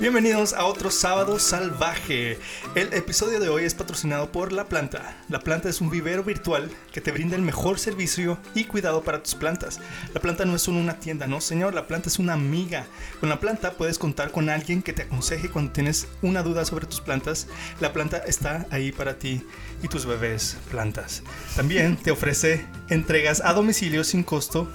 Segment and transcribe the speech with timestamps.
[0.00, 2.38] Bienvenidos a otro sábado salvaje.
[2.74, 5.14] El episodio de hoy es patrocinado por La Planta.
[5.28, 9.22] La Planta es un vivero virtual que te brinda el mejor servicio y cuidado para
[9.22, 9.78] tus plantas.
[10.14, 12.86] La Planta no es solo una tienda, no señor, La Planta es una amiga.
[13.20, 16.86] Con La Planta puedes contar con alguien que te aconseje cuando tienes una duda sobre
[16.86, 17.46] tus plantas.
[17.78, 19.46] La Planta está ahí para ti
[19.82, 21.22] y tus bebés plantas.
[21.56, 24.66] También te ofrece entregas a domicilio sin costo,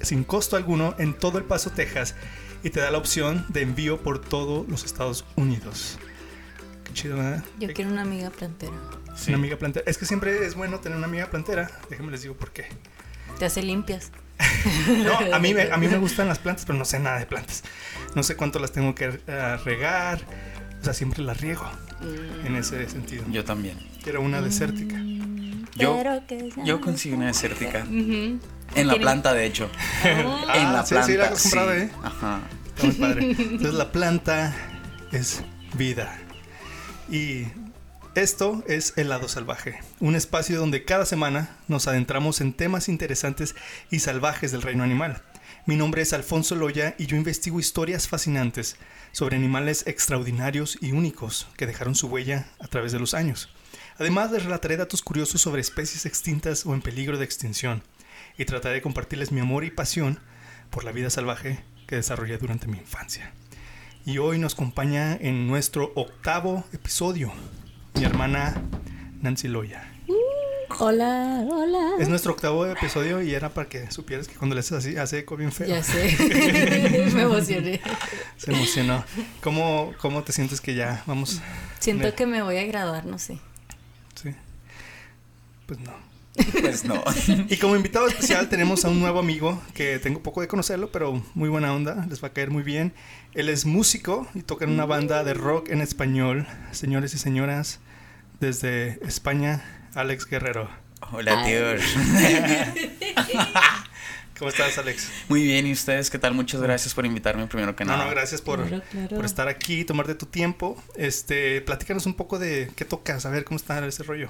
[0.00, 2.16] sin costo alguno en todo El Paso, Texas
[2.62, 5.98] y te da la opción de envío por todos los Estados Unidos.
[6.84, 7.44] Qué chido, ¿verdad?
[7.58, 8.72] Yo quiero una amiga plantera.
[9.28, 9.84] Una amiga plantera.
[9.88, 11.70] Es que siempre es bueno tener una amiga plantera.
[11.90, 12.66] Déjenme les digo por qué.
[13.38, 14.10] Te hace limpias.
[15.04, 17.26] No, a mí, me, a mí me gustan las plantas, pero no sé nada de
[17.26, 17.62] plantas.
[18.14, 20.20] No sé cuánto las tengo que eh, regar.
[20.80, 21.64] O sea, siempre las riego.
[22.44, 23.24] En ese sentido.
[23.30, 23.78] Yo también.
[24.02, 24.96] Quiero una desértica.
[25.76, 27.84] Yo, Pero que sea- yo conseguí una desértica.
[27.84, 28.40] Ujú.
[28.74, 29.70] En la planta, de hecho.
[30.02, 31.06] Ah, en la sí, planta.
[31.06, 31.90] sí, la has comprado, ¿eh?
[32.02, 32.40] Ajá.
[32.66, 33.30] Está muy padre.
[33.38, 34.54] Entonces la planta
[35.12, 35.42] es
[35.74, 36.18] vida.
[37.10, 37.46] Y
[38.14, 43.54] esto es El lado salvaje, un espacio donde cada semana nos adentramos en temas interesantes
[43.90, 45.22] y salvajes del reino animal.
[45.64, 48.76] Mi nombre es Alfonso Loya y yo investigo historias fascinantes
[49.12, 53.48] sobre animales extraordinarios y únicos que dejaron su huella a través de los años.
[53.98, 57.82] Además les relataré datos curiosos sobre especies extintas o en peligro de extinción
[58.36, 60.18] y trataré de compartirles mi amor y pasión
[60.70, 63.32] por la vida salvaje que desarrollé durante mi infancia.
[64.04, 67.32] Y hoy nos acompaña en nuestro octavo episodio
[67.94, 68.60] mi hermana
[69.20, 69.88] Nancy Loya.
[70.78, 71.92] Hola, hola.
[72.00, 75.18] Es nuestro octavo episodio y era para que supieras que cuando le haces así hace
[75.18, 75.68] eco bien feo.
[75.68, 76.16] Ya sé.
[77.14, 77.80] Me emocioné.
[78.38, 79.04] Se emocionó.
[79.42, 81.40] ¿Cómo, ¿Cómo te sientes que ya vamos?
[81.78, 83.38] Siento que me voy a graduar, no sé.
[84.14, 84.34] Sí.
[85.66, 86.11] Pues no.
[86.60, 87.02] Pues no.
[87.48, 91.22] Y como invitado especial tenemos a un nuevo amigo que tengo poco de conocerlo, pero
[91.34, 92.94] muy buena onda, les va a caer muy bien.
[93.34, 96.46] Él es músico y toca en una banda de rock en español.
[96.70, 97.80] Señores y señoras,
[98.40, 99.62] desde España,
[99.94, 100.70] Alex Guerrero.
[101.12, 101.82] Hola, tíos.
[104.38, 105.08] ¿Cómo estás, Alex?
[105.28, 106.34] Muy bien, ¿y ustedes qué tal?
[106.34, 108.06] Muchas gracias por invitarme primero que No, nada.
[108.06, 109.16] no, gracias por, Claro, claro.
[109.16, 110.82] por estar aquí, tomarte tu tiempo.
[110.96, 114.28] Este, platícanos un poco de qué tocas, a ver cómo está ese rollo.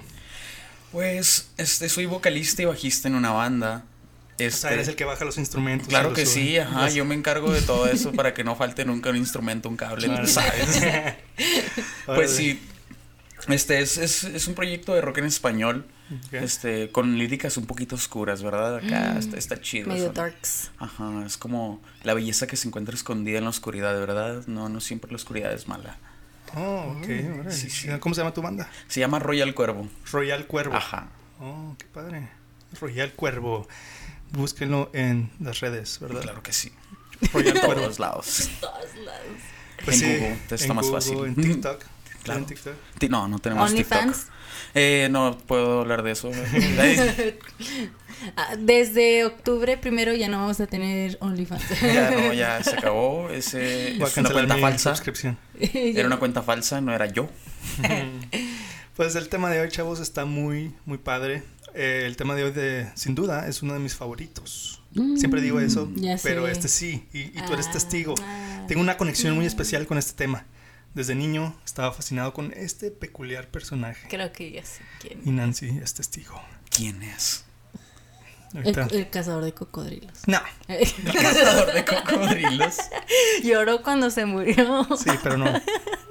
[0.93, 3.85] Pues, este, soy vocalista y bajista en una banda.
[4.33, 5.89] O Este, sea, eres el que baja los instrumentos.
[5.89, 8.57] Claro los que sí, ajá, Los- yo me encargo de todo eso para que no
[8.57, 10.27] falte nunca un instrumento, un cable, Claro.
[10.27, 10.83] sabes.
[12.07, 12.61] Pues sí,
[13.49, 15.87] este es, es, es un proyecto de rock en español,
[16.33, 18.77] este, con líricas un poquito oscuras, ¿verdad?
[18.77, 19.89] Acá está, está chido.
[19.89, 20.13] Medio eso.
[20.13, 20.71] darks.
[20.79, 24.45] Ajá, es como la belleza que se encuentra escondida en la oscuridad, ¿verdad?
[24.47, 25.97] No, no siempre la oscuridad es mala.
[26.57, 27.07] Oh, ok.
[27.35, 27.51] órale.
[27.53, 27.89] sí, sí.
[28.01, 28.69] ¿Cómo se llama tu banda?
[28.89, 29.89] Se llama Royal Cuervo.
[30.11, 30.75] Royal Cuervo.
[30.77, 31.09] Ajá.
[31.41, 32.29] Oh, qué padre.
[32.81, 33.69] Royal Cuervo.
[34.31, 36.23] Búsquenlo en las redes, ¿verdad?
[36.23, 36.73] Claro que sí.
[37.33, 37.83] Royal En Cuervo.
[37.83, 38.51] todos lados.
[39.85, 41.25] Pues En sí, Google, está en más Google, fácil.
[41.25, 41.85] En TikTok.
[42.23, 42.41] Claro.
[42.41, 42.75] En TikTok.
[43.11, 44.15] No, no tenemos TikTok.
[44.75, 46.31] Eh, no puedo hablar de eso.
[48.37, 51.63] Ah, Desde octubre primero ya no vamos a tener OnlyFans.
[51.81, 53.31] ya no, ya se acabó.
[53.31, 55.03] Ese Voy a es una cancelar cuenta falsa.
[55.73, 57.29] Era una cuenta falsa, no era yo.
[58.97, 61.43] Pues el tema de hoy, chavos, está muy, muy padre.
[61.75, 64.83] Eh, el tema de hoy, de, sin duda, es uno de mis favoritos.
[65.17, 68.15] Siempre digo eso, Mm, pero este sí, y, y tú eres Ah, testigo.
[68.21, 68.65] ah.
[68.69, 70.45] Tengo una conexión muy especial con este tema.
[70.93, 74.07] Desde niño estaba fascinado con este peculiar personaje.
[74.11, 75.23] Creo que ya sé quién.
[75.25, 76.39] Y Nancy es testigo.
[76.69, 77.47] ¿Quién es?
[78.55, 80.13] El, el cazador de cocodrilos.
[80.27, 80.41] No,
[81.13, 82.77] Cazador de cocodrilos.
[83.43, 84.87] Lloró cuando se murió.
[84.97, 85.47] sí, pero no.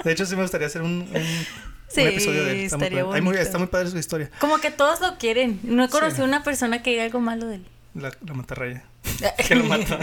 [0.03, 1.46] De hecho, sí me gustaría hacer un, un,
[1.88, 2.59] Sí, un episodio de él.
[2.62, 4.31] Está muy estaría está muy padre su historia.
[4.40, 5.59] Como que todos lo quieren.
[5.63, 5.91] No he Sí.
[5.91, 7.66] conocido una persona que diga algo malo de él.
[7.94, 8.84] La, la matarraya.
[9.47, 10.00] que lo mata.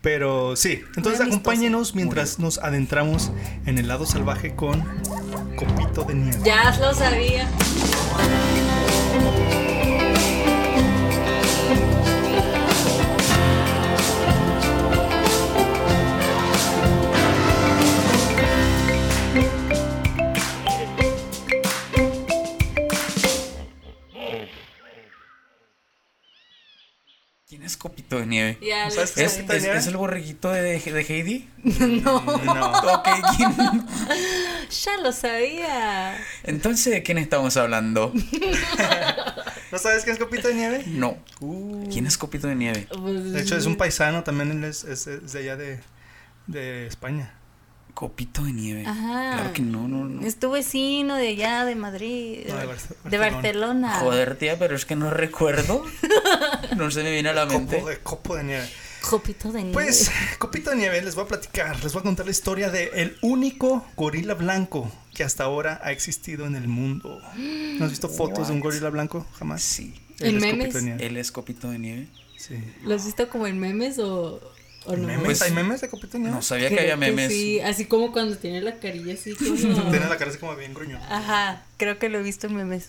[0.00, 3.32] Pero sí, entonces acompáñenos mientras nos adentramos
[3.66, 4.80] en el lado salvaje con
[5.56, 6.38] Copito de Nieve.
[6.44, 7.48] Ya lo sabía.
[27.68, 28.58] Es Copito de Nieve?
[28.60, 29.46] Ya ¿Sabes qué ¿Es, es sabía.
[29.46, 29.78] Copito de es- Nieve?
[29.78, 31.48] es el borreguito de, de Heidi?
[32.02, 32.72] No, No.
[32.94, 33.52] Ok, ¿quién?
[34.84, 36.16] ya lo sabía.
[36.44, 38.12] Entonces, ¿de quién estamos hablando?
[39.72, 40.84] ¿No sabes quién es Copito de Nieve?
[40.86, 41.18] No.
[41.40, 41.88] Uh.
[41.90, 42.88] ¿Quién es Copito de Nieve?
[43.02, 45.80] De hecho, es un paisano, también es- es de allá de,
[46.46, 47.34] de España.
[47.98, 48.84] Copito de Nieve.
[48.86, 49.32] Ajá.
[49.34, 50.24] Claro que no, no, no.
[50.24, 52.44] Es tu vecino de allá, de Madrid.
[52.48, 53.88] No, de Barce- de Barcelona.
[53.88, 53.98] Barcelona.
[53.98, 55.84] Joder, tía, pero es que no recuerdo.
[56.76, 57.78] No se me viene a la mente.
[57.78, 58.68] Copo de, copo de nieve.
[59.00, 59.72] Copito de nieve.
[59.72, 62.90] Pues, copito de nieve, les voy a platicar, les voy a contar la historia de
[62.94, 67.20] el único gorila blanco que hasta ahora ha existido en el mundo.
[67.36, 69.26] ¿No has visto fotos de un gorila blanco?
[69.40, 69.62] Jamás.
[69.62, 69.92] Sí.
[70.20, 70.68] ¿En memes?
[70.68, 71.06] copito de nieve.
[71.06, 72.06] Él es copito de nieve.
[72.36, 72.54] Sí.
[72.84, 74.40] ¿Lo has visto como en memes o,
[74.88, 75.06] o no?
[75.06, 75.24] ¿Memes?
[75.24, 76.34] Pues- ¿Hay memes de copito de nieve?
[76.34, 77.32] No sabía que Creo había memes.
[77.32, 79.54] sí, así como cuando tiene la carilla así como...
[79.90, 81.02] Tiene la cara así como bien gruñón.
[81.02, 82.88] Ajá, creo que lo he visto en memes.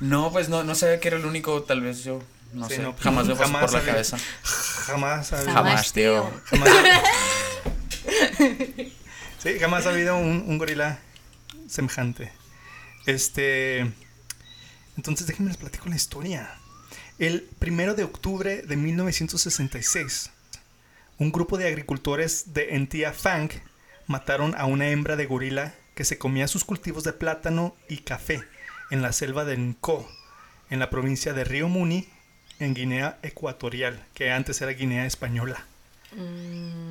[0.00, 2.22] No, pues no, no sabía que era el único, tal vez yo.
[2.52, 2.82] No Sí, sé.
[2.82, 4.18] no, jamás me pasó jamás por la cabeza.
[4.42, 5.52] Jamás ha habido.
[5.54, 6.22] Jamás, Jamás, tío.
[6.22, 6.40] tío.
[6.44, 6.70] Jamás,
[9.42, 10.98] sí, jamás ha habido un, un gorila
[11.68, 12.32] semejante.
[13.06, 13.90] Este.
[14.96, 16.50] Entonces déjenme les platico la historia.
[17.18, 20.30] El primero de octubre de 1966,
[21.22, 23.48] un grupo de agricultores de Entia Fang
[24.08, 28.42] mataron a una hembra de gorila que se comía sus cultivos de plátano y café
[28.90, 30.08] en la selva de Nko,
[30.68, 32.08] en la provincia de Río Muni,
[32.58, 35.64] en Guinea Ecuatorial, que antes era Guinea Española.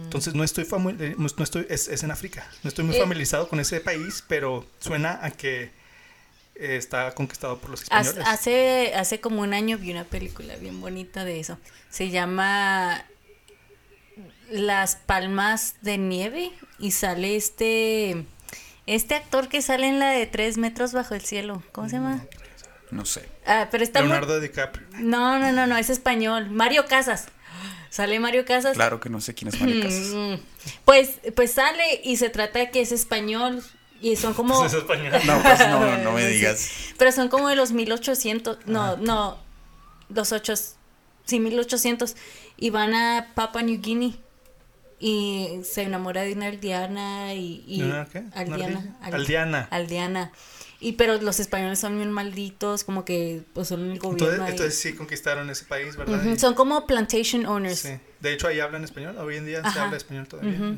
[0.03, 0.63] Entonces no estoy
[0.99, 2.47] eh, no estoy es, es en África.
[2.63, 2.99] No estoy muy Eh.
[2.99, 5.71] familiarizado con ese país, pero suena a que
[6.55, 8.23] eh, está conquistado por los españoles.
[8.25, 11.57] hace, hace como un año vi una película bien bonita de eso.
[11.89, 13.03] Se llama
[14.51, 18.25] Las Palmas de Nieve y sale este
[18.87, 21.63] este actor que sale en la de tres metros bajo el cielo.
[21.71, 22.25] ¿Cómo se llama?
[22.89, 23.27] No sé.
[23.45, 24.85] Ah, pero está muy- Leonardo DiCaprio.
[24.99, 26.49] No, no, no, no, es español.
[26.49, 27.27] Mario Casas.
[27.89, 28.73] Sale Mario Casas.
[28.73, 30.07] Claro que no sé quién es Mario Casas.
[30.13, 30.33] Mm,
[30.85, 33.63] Pues, pues sale y se trata de que es español
[34.01, 34.57] y son como...
[34.59, 35.13] Pues es español.
[35.25, 36.33] No, pues no, no, no me Sí.
[36.33, 36.69] digas.
[36.97, 39.37] Pero son como de los 1800, no, no,
[40.09, 40.53] los ocho,
[41.25, 42.15] sí, 1800.
[42.57, 44.11] Y van a Papua New Guinea
[45.01, 47.63] y se enamora de una aldeana y...
[47.67, 48.19] y ¿Una qué?
[48.19, 48.95] ¿Una Aldeana.
[49.01, 49.67] al- Aldeana.
[49.71, 50.31] Aldeana.
[50.79, 54.51] Y pero los españoles son bien malditos, como que pues son el gobierno Entonces, ahí.
[54.51, 56.19] entonces sí conquistaron ese país, ¿verdad?
[56.21, 57.79] Ujú, Y- Son como plantation owners.
[57.79, 57.89] sí.
[58.19, 59.17] De hecho, ahí hablan español.
[59.17, 59.83] Hoy en día se Ajá.
[59.85, 60.53] habla español todavía.
[60.53, 60.77] Ujú.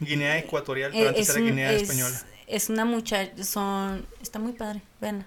[0.00, 2.22] Guinea Ecuatorial, Eh, pero antes es, era un- Guinea es- Española.
[2.46, 5.26] es una muchacha, son, está muy padre, veanla.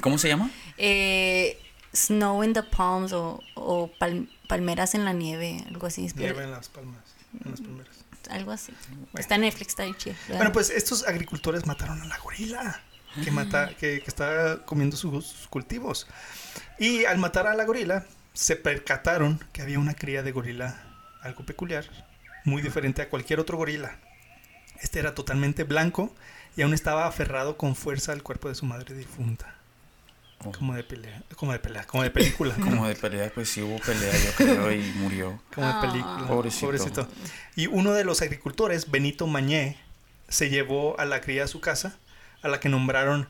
[0.00, 0.50] ¿Cómo se llama?
[0.78, 1.58] Eh,
[1.96, 6.08] Snow in the Palms o, o pal- Palmeras en la nieve, algo así.
[6.14, 7.02] Nieve en las palmas.
[7.44, 7.96] En las palmeras.
[8.30, 8.72] Algo así.
[9.14, 10.16] Está en Netflix, está ahí chido.
[10.28, 12.80] Bueno, pues estos agricultores mataron a la gorila
[13.24, 16.06] que, mata, que, que está comiendo sus, sus cultivos.
[16.78, 18.04] Y al matar a la gorila,
[18.34, 20.82] se percataron que había una cría de gorila
[21.22, 21.84] algo peculiar,
[22.44, 23.98] muy diferente a cualquier otro gorila.
[24.80, 26.14] Este era totalmente blanco
[26.56, 29.55] y aún estaba aferrado con fuerza al cuerpo de su madre difunta.
[30.44, 30.52] Oh.
[30.52, 32.54] Como de pelea, como de pelea, como de película.
[32.60, 35.40] Como de pelea, pues sí hubo pelea, yo creo, y murió.
[35.54, 35.80] Como de Ah.
[35.80, 36.26] película.
[36.28, 37.08] Pobrecito.
[37.56, 39.78] Y uno de los agricultores, Benito Mañé,
[40.28, 41.96] se llevó a la cría a su casa,
[42.42, 43.28] a la que nombraron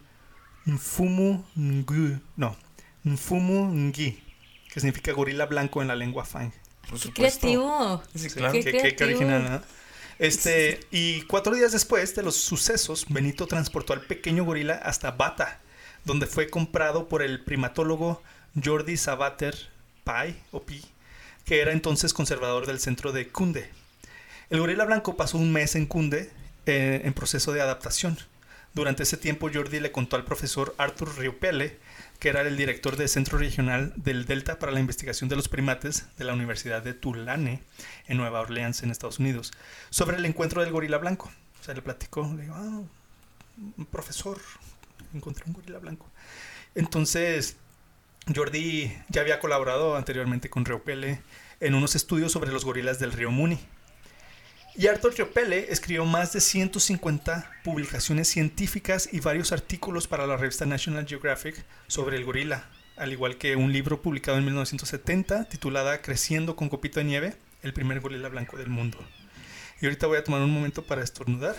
[0.67, 2.57] Nfumu Ngu, no,
[3.05, 4.21] Nfumu Ngi,
[4.73, 6.51] que significa gorila blanco en la lengua fang.
[6.91, 8.03] Por Qué creativo.
[8.15, 8.53] Sí, claro.
[8.53, 9.07] qué, Qué qué- qué creativo.
[9.21, 9.63] original, ¿no?
[10.19, 15.61] Este, y cuatro días después de los sucesos, Benito transportó al pequeño gorila hasta Bata,
[16.07, 18.23] donde fue comprado por el primatólogo
[18.65, 19.55] Jordi Sabater
[20.05, 20.83] Pai, Pi,
[21.45, 23.69] que era entonces conservador del centro de Kunde.
[24.49, 26.31] El gorila blanco pasó un mes en Kunde
[26.65, 28.17] eh, en proceso de adaptación.
[28.73, 31.77] Durante ese tiempo Jordi le contó al profesor Arthur Riopelle,
[32.21, 36.07] que era el director del Centro Regional del Delta para la Investigación de los Primates
[36.19, 37.63] de la Universidad de Tulane,
[38.07, 39.53] en Nueva Orleans, en Estados Unidos,
[39.91, 41.33] sobre el encuentro del gorila blanco.
[41.61, 42.83] O sea, le platicó, le digo, ah,
[43.91, 44.41] profesor,
[45.17, 46.11] encontré un gorila blanco.
[46.75, 47.57] Entonces,
[48.35, 51.21] Jordi ya había colaborado anteriormente con Riopelle
[51.61, 53.59] en unos estudios sobre los gorilas del río Muni.
[54.79, 60.67] Y Arthur Riopelle escribió más de 150 publicaciones científicas y varios artículos para la revista
[60.67, 66.57] National Geographic sobre el gorila, al igual que un libro publicado en 1970 titulada Creciendo
[66.57, 68.99] con copito de nieve, el primer gorila blanco del mundo.
[69.81, 71.57] Y ahorita voy a tomar un momento para estornudar.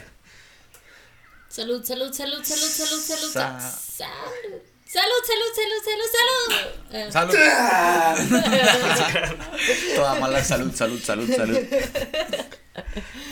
[1.50, 4.62] Salud, salud, salud, salud, salud, salud, Sa- salud.
[4.88, 6.51] Salud, salud, salud, salud, salud.
[6.92, 7.36] Eh, ¡Salud!
[9.96, 11.58] Toda mala salud, salud, salud, salud.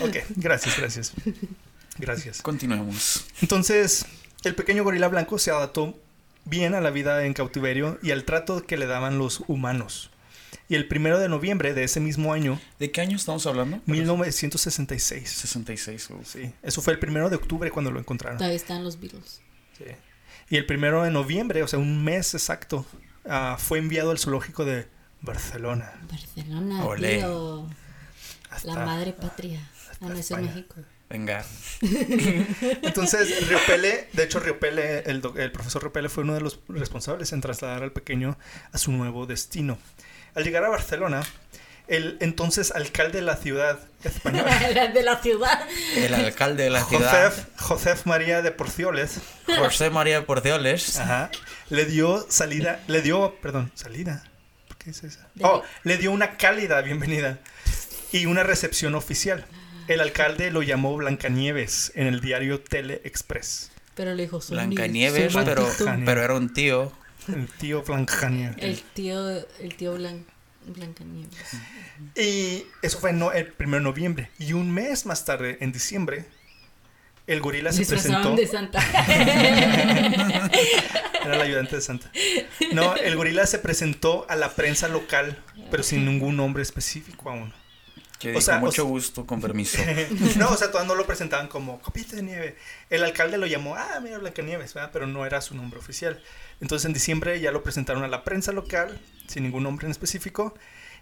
[0.01, 1.13] Ok, gracias, gracias.
[1.97, 2.41] Gracias.
[2.41, 3.25] Continuemos.
[3.41, 4.05] Entonces,
[4.43, 5.97] el pequeño gorila blanco se adaptó
[6.43, 10.09] bien a la vida en cautiverio y al trato que le daban los humanos.
[10.67, 13.79] Y el primero de noviembre de ese mismo año, ¿De qué año estamos hablando?
[13.85, 15.29] 1966.
[15.29, 16.09] 66.
[16.09, 16.27] uf.
[16.27, 18.37] Sí, eso fue el primero de octubre cuando lo encontraron.
[18.37, 19.41] Todavía están los Beatles.
[19.77, 19.85] Sí.
[20.49, 22.85] Y el primero de noviembre, o sea, un mes exacto,
[23.27, 24.87] ah, fue enviado al zoológico de
[25.21, 25.93] Barcelona.
[26.09, 27.17] Barcelona, Olé.
[27.17, 27.67] tío.
[28.49, 29.59] Hasta- La madre patria.
[30.01, 30.37] Ah, no, eso.
[30.37, 30.75] México.
[31.09, 31.45] Venga.
[32.81, 37.31] Entonces, Riopelle, de hecho, Riopelle, el, doc- el profesor Riopelle fue uno de los responsables
[37.33, 38.37] en trasladar al pequeño
[38.71, 39.77] a su nuevo destino.
[40.35, 41.23] Al llegar a Barcelona,
[41.87, 45.61] El entonces alcalde de la ciudad española, La de la ciudad.
[45.95, 49.19] El alcalde de la ciudad, Josef, Josef María de Porcioles,
[49.57, 50.97] José María Porcioles.
[50.99, 51.29] ajá,
[51.69, 54.23] le dio salida, le dio, perdón, salida.
[54.67, 55.27] ¿Por qué es esa?
[55.35, 57.37] De- Oh, le dio una cálida bienvenida
[58.11, 59.45] y una recepción oficial.
[59.87, 63.71] El alcalde lo llamó Blancanieves en el diario Tele Express.
[63.93, 65.69] Pero le dijo, Blancanieves, pero,
[66.03, 66.91] pero era un tío.
[67.27, 68.57] El tío Blancanieves.
[68.59, 69.29] El tío,
[69.59, 70.25] el tío Blan,
[70.65, 71.37] Blancanieves.
[72.15, 74.29] Y eso fue no, el 1 de noviembre.
[74.39, 76.25] Y un mes más tarde, en diciembre,
[77.27, 78.35] el gorila se presentó.
[78.35, 78.79] De Santa.
[81.25, 82.11] Era el ayudante de Santa.
[82.73, 87.51] No, el gorila se presentó a la prensa local, pero sin ningún nombre específico aún.
[88.19, 89.77] Que O dijo, o mucho sea- gusto, con permiso.
[90.37, 92.55] No, o sea, todavía no lo presentaban como copita de nieve.
[92.89, 94.89] El alcalde lo llamó, ah, mira, Blancanieves, ¿verdad?
[94.93, 96.21] Pero no era su nombre oficial.
[96.61, 100.53] Entonces en diciembre ya lo presentaron a la prensa local, sin ningún nombre en específico.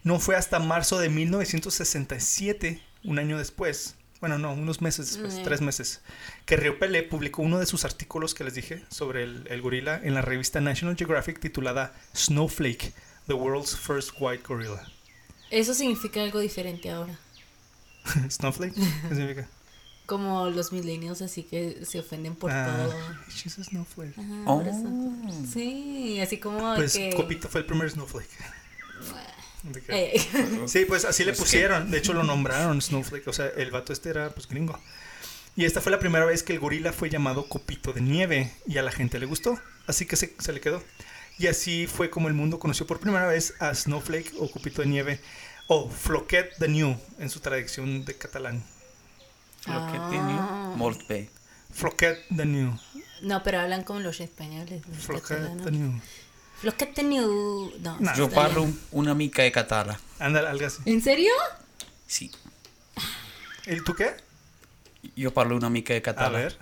[0.03, 5.43] No fue hasta marzo de 1967, un año después, bueno, no, unos meses después, Mm.
[5.43, 6.01] tres meses,
[6.45, 9.99] que Río Pelé publicó uno de sus artículos que les dije sobre el, el gorila
[10.01, 12.93] en la revista National Geographic titulada Snowflake,
[13.27, 14.81] The World's First White Gorilla.
[15.53, 17.17] Eso significa algo diferente ahora.
[18.29, 18.73] ¿Snowflake?
[18.73, 18.81] ¿Qué
[19.15, 19.47] significa?
[20.05, 22.93] Como los millennials así que se ofenden por Ah, todo.
[23.29, 24.17] she's a snowflake.
[24.17, 24.61] Ajá, Oh.
[24.61, 25.47] eso.
[25.53, 27.11] Sí, así como Pues que...
[27.15, 28.29] Copito fue el primer snowflake.
[29.87, 30.19] Eh,
[30.67, 31.89] Sí, pues así le pusieron.
[31.89, 33.27] De hecho, lo nombraron Snowflake.
[33.27, 34.77] O sea, el vato este era pues gringo.
[35.55, 38.51] Y esta fue la primera vez que el gorila fue llamado Copito de Nieve.
[38.67, 39.57] Y a la gente le gustó.
[39.87, 40.83] Así que se, se le quedó.
[41.39, 44.87] Y así fue como el mundo conoció por primera vez a Snowflake o Copito de
[44.87, 45.19] Nieve.
[45.67, 48.63] O Floquet de New en su traducción de catalán.
[49.65, 50.07] Lo que Ah.
[50.09, 51.29] tiene molt bé.
[51.71, 52.77] Floquet de New.
[53.21, 54.83] no, pero hablan como los españoles.
[54.87, 55.65] los Floquet catalanos.
[55.65, 56.01] de New.
[56.59, 57.71] Floquet de New.
[57.79, 58.15] No, No.
[58.15, 59.99] Yo parlo una mica de català.
[60.19, 60.81] Ándale, algo así.
[60.85, 61.31] ¿En serio?
[62.07, 62.29] Sí.
[63.65, 64.11] ¿Y tú qué?
[65.15, 66.37] Yo parlo una mica de A català.
[66.39, 66.57] ver.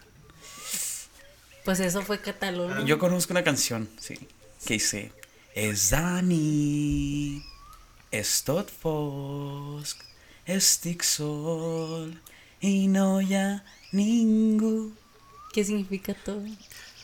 [1.65, 2.85] Pues eso fue catalán.
[2.85, 4.17] Yo conozco una canción, sí,
[4.65, 5.11] que dice
[5.55, 7.43] És de nit,
[8.11, 9.99] és tot fosc,
[10.47, 12.13] estic sol
[12.61, 14.93] i no ha ningú.
[15.53, 16.45] ¿Qué significa todo?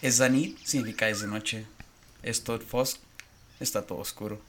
[0.01, 1.65] És de nit significa es de noche.
[2.23, 2.99] És tot fosc,
[3.59, 4.39] está todo oscuro.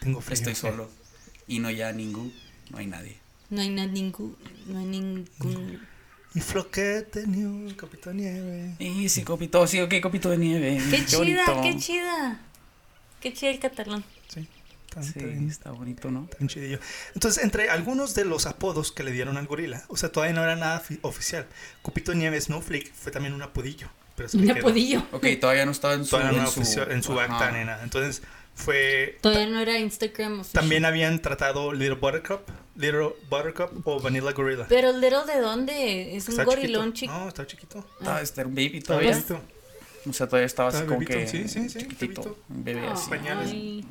[0.00, 0.34] Tengo frío.
[0.34, 0.90] estoy solo.
[1.46, 2.32] Y no ha ningú,
[2.70, 3.18] no hay nadie.
[3.50, 4.36] No hay na- ningún.
[4.66, 5.86] No hay ningún.
[6.36, 8.74] Y Floquet de New, Copito de Nieve.
[8.78, 10.78] Y sí, copito, sí, ok, copito de nieve.
[10.90, 11.18] ¡Qué chida!
[11.18, 11.60] bonito.
[11.62, 12.40] ¡Qué chida!
[13.20, 14.04] ¡Qué chida el catalán!
[14.28, 14.46] Sí,
[14.86, 16.24] está, Sí, está bien, está bonito, ¿no?
[16.24, 16.78] está bien chidillo.
[17.14, 20.44] Entonces, entre algunos de los apodos que le dieron al gorila, o sea, todavía no
[20.44, 21.46] era nada fi- oficial.
[21.80, 23.88] Cupito de Nieve Snowflake fue también un apodillo.
[24.14, 25.06] Pero Un apodillo.
[25.12, 26.10] Ok, todavía no estaba en su...
[26.10, 27.82] Todavía no era en su, oficial en su acta ni nada.
[27.82, 28.22] Entonces,
[28.56, 29.18] fue.
[29.20, 30.62] Todavía no era Instagram oficial.
[30.62, 32.40] También habían tratado Little Buttercup,
[32.74, 34.66] Little Buttercup o Vanilla Gorilla.
[34.68, 36.16] Pero Little de dónde?
[36.16, 37.12] Es un Está gorilón chiquito.
[37.12, 37.18] chico.
[37.24, 37.84] No, está chiquito.
[38.00, 39.10] Estaba, este era un baby Está todavía.
[39.12, 39.40] bebito.
[40.08, 41.26] O sea, todavía estaba así Estaba como bebito, que...
[41.28, 42.22] sí, sí, sí, Chiquitito.
[42.22, 42.38] bebito.
[42.48, 43.10] Un bebé así.
[43.10, 43.50] pañales.
[43.50, 43.84] Ay,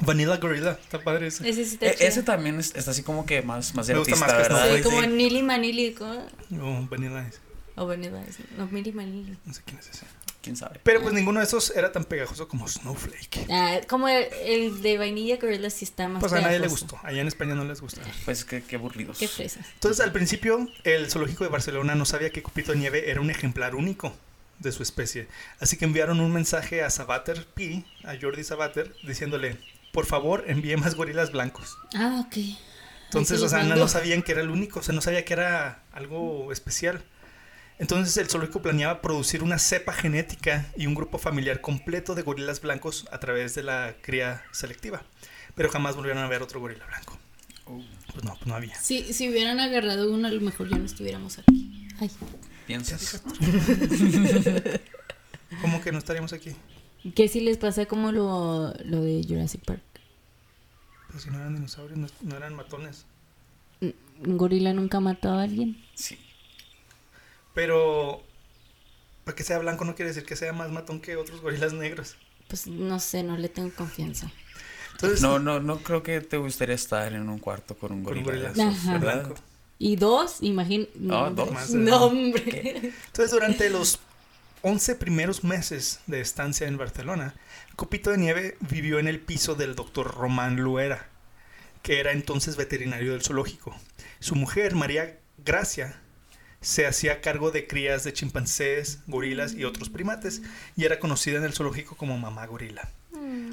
[0.00, 1.48] Vanilla Gorilla, está padre ese.
[1.48, 3.98] ese sí está E- ese también es- está así como que más, más de Me
[4.00, 4.76] gusta artista, más que ¿verdad?
[4.76, 5.02] Sí, como.
[5.02, 5.92] Nili Manili.
[5.94, 6.26] ¿cómo?
[6.50, 7.40] No, Vanilla es-
[7.76, 8.20] O Vanilla.
[8.24, 9.36] es- No, Nili Manili.
[9.44, 10.06] No sé quién es ese.
[10.42, 10.80] ¿Quién sabe?
[10.82, 13.46] Pero pues ninguno de esos era tan pegajoso como Snowflake.
[13.48, 16.98] Ah, como el, el de vainilla gorilla sí está más Pues a nadie le gustó.
[17.04, 18.02] Allá en España no les gusta.
[18.24, 19.18] Pues qué, qué aburridos.
[19.18, 19.64] Qué fresas.
[19.74, 23.30] Entonces, al principio, el zoológico de Barcelona no sabía que Cupito de Nieve era un
[23.30, 24.12] ejemplar único
[24.58, 25.28] de su especie.
[25.60, 29.58] Así que enviaron un mensaje a Sabater P, a Jordi Sabater, diciéndole,
[29.92, 31.76] por favor, envíe más gorilas blancos.
[31.94, 32.36] Ah, ok.
[33.04, 35.34] Entonces, o sea, no, no sabían que era el único, o sea, no sabía que
[35.34, 37.04] era algo especial.
[37.78, 42.60] Entonces, el zoológico planeaba producir una cepa genética y un grupo familiar completo de gorilas
[42.60, 45.02] blancos a través de la cría selectiva.
[45.54, 47.18] Pero jamás volvieron a ver otro gorila blanco.
[47.66, 47.80] Oh,
[48.12, 48.74] Pues no, pues no había.
[48.80, 51.88] Si, si hubieran agarrado uno, a lo mejor ya no estuviéramos aquí.
[52.00, 52.10] Ay.
[52.66, 53.22] ¿Piensas?
[55.60, 56.52] ¿Cómo que no estaríamos aquí?
[57.14, 59.82] ¿Qué si les pasa como lo, lo de Jurassic Park?
[61.10, 63.04] Pues si no eran dinosaurios, no, no eran matones.
[63.80, 65.82] ¿Un gorila nunca mató a alguien?
[65.94, 66.16] Sí.
[67.54, 68.22] Pero
[69.24, 72.16] para que sea blanco no quiere decir que sea más matón que otros gorilas negros.
[72.48, 74.30] Pues no sé, no le tengo confianza.
[74.92, 78.16] Entonces, No, no, no creo que te gustaría estar en un cuarto con un con
[78.18, 78.50] un gorila.
[78.52, 79.34] gorila blanco.
[79.78, 80.88] Y dos, imagín...
[81.10, 81.44] Ah, hombre.
[81.44, 81.52] dos.
[81.54, 82.92] Más de- No, hombre.
[83.06, 83.98] Entonces, durante los
[84.62, 87.34] 11 primeros meses de estancia en Barcelona,
[87.74, 91.08] Copito de Nieve vivió en el piso del doctor Román Luera,
[91.82, 93.74] que era entonces veterinario del zoológico.
[94.20, 96.00] Su mujer, María Gracia,
[96.62, 100.40] se hacía cargo de crías de chimpancés, gorilas y otros primates,
[100.76, 102.88] y era conocida en el zoológico como mamá gorila.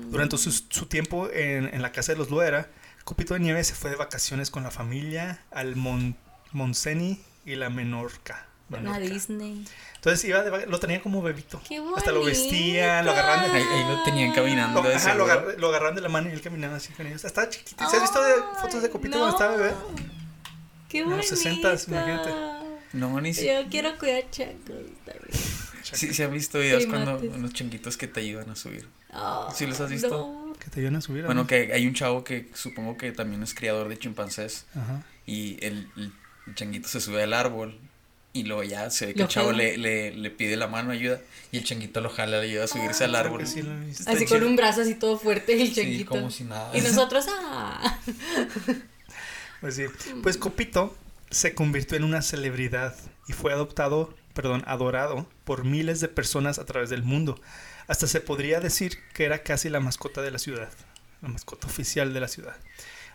[0.10, 2.70] Durante su, su tiempo en, en la casa de los Luera,
[3.04, 6.16] Copito de Nieve se fue de vacaciones con la familia al Mon
[6.52, 8.46] Monseni y la Menorca.
[8.70, 9.00] A Menorca.
[9.00, 9.66] Disney.
[9.96, 11.62] Entonces iba de lo tenía como bebito.
[11.68, 14.82] ¡Qué Hasta lo vestían, lo agarraban de Ahí, ahí lo tenían caminando.
[14.84, 17.24] Lo, ajá, lo, agarr- lo agarraron de la mano y él caminaba así con ellos.
[17.26, 17.90] Estaba chiquito.
[17.90, 19.74] ¿Se has visto de fotos de Copito cuando estaba bebé?
[20.88, 21.28] ¡Qué En bonito!
[21.32, 22.30] los 60s, imagínate.
[22.94, 23.46] No, ni si...
[23.46, 24.58] Yo quiero cuidar chacos
[25.06, 25.30] también.
[25.84, 28.88] sí, se han visto videos cuando unos changuitos que te ayudan a subir.
[29.14, 30.10] Oh, ¿Sí los has visto?
[30.10, 30.54] no.
[30.60, 31.26] Que te ayudan a subir.
[31.26, 31.48] Bueno, ¿no?
[31.48, 35.04] que hay un chavo que supongo que también es criador de chimpancés Ajá.
[35.26, 36.12] y el, el
[36.56, 37.80] changuito se sube al árbol
[38.34, 40.92] y luego ya se ve que Lo el chavo le, le, le pide la mano
[40.92, 41.20] ayuda
[41.52, 43.48] y el changuito lo jala, le ayuda a subirse al Creo árbol.
[43.48, 43.62] sí
[44.06, 44.28] Así chido.
[44.40, 46.10] con un brazo así todo fuerte el Sí, changuito.
[46.10, 46.76] como si nada.
[46.78, 48.00] Y nosotros, ah.
[49.62, 49.84] Pues sí.
[50.24, 50.96] Pues Copito
[51.30, 52.96] se convirtió en una celebridad
[53.28, 57.40] y fue adoptado, perdón, adorado por miles de personas a través del mundo.
[57.88, 60.70] Hasta se podría decir que era casi la mascota de la ciudad,
[61.22, 62.56] la mascota oficial de la ciudad.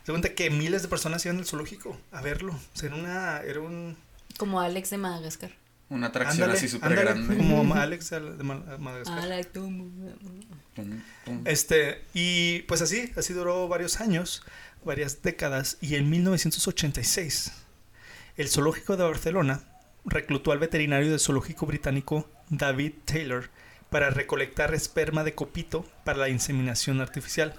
[0.05, 2.53] Se cuenta que miles de personas iban al zoológico a verlo.
[2.53, 3.97] O sea, era una, era un
[4.37, 5.51] Como Alex de Madagascar.
[5.87, 7.37] Una atracción ándale, así súper grande.
[7.37, 9.19] como Alex de Ma- Madagascar.
[9.31, 9.47] Ah.
[10.75, 11.41] Pum, pum.
[11.45, 14.43] Este, y pues así, así duró varios años,
[14.83, 17.51] varias décadas, y en 1986,
[18.37, 19.61] el zoológico de Barcelona
[20.05, 23.49] reclutó al veterinario del zoológico británico David Taylor
[23.89, 27.53] para recolectar esperma de copito para la inseminación artificial.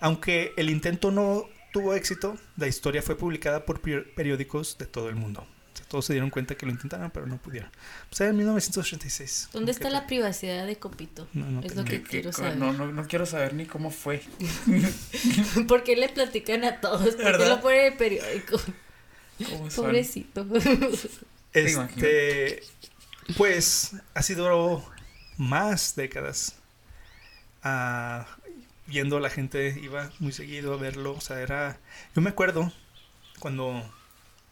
[0.00, 5.08] Aunque el intento no tuvo éxito, la historia fue publicada por peri- periódicos de todo
[5.08, 5.40] el mundo.
[5.42, 7.70] O sea, todos se dieron cuenta que lo intentaron, pero no pudieron.
[8.08, 9.48] Pues era en 1986.
[9.52, 11.26] ¿Dónde ¿Qué está la privacidad de Copito?
[11.32, 12.56] No, no es lo que ¿Qué- qué- quiero saber.
[12.56, 14.22] no, no, no quiero saber ni cómo fue.
[15.68, 17.14] ¿Por qué le platican a todos?
[17.16, 18.60] ¿Por qué lo ponen en el periódico?
[19.38, 19.86] ¿Cómo son?
[19.86, 20.46] Pobrecito.
[21.54, 22.62] Este,
[23.38, 24.84] pues así duró
[25.38, 26.56] más décadas.
[28.86, 31.14] Viendo a la gente, iba muy seguido a verlo.
[31.14, 31.78] O sea, era.
[32.14, 32.70] Yo me acuerdo
[33.38, 33.82] cuando,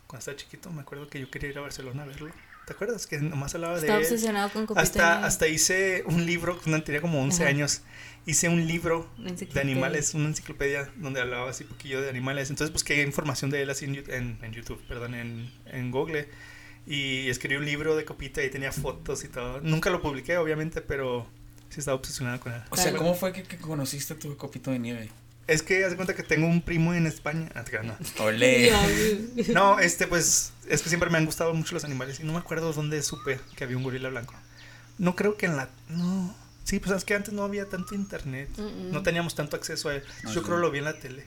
[0.07, 2.33] cuando estaba chiquito, me acuerdo que yo quería ir a Barcelona a verlo.
[2.67, 3.07] ¿Te acuerdas?
[3.07, 4.03] Que nomás hablaba de Está él.
[4.03, 5.01] obsesionado con Copito.
[5.03, 7.51] Hasta, hice un libro, cuando tenía como 11 Ajá.
[7.51, 7.83] años,
[8.27, 12.51] hice un libro de animales, una enciclopedia donde hablaba así poquillo de animales.
[12.51, 16.29] Entonces busqué información de él así en, Yu- en, en YouTube, perdón, en, en Google.
[16.89, 19.61] Y escribí un libro de Copita y tenía fotos y todo.
[19.61, 21.27] Nunca lo publiqué, obviamente, pero
[21.69, 22.63] sí estaba obsesionado con él.
[22.71, 22.93] O sea.
[22.95, 25.09] ¿cómo fue que, que conociste a tu copito de nieve?
[25.47, 27.49] Es que haz de cuenta que tengo un primo en España.
[27.55, 27.97] Ah, no.
[28.25, 28.67] Ole.
[29.37, 32.33] Ya, No, este, pues, es que siempre me han gustado mucho los animales y no
[32.33, 34.35] me acuerdo dónde supe que había un gorila blanco.
[34.99, 35.69] No creo que en la...
[35.89, 36.35] No.
[36.65, 38.49] Sí, pues es que antes no había tanto internet.
[38.57, 38.91] Mm, mm.
[38.93, 40.03] No teníamos tanto acceso a él.
[40.25, 40.47] No, Yo sí.
[40.47, 41.25] creo lo vi en la tele.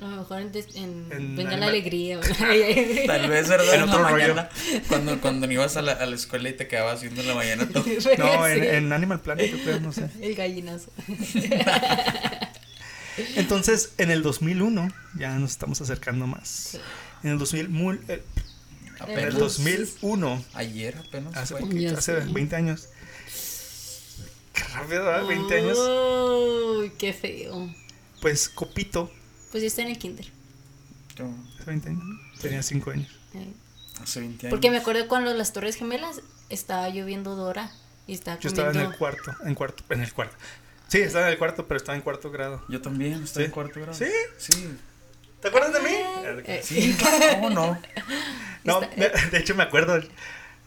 [0.00, 2.18] A lo mejor en, des- en En Venga la Alegría.
[3.06, 3.74] Tal vez, ¿verdad?
[3.74, 4.10] En otro rollo.
[4.34, 4.48] mañana.
[4.88, 7.68] Cuando, cuando ibas a la, a la escuela y te quedabas viendo en la mañana
[7.68, 7.84] todo.
[8.18, 10.08] No, en, Animal Planet, creo, no sé.
[10.20, 10.90] El gallinazo.
[13.36, 16.78] Entonces, en el 2001, ya nos estamos acercando más.
[17.22, 18.22] En el 2000, mul- eh,
[18.84, 19.34] en el Apenas.
[19.38, 21.36] 2001, Ayer apenas.
[21.36, 22.32] hace poquito, hace sé.
[22.32, 22.88] 20 años.
[24.54, 25.26] Qué rápido, ¿verdad?
[25.26, 25.78] 20 años.
[25.78, 27.72] Uy, qué feo.
[28.20, 29.10] Pues Copito,
[29.50, 30.26] Pues yo estoy en el kinder.
[31.16, 32.02] Yo, hace 20 años,
[32.40, 33.08] tenía 5 años.
[34.02, 34.50] Hace 20 años.
[34.50, 37.70] Porque me acuerdo cuando las Torres Gemelas estaba lloviendo Dora
[38.06, 40.36] y estaba Yo estaba en comiendo- el cuarto, en cuarto, en el cuarto.
[40.92, 42.62] Sí, estaba en el cuarto, pero estaba en cuarto grado.
[42.68, 43.46] Yo también, estoy ¿Sí?
[43.46, 43.94] en cuarto grado.
[43.94, 44.10] ¿Sí?
[44.36, 44.76] Sí.
[45.40, 45.96] ¿Te acuerdas de mí?
[46.44, 46.94] Eh, Sí,
[47.32, 47.80] ¿cómo no?
[48.62, 50.00] No, me- de hecho me acuerdo.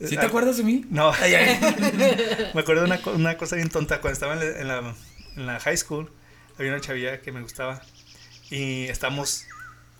[0.04, 0.84] ¿Sí te acuerdas de mí?
[0.90, 1.12] No.
[1.22, 1.60] Ay, ay.
[2.56, 4.02] Me acuerdo de una, co- una cosa bien tonta.
[4.02, 4.96] Cuando estaba en la, en la,
[5.38, 6.12] en la high school,
[6.58, 7.84] había una chavilla que me gustaba.
[8.50, 9.46] Y estamos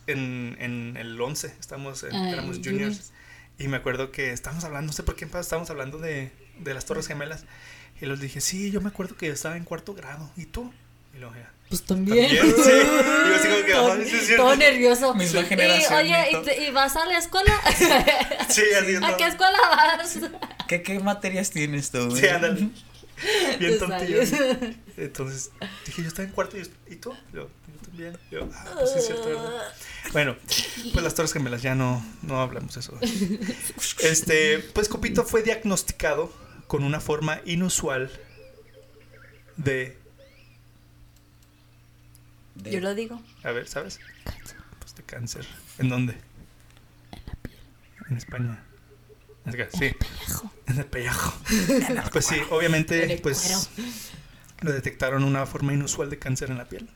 [0.08, 2.66] en, en el 11, estamos en- Ah, éramos juniors.
[2.98, 3.12] juniors.
[3.60, 6.84] Y me acuerdo que estábamos hablando, no sé por qué estábamos hablando de, de las
[6.86, 7.46] Torres Gemelas.
[8.02, 10.30] Y les dije, sí, yo me acuerdo que yo estaba en cuarto grado.
[10.36, 10.72] ¿Y tú?
[11.16, 11.52] Y luego, ya.
[11.70, 12.28] Pues también.
[12.36, 12.72] También, sí.
[13.26, 14.44] Y yo así como que, todo, "Ay, sí es cierto".
[14.44, 15.14] todo nervioso.
[15.16, 16.28] Misma Y, generación, oye.
[16.32, 17.54] ¿y, te- y vas a la escuela?
[18.50, 20.20] Sí, así ¿A qué escuela vas?
[20.68, 22.16] ¿Qué, ¿Qué materias tienes tú?
[22.16, 22.70] Sí, ándale.
[23.60, 24.20] Bien tontillo.
[24.98, 25.50] Entonces
[25.86, 27.14] dije, yo estaba en cuarto y, ¿y tú?
[27.34, 28.18] Yo, yo también.
[28.30, 29.74] Yo, ah, pues sí es cierto, ¿verdad?
[30.12, 30.36] Bueno,
[30.94, 33.00] pues las Torres Gemelas, ya no, no hablamos de eso.
[34.02, 36.32] Este, pues Copito fue diagnosticado
[36.68, 38.12] con una forma inusual
[39.58, 39.98] de.
[42.56, 43.22] De- Yo lo digo.
[43.44, 44.00] A ver, ¿sabes?
[44.80, 45.46] Pues de cáncer.
[45.78, 46.18] ¿En dónde?
[48.10, 48.64] En España.
[49.46, 49.92] Es que, Sí,
[50.68, 51.34] en el pellejo.
[52.12, 53.70] Pues sí, En obviamente, el pues
[54.62, 56.90] lo detectaron una forma inusual de cáncer en la piel.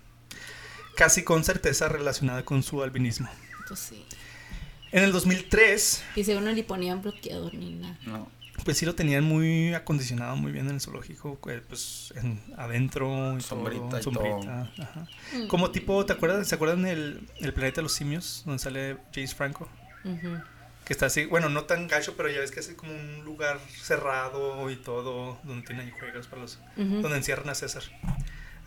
[0.95, 3.29] Casi con certeza relacionada con su albinismo.
[3.67, 4.03] Pues sí.
[4.91, 7.97] En el 2003, Y según no le ponían bloqueador ni nada.
[8.07, 8.31] No.
[8.63, 13.37] Pues sí lo tenían muy acondicionado muy bien en el zoológico, eh, pues en, adentro
[13.37, 15.07] y Sombrita todo, y sombrita, ajá.
[15.47, 16.47] Como tipo, ¿te acuerdas?
[16.47, 19.67] ¿Se acuerdan del el planeta de los simios donde sale James Franco?
[20.85, 23.59] Que está así, bueno, no tan gacho, pero ya ves que es como un lugar
[23.81, 27.83] cerrado y todo, donde tienen juegos para los donde encierran a César.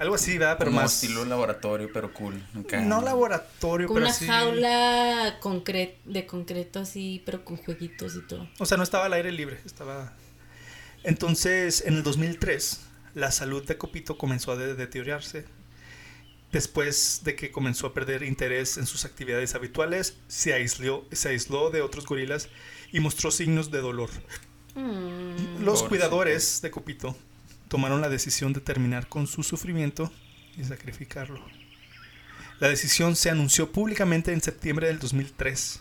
[0.03, 0.57] Algo así, ¿verdad?
[0.59, 2.45] Pero Como más estilo laboratorio, pero cool.
[2.59, 2.81] Acá.
[2.81, 4.27] no laboratorio, Como pero una sí.
[4.27, 8.49] jaula concre- de concreto así, pero con jueguitos y todo.
[8.59, 10.13] O sea, no estaba al aire libre, estaba...
[11.05, 12.81] Entonces, en el 2003,
[13.15, 15.45] la salud de Copito comenzó a de- deteriorarse.
[16.51, 21.71] Después de que comenzó a perder interés en sus actividades habituales, se aisló, se aisló
[21.71, 22.49] de otros gorilas
[22.93, 24.11] y mostró signos de dolor.
[24.75, 25.63] Mm.
[25.65, 27.17] Los cuidadores de Copito
[27.73, 30.13] tomaron la decisión de terminar con su sufrimiento
[30.59, 31.43] y sacrificarlo.
[32.61, 35.81] La decisión se anunció públicamente en septiembre del 2003.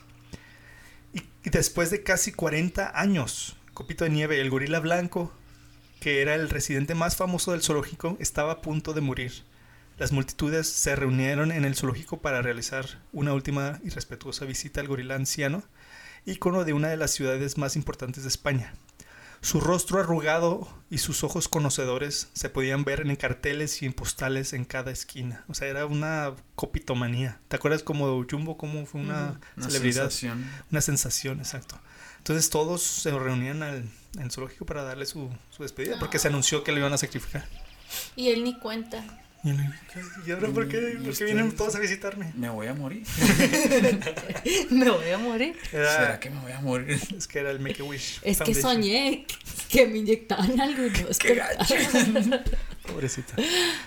[1.13, 5.34] Y, después de casi 40 años, Copito de Nieve, el gorila blanco,
[5.99, 9.43] que era el residente más famoso del zoológico, estaba a punto de morir.
[9.97, 14.88] Las multitudes se reunieron en el zoológico para realizar una última y respetuosa visita al
[14.88, 15.62] gorila anciano,
[16.25, 18.75] ícono de una de las ciudades más importantes de España.
[19.41, 24.54] Su rostro arrugado y sus ojos conocedores se podían ver en carteles y en postales
[24.54, 25.43] en cada esquina.
[25.47, 27.39] O sea, era una copitomanía.
[27.47, 30.04] ¿Te acuerdas como Jumbo, cómo fue una Una celebridad?
[30.04, 30.45] sensación.
[30.69, 31.80] Una sensación, exacto.
[32.19, 33.77] Entonces todos se reunían al,
[34.15, 36.97] en el zoológico para darle su, su despedida, porque se anunció que lo iban a
[36.99, 37.47] sacrificar.
[38.15, 39.04] Y él ni cuenta.
[39.43, 39.58] Y él,
[40.27, 42.32] ¿y ahora por qué, por qué ustedes- vienen todos a visitarme?
[42.36, 43.04] Me voy a morir.
[44.69, 45.56] Me voy a morir.
[45.73, 46.99] Era- ¿Será que me voy a morir?
[47.17, 48.19] Es que era el Make a Wish.
[48.23, 49.25] Es que soñé
[49.69, 51.41] que me inyectaban algo y no Qué.
[52.88, 53.34] Pobrecita.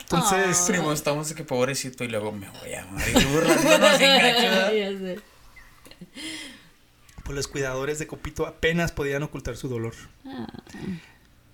[0.01, 0.65] Entonces, Ah.
[0.67, 5.23] Primo, estamos de que pobrecito y luego me voy a morir burlándonos gacho.
[7.25, 9.95] Pues los cuidadores de Copito apenas podían ocultar su dolor.
[10.27, 10.47] Ah.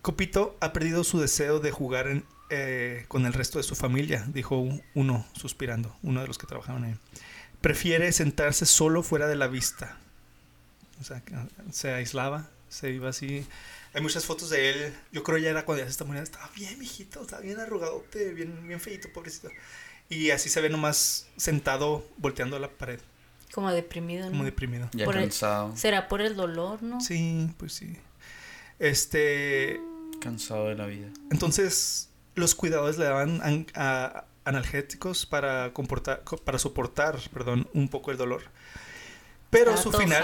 [0.02, 4.24] Copito ha perdido su deseo de jugar en- eh, con el resto de su familia,
[4.28, 6.94] dijo uno suspirando, uno de los que trabajaban ahí.
[7.60, 9.96] Prefiere sentarse solo fuera de la vista.
[11.00, 13.46] O sea, ah, se aislaba, se iba así.
[13.94, 14.94] Hay muchas fotos de él.
[15.12, 16.30] Yo creo ya era cuando ya se está muriendo.
[16.30, 19.48] Estaba bien, mijito, estaba bien arrugadote, bien, bien feito, pobrecito.
[20.08, 22.98] Y así se ve nomás sentado, volteando a la pared,
[23.52, 24.32] Como deprimido, ¿no?
[24.32, 24.88] como deprimido.
[24.92, 25.76] Ya Por el- cansado.
[25.76, 27.00] Será por el dolor, ¿no?
[27.00, 27.96] Sí, pues sí.
[28.78, 29.80] Este.
[30.20, 31.08] Cansado de la vida.
[31.30, 32.09] Entonces,
[32.40, 38.10] los cuidadores le daban an- a- analgésicos para, comportar, co- para soportar perdón, un poco
[38.10, 38.42] el dolor.
[39.50, 40.22] Pero su, final,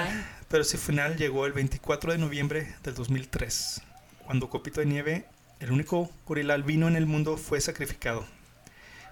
[0.49, 3.83] pero su final llegó el 24 de noviembre del 2003,
[4.25, 5.27] cuando Copito de Nieve,
[5.59, 8.25] el único gorila albino en el mundo, fue sacrificado.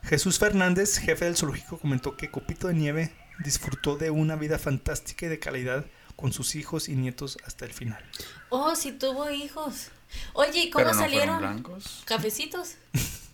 [0.04, 5.26] Jesús Fernández, jefe del zoológico, comentó que Copito de Nieve disfrutó de una vida fantástica
[5.26, 8.04] y de calidad con sus hijos y nietos hasta el final.
[8.50, 9.88] Oh, sí tuvo hijos.
[10.34, 11.38] Oye, ¿y cómo no salieron?
[11.38, 12.02] blancos.
[12.04, 12.76] ¿Cafecitos?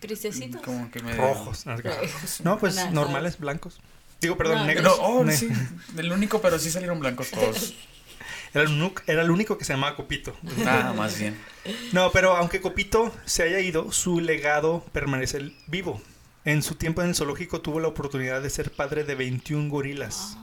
[0.00, 0.62] ¿Cristecitos?
[0.62, 1.64] Como que me Rojos.
[2.44, 2.90] No, pues Nada.
[2.90, 3.80] normales, blancos.
[4.20, 4.98] Digo, perdón, No, negros.
[4.98, 5.48] No, oh, Ne- sí.
[5.96, 7.74] El único, pero sí salieron blancos todos.
[8.52, 10.36] Era el, único, era el único que se llamaba Copito.
[10.66, 11.40] Ah, más bien.
[11.92, 16.02] No, pero aunque Copito se haya ido, su legado permanece vivo.
[16.44, 20.36] En su tiempo en el zoológico tuvo la oportunidad de ser padre de 21 gorilas,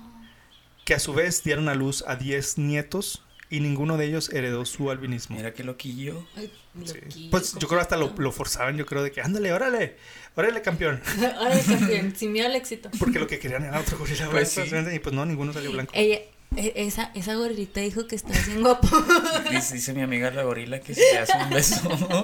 [0.86, 4.66] que a su vez dieron a luz a 10 nietos y ninguno de ellos heredó
[4.66, 5.38] su albinismo.
[5.38, 6.26] Mira qué loquillo.
[6.36, 6.52] Ay,
[6.86, 6.94] Sí.
[7.02, 9.96] loquillo, Pues yo creo hasta lo, forzaban, yo creo de que ándale, órale,
[10.36, 11.02] órale campeón.
[11.40, 12.90] Ahora campeón, sin miedo al éxito.
[13.00, 14.96] Porque lo que querían era otro gorila Pues blanco, sí.
[14.96, 15.92] y pues no, ninguno salió blanco.
[15.96, 16.20] Ella,
[16.56, 18.88] e- esa, esa gorrita dijo que está bien guapo.
[19.52, 22.24] Dice, dice mi amiga la gorila que se le hace un beso.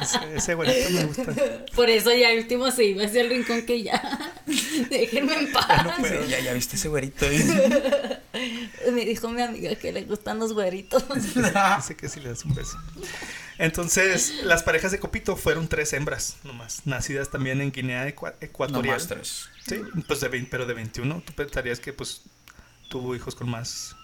[0.00, 1.24] Ese, ese güerito me gusta.
[1.74, 4.32] Por eso ya el último se iba hacia el rincón que ya.
[4.90, 5.98] Déjenme en paz.
[5.98, 7.26] Dice, ya, ya viste ese güerito.
[8.92, 11.04] Me dijo mi amiga que le gustan los güeritos.
[11.34, 12.78] Dice que sí le das un beso.
[13.58, 18.46] Entonces, las parejas de Copito fueron tres hembras, nomás, nacidas también en Guinea Ecua- No
[18.46, 18.96] Ecuatorial.
[18.96, 19.48] más tres.
[19.66, 21.22] Sí, pues de 20, pero de 21.
[21.24, 22.22] Tú pensarías que pues
[22.88, 23.94] tuvo hijos con más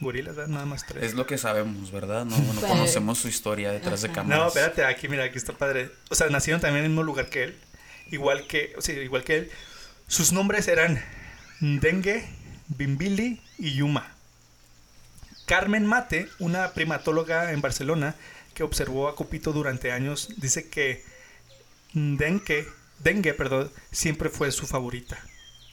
[0.00, 0.52] gorilas, ¿verdad?
[0.52, 1.02] Nada más tres.
[1.02, 2.24] Es lo que sabemos, ¿verdad?
[2.26, 4.38] No, no Pero- conocemos su historia detrás de cámaras.
[4.40, 5.90] No, espérate, aquí mira, aquí está padre.
[6.10, 7.58] O sea, nacieron también en el mismo lugar que él,
[8.12, 9.50] igual que, o sea, igual que él.
[10.06, 11.02] Sus nombres eran
[11.60, 12.28] Dengue,
[12.68, 14.14] Bimbili y Yuma.
[15.48, 18.14] Carmen Mate, una primatóloga en Barcelona
[18.54, 21.02] que observó a Copito durante años, dice que
[21.94, 22.68] Dengue,
[23.00, 25.18] Dengue perdón, siempre fue su favorita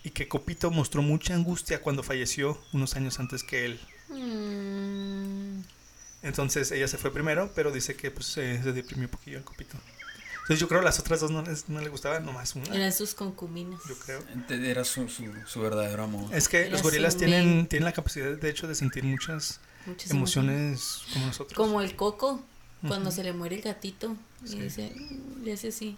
[0.04, 3.80] y que Copito mostró mucha angustia cuando falleció unos años antes que él.
[4.10, 5.62] Mm,
[6.24, 9.44] Entonces ella se fue primero, pero dice que pues se, se deprimió un poquillo el
[9.44, 9.78] copito.
[10.44, 13.16] Entonces yo creo las otras dos no les, no le gustaba, nomás una, eran sus
[13.16, 13.80] concubinas.
[13.90, 14.24] yo creo.
[14.50, 16.32] Era su, su, su verdadero amor.
[16.36, 20.12] Es que Era los gorilas tienen, tienen la capacidad de hecho de sentir muchas muchas
[20.12, 21.56] emociones como nosotros.
[21.58, 22.42] Como el coco,
[22.88, 24.16] cuando se le muere el gatito.
[24.46, 25.98] Y dice, mm, le hace así.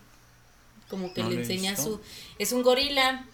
[0.90, 1.84] Como que No le enseña visto.
[1.98, 2.02] su.
[2.40, 3.26] Es un gorila.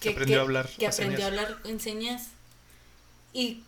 [0.00, 2.28] Que aprendió a hablar Que aprendió a hablar en señas.
[3.32, 3.62] Y,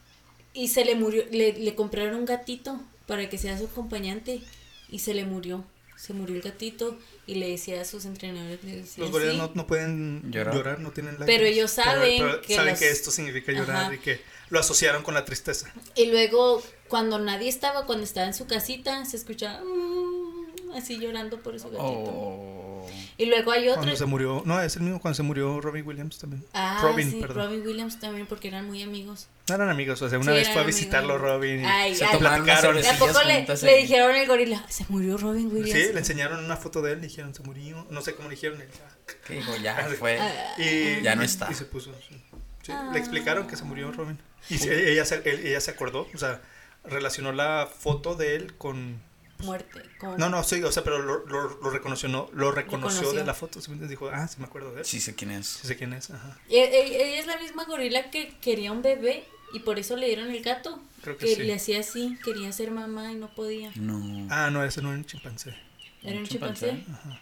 [0.54, 1.24] y se le murió.
[1.30, 4.40] Le, le compraron un gatito para que sea su acompañante.
[4.88, 5.64] Y se le murió.
[5.96, 6.96] Se murió el gatito.
[7.26, 8.62] Y le decía a sus entrenadores.
[8.62, 9.38] le decía, Los gorilas "Sí".
[9.40, 10.54] no, no pueden Llorar.
[10.54, 10.80] llorar.
[10.80, 11.34] no tienen lágrimas.
[11.36, 13.94] Pero ellos saben pero que saben las- que esto significa llorar Ajá.
[13.94, 15.72] y que lo asociaron con la tristeza.
[15.94, 21.40] Y luego, cuando nadie estaba, cuando estaba en su casita, se escuchaba "Mm", así llorando
[21.42, 21.82] por su gatito.
[21.84, 22.86] Oh.
[23.18, 23.82] Y luego hay otro.
[23.82, 26.44] Cuando se murió, no, es el mismo cuando se murió Robin Williams también.
[26.54, 27.46] Ah, Robin, sí, perdón.
[27.48, 29.26] Robin Williams también, porque eran muy amigos.
[29.48, 30.76] No eran amigos, o sea, una Sí, vez fue a amigos.
[30.80, 31.60] visitarlo Robin.
[31.60, 32.78] y Ay, Se ay, platicaron.
[32.82, 34.64] ¿Y a poco le, le dijeron al gorila?
[34.68, 35.72] Se murió Robin Williams.
[35.86, 37.86] Sí, le enseñaron una foto de él, le dijeron, se murió.
[37.90, 38.60] No sé cómo le dijeron.
[38.60, 39.14] él ya.
[39.26, 40.18] Que dijo, ya fue.
[40.20, 40.54] Ah.
[40.58, 41.48] Y, Ya no está.
[41.50, 41.92] Y se puso.
[42.08, 42.22] sí.
[42.68, 44.18] Sí, Le explicaron que se murió Robin.
[44.50, 46.40] Y se- ella, se, él- ella se acordó, o sea,
[46.84, 49.00] relacionó la foto de él con.
[49.40, 49.82] Muerte.
[50.18, 53.20] No, no, sí, o sea, pero lo, lo, lo reconoció, no, lo reconoció Reconoció.
[53.20, 53.60] de la foto.
[53.60, 54.84] simplemente dijo, ah, sí me acuerdo de él.
[54.84, 55.46] Sí, Sí sé quién es.
[55.46, 56.36] sé quién es, ajá.
[56.50, 60.06] E- e- Ella es la misma gorila que quería un bebé y por eso le
[60.08, 60.80] dieron el gato.
[61.02, 61.42] Creo que que sí.
[61.44, 63.70] le hacía así, quería ser mamá y no podía.
[63.76, 64.26] No.
[64.30, 65.54] Ah, no, ese no era un chimpancé.
[66.02, 66.70] Era un ¿Un chimpancé.
[66.70, 67.20] chimpancé?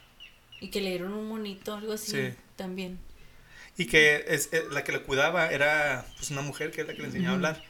[0.62, 2.34] Y que le dieron un monito, algo así Sí.
[2.56, 2.98] también.
[3.78, 6.94] Y que es, eh, la que lo cuidaba era pues una mujer que es la
[6.94, 7.36] que le enseñó a Ujú.
[7.46, 7.62] hablar.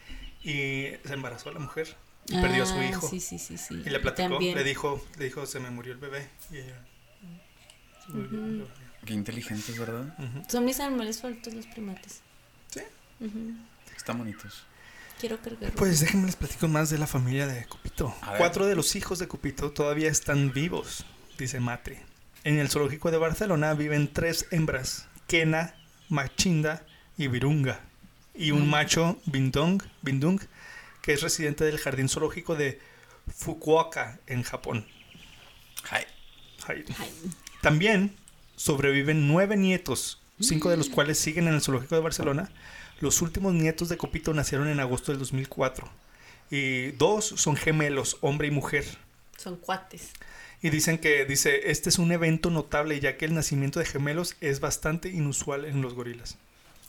[0.43, 1.97] Y se embarazó la mujer
[2.29, 3.09] y perdió a su Ah, hijo.
[3.09, 3.83] Sí, sí, sí, sí.
[3.85, 4.55] Y le platicó, También.
[4.57, 6.29] le dijo, le dijo, se me murió el bebé.
[6.53, 6.85] Y ella.
[8.07, 8.69] se murió.
[9.05, 10.15] Qué inteligentes, ¿verdad?
[10.19, 10.43] Ujú.
[10.49, 12.21] Son mis animales favoritos los primates.
[12.69, 12.81] Sí.
[13.97, 14.63] Están bonitos.
[15.21, 15.73] Quiero cargar.
[15.73, 18.15] Pues déjenme les platico más de la familia de Cupito.
[18.23, 18.35] A.
[18.37, 21.07] Cuatro de los hijos de Cupito todavía están vivos,
[21.39, 22.03] dice Mate.
[22.45, 25.75] En el zoológico de Barcelona viven tres hembras, Kena,
[26.09, 26.85] Machinda
[27.19, 27.81] y Virunga.
[28.35, 28.71] Y un Mm.
[28.71, 30.41] macho, Bindung, Bindung,
[31.03, 32.81] que es residente del jardín zoológico de
[33.35, 34.87] Fukuoka, en Japón.
[35.91, 36.05] Hi.
[37.63, 38.15] También
[38.57, 42.51] sobreviven nueve nietos, cinco de los cuales siguen en el zoológico de Barcelona.
[43.01, 45.89] Los últimos nietos de Copito nacieron en agosto del 2004
[46.51, 48.85] y dos son gemelos, hombre y mujer.
[49.37, 50.13] son cuates.
[50.67, 54.35] Y dicen que, dice, este es un evento notable ya que el nacimiento de gemelos
[54.41, 56.39] es bastante inusual en los gorilas.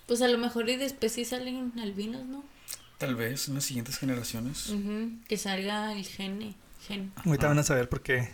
[0.08, 2.44] Pues a lo mejor y después sí salen albinos, ¿no?
[2.98, 4.74] Tal vez en las siguientes generaciones.
[5.28, 6.56] Que salga el gene.
[6.88, 7.12] gen.
[7.24, 8.30] Ahorita van a saber por qué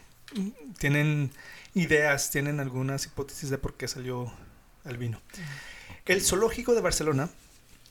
[0.79, 1.31] tienen
[1.73, 4.31] ideas, tienen algunas hipótesis de por qué salió
[4.85, 5.21] albino.
[6.05, 7.29] El zoológico de Barcelona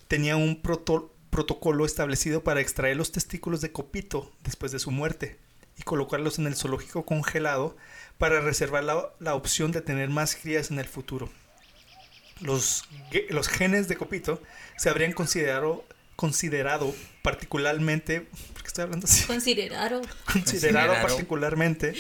[0.08, 5.36] tenía un proto- protocolo establecido para extraer los testículos de Copito después de su muerte
[5.82, 7.76] y colocarlos en el zoológico congelado
[8.16, 11.28] para reservar la, la opción de tener más crías en el futuro.
[12.40, 12.84] Los,
[13.28, 14.40] los genes de Copito
[14.76, 15.84] se habrían considerado,
[16.16, 18.22] considerado particularmente...
[18.52, 19.24] ¿Por qué estoy hablando así?
[19.26, 20.94] Considerado Considerado.
[21.02, 21.94] particularmente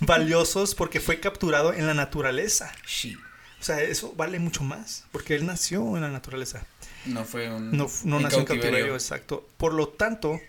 [0.00, 2.72] valiosos porque fue capturado en la naturaleza.
[2.86, 3.16] Sí.
[3.60, 6.64] O sea, eso vale mucho más, porque él nació en la naturaleza.
[7.04, 7.76] No fue un.
[7.76, 9.48] No, no nació en cautiverio, exacto.
[9.56, 10.40] Por lo tanto,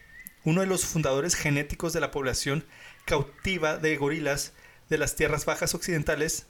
[0.50, 2.66] uno de los fundadores genéticos de la población
[3.06, 4.54] cautiva de gorilas
[4.90, 6.48] de las tierras bajas occidentales.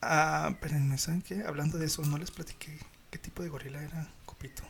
[0.00, 1.42] Ah, espérenme, ¿saben qué?
[1.46, 2.78] Hablando de eso, no les platiqué
[3.12, 4.62] qué tipo de gorila era Copito.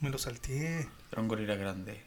[0.00, 0.88] Me lo salteé.
[1.10, 2.00] Era un gorila grande.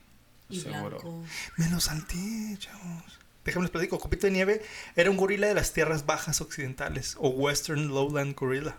[0.50, 1.00] Y seguro.
[1.00, 1.24] blanco.
[1.58, 3.19] Me lo salté, chavos.
[3.43, 4.00] Déjame les platico.
[4.00, 4.62] Copito de Nieve
[4.95, 8.78] era un gorila de las tierras bajas occidentales o Western Lowland Gorilla.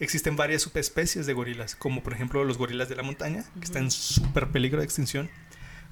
[0.00, 3.84] Existen varias subespecies de gorilas, como por ejemplo los gorilas de la montaña, que están
[3.84, 5.30] en súper peligro de extinción,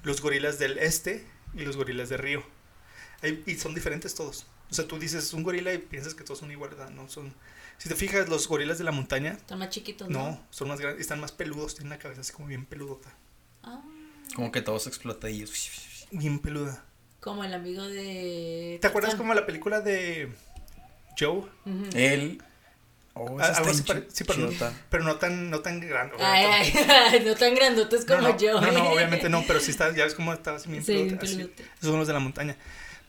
[0.03, 2.43] los gorilas del este y los gorilas de río.
[3.21, 4.45] Hay- y son diferentes todos.
[4.69, 7.33] O sea, tú dices un gorila y piensas que todos son iguales, no son.
[7.77, 10.19] Si te fijas, los gorilas de la montaña, Están más chiquitos, ¿no?
[10.31, 13.13] no, son más grandes, están más peludos, tienen una cabeza así como bien peludota.
[13.63, 13.81] Ah,
[14.35, 16.07] Como que todos explotadillos.
[16.11, 16.85] Bien peluda.
[17.19, 18.77] como el amigo de.
[18.81, 20.29] ¿Te acuerdas como la película de
[21.19, 21.43] Joe?
[21.93, 22.41] Él.
[23.15, 24.49] Oh, algo así sí, pero,
[24.89, 26.15] pero no tan, no tan grande.
[26.19, 28.59] Ay, ay, no tan grandotes No, como no, yo.
[28.59, 28.93] no, no, ¿eh?
[28.95, 31.41] obviamente no, pero sí está, ya ves cómo estaba así bien Sí, peludo, así.
[31.41, 32.57] Esos son los de la montaña.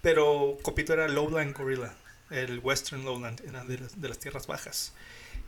[0.03, 1.95] Pero Copito era Lowland Gorilla,
[2.31, 4.93] el Western Lowland, era de las, de las tierras bajas.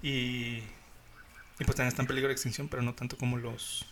[0.03, 0.62] Y,
[1.59, 3.85] y pues también está en peligro de extinción, pero no tanto como los...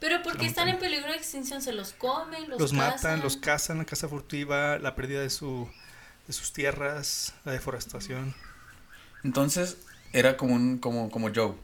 [0.00, 1.62] Pero ¿por qué La están en peligro de extinción?
[1.62, 2.48] ¿Se los comen?
[2.50, 3.20] ¿Los, Los, matan, cazan?
[3.22, 5.66] los cazan, la caza furtiva, la pérdida de, su,
[6.26, 8.34] de sus tierras, la deforestación.
[9.24, 9.78] Entonces,
[10.12, 10.78] era como un.
[10.78, 11.54] como, como Joe.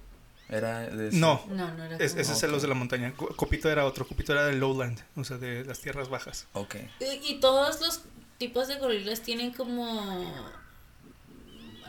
[0.48, 2.74] Era de ese- No, No, no era es- como- ese es el los de la
[2.74, 3.12] montaña.
[3.16, 6.46] Co- Copito era otro, Copito era del Lowland, o sea, de las tierras bajas.
[6.52, 6.76] Ok.
[7.00, 8.02] Y, y todos los
[8.38, 10.24] tipos de gorilas tienen como...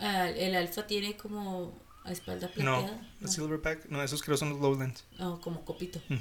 [0.00, 1.72] ah, el alfa tiene como
[2.04, 3.08] a espalda No, plateada.
[3.20, 5.04] los silverback, no, esos creo son los lowlands.
[5.18, 6.00] No, como copito.
[6.10, 6.14] Oh.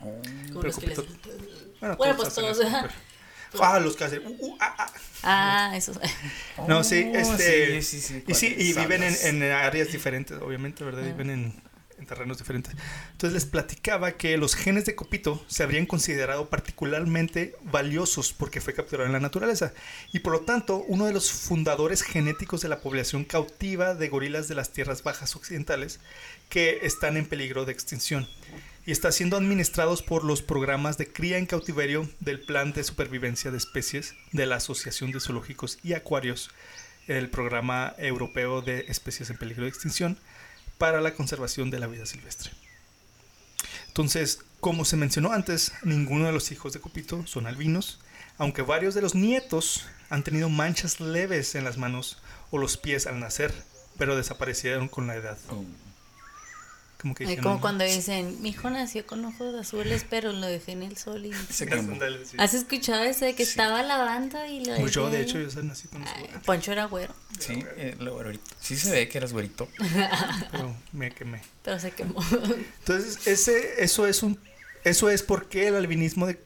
[0.00, 1.30] Como Pero los que les- copito-
[1.80, 2.80] Bueno, Bueno, todos pues todos, eso, ajá.
[2.82, 2.94] pero-
[3.58, 4.22] Ah, los que hacen.
[4.26, 4.92] uh, uh, ah, ah.
[5.22, 5.92] Ah, eso.
[6.68, 9.90] No, sí, Oh, este- sí, sí, sí, Y sí, y ¿cuáles viven en, en áreas
[9.92, 11.02] diferentes, obviamente, ¿verdad?
[11.04, 11.08] Ah.
[11.08, 11.62] Viven en,
[11.98, 12.74] en terrenos diferentes.
[13.12, 18.72] Entonces les platicaba que los genes de copito se habrían considerado particularmente valiosos porque fue
[18.72, 19.72] capturado en la naturaleza.
[20.12, 24.48] Y por lo tanto, uno de los fundadores genéticos de la población cautiva de gorilas
[24.48, 26.00] de las tierras bajas occidentales
[26.48, 28.26] que están en peligro de extinción.
[28.90, 33.52] Y está siendo administrados por los programas de cría en cautiverio del Plan de Supervivencia
[33.52, 36.50] de Especies de la Asociación de Zoológicos y Acuarios
[37.06, 40.18] el Programa Europeo de Especies en Peligro de Extinción
[40.76, 42.50] para la conservación de la vida silvestre.
[43.86, 48.00] Entonces, como se mencionó antes, ninguno de los hijos de Copito son albinos,
[48.38, 52.18] aunque varios de los nietos han tenido manchas leves en las manos
[52.50, 53.54] o los pies al nacer,
[53.98, 55.38] pero desaparecieron con la edad.
[55.48, 55.64] Oh.
[57.00, 60.46] Como que Ay, dijeron, como cuando dicen, mi hijo nació con ojos azules, pero lo
[60.46, 61.32] dejé en el sol y...
[61.50, 61.98] Se quemó.
[62.36, 63.52] ¿Has escuchado eso de que Sí.
[63.52, 66.84] estaba lavando y lo Pues yo, de hecho, yo nací con eso, Ay, Poncho era
[66.84, 68.44] güero, Sí, eh, lo güerito.
[68.60, 69.66] Sí se ve que eras güerito.
[70.50, 71.40] pero me quemé.
[71.62, 72.22] pero se quemó.
[72.80, 74.38] Entonces, ese, eso es un,
[74.84, 76.38] eso es porque el albinismo de,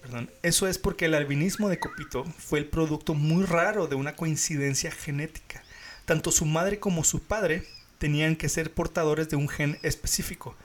[0.00, 4.16] perdón, eso es porque el albinismo de Copito fue el producto muy raro de una
[4.16, 5.62] coincidencia genética.
[6.06, 7.66] Tanto su madre como su padre
[8.02, 10.56] tenían que ser portadores de un gen específico.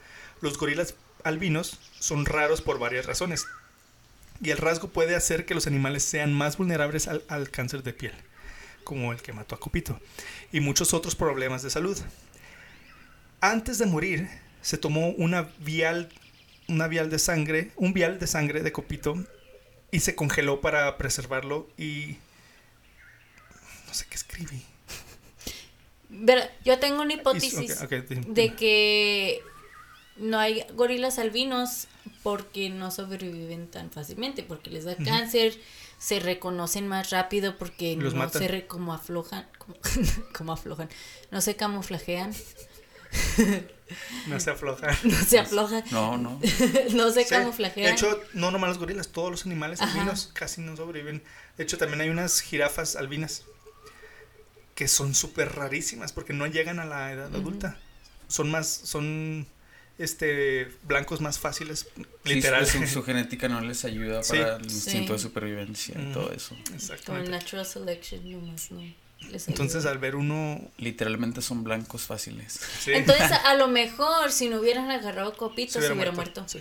[0.42, 3.46] Los gorilas albinos son raros por varias razones.
[4.42, 8.14] Y el rasgo puede hacer que los animales sean más vulnerables al, cáncer de piel,
[8.84, 10.00] como el que mató a Copito,
[10.52, 11.96] y muchos otros problemas de salud.
[13.40, 14.28] Antes de morir,
[14.64, 16.10] se tomó una vial,
[16.68, 19.16] una vial de sangre, un vial de sangre de Copito
[19.92, 22.18] y se congeló para preservarlo y
[23.86, 24.66] no sé qué escribí.
[26.26, 27.78] Pero yo tengo una hipótesis
[28.28, 29.42] de que
[30.16, 31.88] no hay gorilas albinos
[32.24, 35.60] porque no sobreviven tan fácilmente, porque les da cáncer,
[36.00, 38.42] se reconocen más rápido porque Los no matan.
[38.42, 39.76] se re- como aflojan, como,
[40.38, 40.90] como aflojan,
[41.32, 42.34] no se camuflajean,
[44.28, 44.88] no se afloja.
[45.04, 46.40] no se aflojan, No, no.
[46.94, 47.86] no se Sí, camuflajean.
[47.88, 49.92] De hecho, no nomás los gorilas, todos los animales Ajá.
[49.94, 51.24] albinos casi no sobreviven.
[51.58, 53.44] De hecho, también hay unas jirafas albinas
[54.78, 57.78] que son súper rarísimas porque no llegan a la edad adulta.
[58.30, 59.48] Son más, son
[59.98, 62.04] este blancos más fáciles, Sí,
[62.36, 62.68] literal.
[62.68, 64.38] su, su genética no les ayuda Sí.
[64.38, 66.56] para el instinto de supervivencia y todo eso.
[66.76, 67.32] Exactamente.
[67.32, 68.82] natural selection nomás no
[69.32, 69.92] les Entonces, ayuda.
[69.94, 72.60] al ver uno, Literalmente son blancos fáciles.
[72.80, 76.44] sí, Entonces, a lo mejor, si no hubieran agarrado copito, se hubiera, muerto.
[76.48, 76.60] Sí,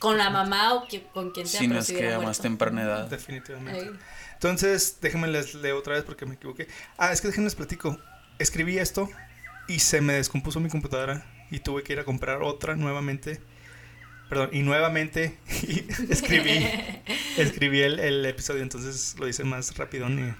[0.00, 2.42] Con la mamá o que- con quien sea, Si no es que a más muerto.
[2.42, 3.04] temprana edad.
[3.08, 3.82] definitivamente.
[3.82, 3.90] Ey.
[4.36, 6.68] Entonces, déjenme les leo otra vez porque me equivoqué.
[6.98, 7.98] Ah, es que déjenme les platico.
[8.38, 9.08] Escribí esto
[9.66, 13.40] y se me descompuso mi computadora y tuve que ir a comprar otra nuevamente.
[14.28, 16.66] Perdón, y nuevamente y escribí,
[17.38, 20.34] escribí el, el episodio, entonces lo hice más rápido y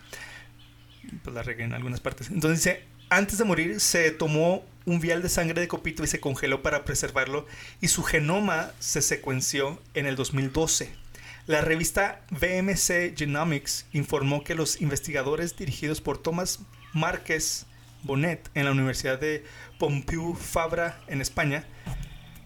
[1.22, 2.28] pues la regué en algunas partes.
[2.30, 6.20] Entonces dice, antes de morir se tomó un vial de sangre de copito y se
[6.20, 7.46] congeló para preservarlo
[7.80, 11.05] y su genoma se secuenció en el 2012.
[11.46, 16.59] La revista BMC Genomics informó que los investigadores dirigidos por Tomás
[16.92, 17.66] Márquez
[18.02, 19.44] Bonet en la Universidad de
[19.78, 21.64] Pompeu Fabra en España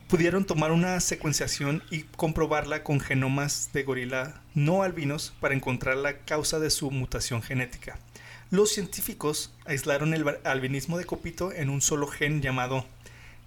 [0.07, 6.19] pudieron tomar una secuenciación y comprobarla con genomas de gorila no albinos para encontrar la
[6.19, 7.99] causa de su mutación genética.
[8.51, 12.85] Los científicos aislaron el albinismo de Copito en un solo gen llamado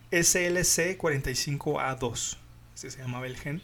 [0.09, 2.37] SLC45A2,
[2.73, 3.61] así se llamaba el gen,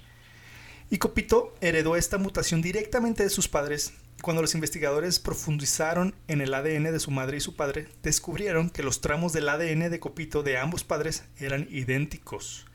[0.89, 3.93] y Copito heredó esta mutación directamente de sus padres.
[4.21, 8.83] Cuando los investigadores profundizaron en el ADN de su madre y su padre, descubrieron que
[8.83, 12.65] los tramos del ADN de Copito de ambos padres eran idénticos.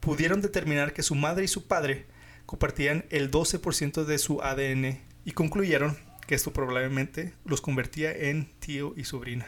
[0.00, 2.06] Pudieron determinar que su madre y su padre
[2.44, 8.94] compartían el 12% de su ADN y concluyeron que esto probablemente los convertía en tío
[8.96, 9.46] y sobrina.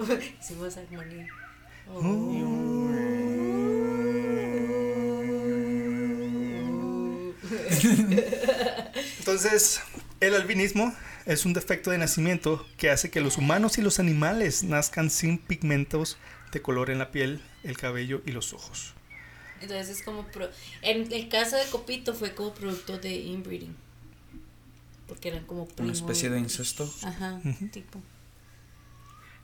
[0.40, 1.28] Hicimos armonía.
[9.18, 9.80] Entonces,
[10.20, 10.94] el albinismo
[11.26, 15.38] es un defecto de nacimiento que hace que los humanos y los animales nazcan sin
[15.38, 16.18] pigmentos
[16.52, 18.94] de color en la piel, el cabello y los ojos.
[19.60, 20.26] Entonces es como...
[20.26, 20.48] Pro...
[20.82, 23.76] En el caso de Copito fue como producto de inbreeding.
[25.06, 26.92] Porque eran como Una especie de incesto.
[27.02, 27.40] Ajá,
[27.72, 28.00] tipo.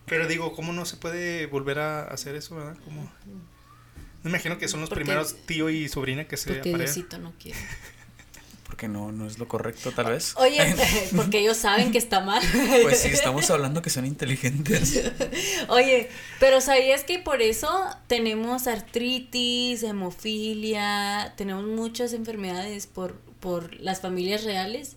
[0.07, 2.77] Pero digo, ¿cómo no se puede volver a hacer eso, verdad?
[2.85, 3.13] ¿Cómo?
[4.23, 6.61] Me imagino que son los Porque- primeros tío y sobrina que se.
[6.63, 7.59] Diosito no quiere.
[8.67, 10.35] porque no, no es lo correcto, tal vez.
[10.37, 10.75] Oye,
[11.17, 12.43] porque ellos saben que está mal.
[12.83, 15.03] Pues sí, estamos hablando que son inteligentes.
[15.69, 16.09] Oye,
[16.41, 17.69] pero ¿sabías que por eso
[18.07, 24.97] tenemos artritis, hemofilia, tenemos muchas enfermedades por, por las familias reales?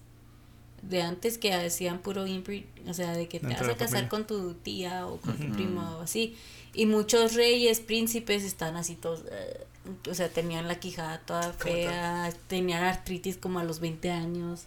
[0.81, 3.89] De antes que hacían puro inbreed, o sea, de que te Dentro vas a casar
[3.89, 4.09] familia.
[4.09, 6.37] con tu tía o con tu prima o así.
[6.73, 9.65] Y muchos reyes, príncipes están así todos, eh,
[10.09, 14.65] o sea, tenían la quijada toda fea, tenían artritis como a los 20 años.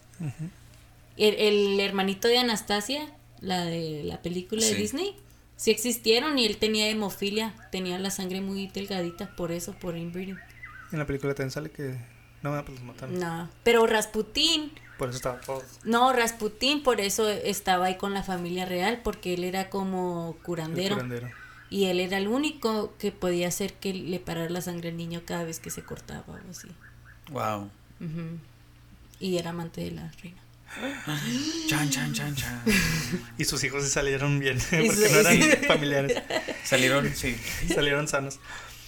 [1.16, 3.06] El, el hermanito de Anastasia,
[3.40, 4.74] la de la película de.
[4.74, 5.16] Disney,
[5.56, 10.38] sí existieron y él tenía hemofilia, tenía la sangre muy delgadita por eso, por inbreeding.
[10.92, 11.96] En la película también sale que.
[12.42, 13.18] No, pues los mataron.
[13.20, 15.62] No, pero Rasputín, Por eso estaba todo.
[15.84, 20.42] no, Rasputín por eso estaba ahí con la familia real, porque él era como el
[20.42, 20.96] curandero.
[21.72, 25.22] Y él era el único que podía hacer que le parara la sangre al niño
[25.24, 26.68] cada vez que se cortaba o así.
[27.30, 27.70] Wow.
[29.18, 30.36] Y era amante de la reina.
[31.68, 32.62] Chan, chan, chan, chan.
[33.38, 36.22] Y sus hijos se salieron bien, porque no eran familiares,
[36.62, 37.38] Salieron, sí.
[37.74, 38.38] salieron sanos.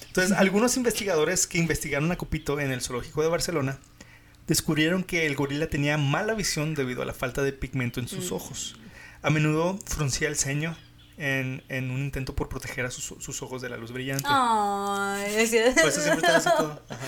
[0.08, 3.78] Entonces, algunos investigadores que investigaron a Copito en el zoológico de Barcelona
[4.46, 8.30] descubrieron que el gorila tenía mala visión debido a la falta de pigmento en sus
[8.30, 8.76] ojos.
[9.22, 10.76] A menudo fruncía el ceño
[11.16, 14.24] en, en un intento por proteger a sus, sus ojos de la luz brillante.
[14.26, 16.82] Ay, decía- Por eso siempre estaba así todo.
[16.88, 17.00] Ajá.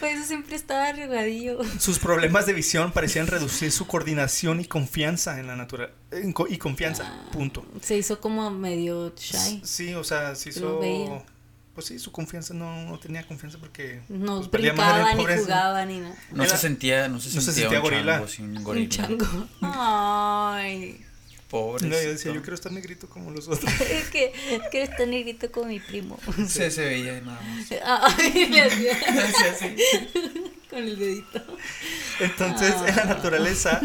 [0.00, 1.58] Por eso siempre estaba arrugadillo.
[1.78, 5.94] Sus problemas de visión parecían reducir su coordinación y confianza en la naturaleza.
[6.48, 7.64] Y confianza, punto.
[7.82, 9.60] Se hizo como medio shy.
[9.64, 10.80] Sí, o sea, se Lo hizo.
[10.80, 11.22] veía.
[11.74, 14.02] Pues sí, su confianza no, no tenía confianza porque.
[14.10, 16.14] No pues, brincaban ni jugaban ni nada.
[16.32, 18.12] No Era- se sentía, no se no se sentía, sentía un gorila.
[18.16, 18.88] chango sin Un gorila.
[18.90, 19.26] chango.
[19.62, 21.02] Ay.
[21.52, 21.86] Pobre.
[21.86, 23.70] No, yo decía, yo quiero estar negrito como los otros.
[23.80, 24.32] Es que
[24.72, 26.18] quiero estar negrito con mi primo.
[26.48, 27.66] Se, se veía nada más.
[28.18, 28.92] Ay, le hacía
[29.52, 29.76] Así,
[30.70, 31.44] con el dedito.
[32.20, 33.06] Entonces, en la Ah.
[33.06, 33.80] naturaleza,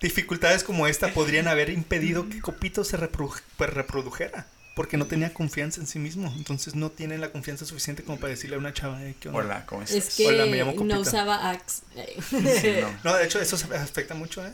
[0.00, 4.46] dificultades como esta podrían haber impedido que Copito se reprodu- pues, reprodujera.
[4.76, 6.32] Porque no tenía confianza en sí mismo.
[6.36, 9.40] Entonces, no tiene la confianza suficiente como para decirle a una chava, "Eh, ¿qué onda?".
[9.40, 9.96] Hola, ¿cómo estás?
[10.08, 10.94] Es que Hola, me llamo Copito.
[10.94, 11.82] no usaba Axe.
[12.30, 12.88] Sí, no.
[13.04, 14.52] No, de hecho, eso se afecta mucho, ¿eh?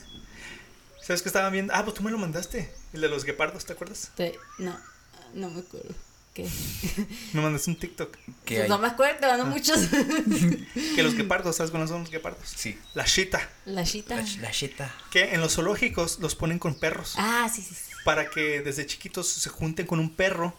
[1.06, 1.72] ¿Sabes qué estaba viendo?
[1.74, 2.72] Ah, pues tú me lo mandaste.
[2.92, 4.10] El de los guepardos, ¿te acuerdas?
[4.16, 4.76] Te- No,
[5.34, 5.94] no me acuerdo.
[6.34, 6.46] ¿Qué?
[7.32, 8.14] Me mandaste un TikTok.
[8.44, 8.68] ¿Qué Pues hay?
[8.68, 9.78] no me acuerdo, te mando muchos.
[10.94, 12.46] Que los guepardos, ¿sabes cuáles son los guepardos?
[12.54, 12.78] Sí.
[12.92, 13.48] La chita.
[13.64, 14.16] La chita.
[14.16, 14.94] La, la cheta.
[15.10, 17.14] Que en los zoológicos los ponen con perros.
[17.16, 17.92] Ah, sí, sí, sí.
[18.04, 20.54] Para que desde chiquitos se junten con un perro.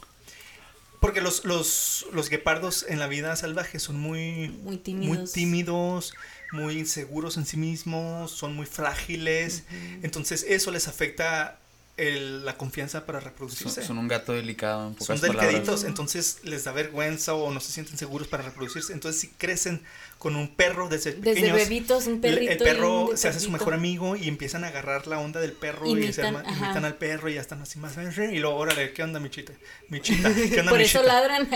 [1.00, 5.16] Porque los, los, los guepardos en la vida salvaje son muy, Muy tímidos.
[5.18, 6.14] muy tímidos,
[6.52, 9.64] muy inseguros en sí mismos, son muy frágiles.
[10.04, 11.60] Entonces eso les afecta
[11.98, 13.84] el- la confianza para Son, reproducirse.
[13.84, 15.84] son un gato delicado, en Son pocas delicaditos, palabras.
[15.86, 18.94] entonces les da vergüenza o no se sienten seguros para reproducirse.
[18.94, 19.82] Entonces si crecen
[20.20, 22.52] con un perro desde Desde pequeños, bebitos, un el- perrito.
[22.52, 25.40] el y perro un se hace su mejor amigo y empiezan a agarrar la onda
[25.40, 28.38] del perro y se Imitan, arma- imitan al perro y ya están así más y
[28.38, 29.54] luego órale, ¿qué onda Michita?
[29.90, 31.50] Michita, ¿qué onda Por eso ladran.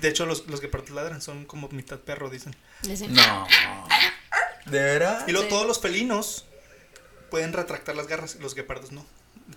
[0.00, 2.56] De hecho los, los guepardos ladran, son como mitad perro dicen.
[2.82, 3.46] Dicen, No.
[4.66, 5.24] ¿De veras?
[5.28, 5.50] Y luego Sí.
[5.50, 6.44] todos los felinos
[7.30, 9.04] pueden retractar las garras, los guepardos no.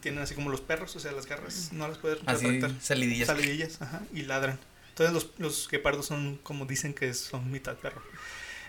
[0.01, 2.81] Tienen así como los perros, o sea, las garras no las pueden Así, retractar.
[2.81, 3.27] salidillas.
[3.27, 4.59] Salidillas, ajá, y ladran.
[4.89, 8.01] Entonces los, los guepardos son como dicen que son mitad perro.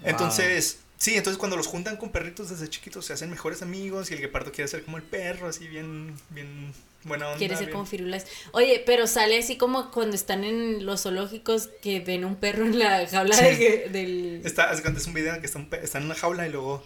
[0.05, 4.15] Entonces, sí, entonces cuando los juntan con perritos desde chiquitos se hacen mejores amigos y
[4.15, 6.73] el guepardo quiere ser como el perro, así bien, bien
[7.05, 7.39] buena onda.
[7.39, 8.27] Quiere ser bien- como Firulais.
[8.53, 12.79] Oye, pero sale así como cuando están en los zoológicos que ven un perro en
[12.79, 13.45] la jaula Sí.
[13.45, 14.43] de- del...
[14.45, 16.15] Está, haz de cuenta, es un video en que está un pe- están en una
[16.15, 16.85] jaula y luego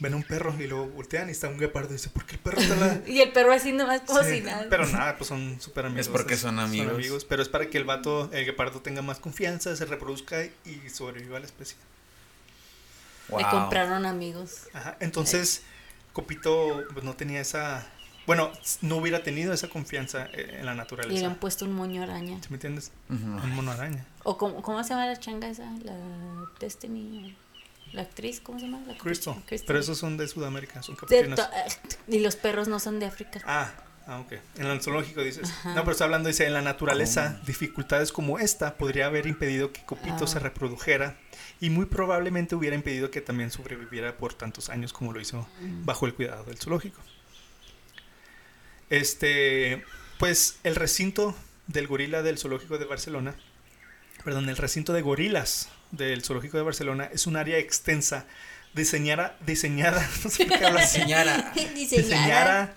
[0.00, 2.40] ven un perro y luego voltean y está un guepardo y dice, ¿por qué el
[2.40, 3.00] perro está la...?
[3.06, 4.66] Y el perro así nomás como Sí, si nada.
[4.68, 6.06] Pero nada, pues son súper amigos.
[6.06, 7.24] Es porque son amigos.
[7.24, 11.36] Pero es para que el vato, el guepardo tenga más confianza, se reproduzca y sobreviva
[11.36, 11.76] a la especie.
[13.28, 13.38] Wow.
[13.40, 14.68] Le compraron amigos.
[14.74, 15.62] Ajá, entonces
[16.12, 17.86] Copito pues, no tenía esa...
[18.26, 18.50] Bueno,
[18.82, 21.26] no hubiera tenido esa confianza eh, en la Y le naturaleza.
[21.26, 22.38] han puesto un moño araña.
[22.42, 22.90] ¿Sí me entiendes?
[23.10, 23.16] Ujú.
[23.24, 24.06] Un mono araña.
[24.22, 25.70] O como, ¿cómo se llama la changa esa?
[25.82, 25.94] La
[26.60, 27.36] Destiny.
[27.92, 28.80] La actriz, ¿cómo se llama?
[28.86, 29.34] La Crystal.
[29.46, 29.66] Crystal.
[29.68, 31.38] Pero esos son de Sudamérica, son capuchinos.
[31.38, 31.48] to-
[32.08, 33.40] Y los perros no son de África.
[33.44, 33.70] Ah,
[34.08, 34.32] ah, ok.
[34.56, 35.48] En el zoológico dices.
[35.48, 35.74] Ajá.
[35.74, 37.44] No, pero está hablando, dice, en la naturaleza, ¿Cómo?
[37.46, 40.26] dificultades como esta podría haber impedido que Copito Ah.
[40.26, 41.16] se reprodujera
[41.60, 45.84] y muy probablemente hubiera impedido que también sobreviviera por tantos años como lo hizo Mm.
[45.84, 47.00] bajo el cuidado del zoológico.
[48.94, 49.82] Este,
[50.18, 51.34] pues el recinto
[51.66, 53.34] del gorila del zoológico de Barcelona,
[54.24, 58.24] perdón, el recinto de gorilas del zoológico de Barcelona es un área extensa
[58.72, 61.52] diseñada, diseñada, no sé por qué Señora.
[61.74, 61.74] Diseñada.
[61.74, 62.74] diseñada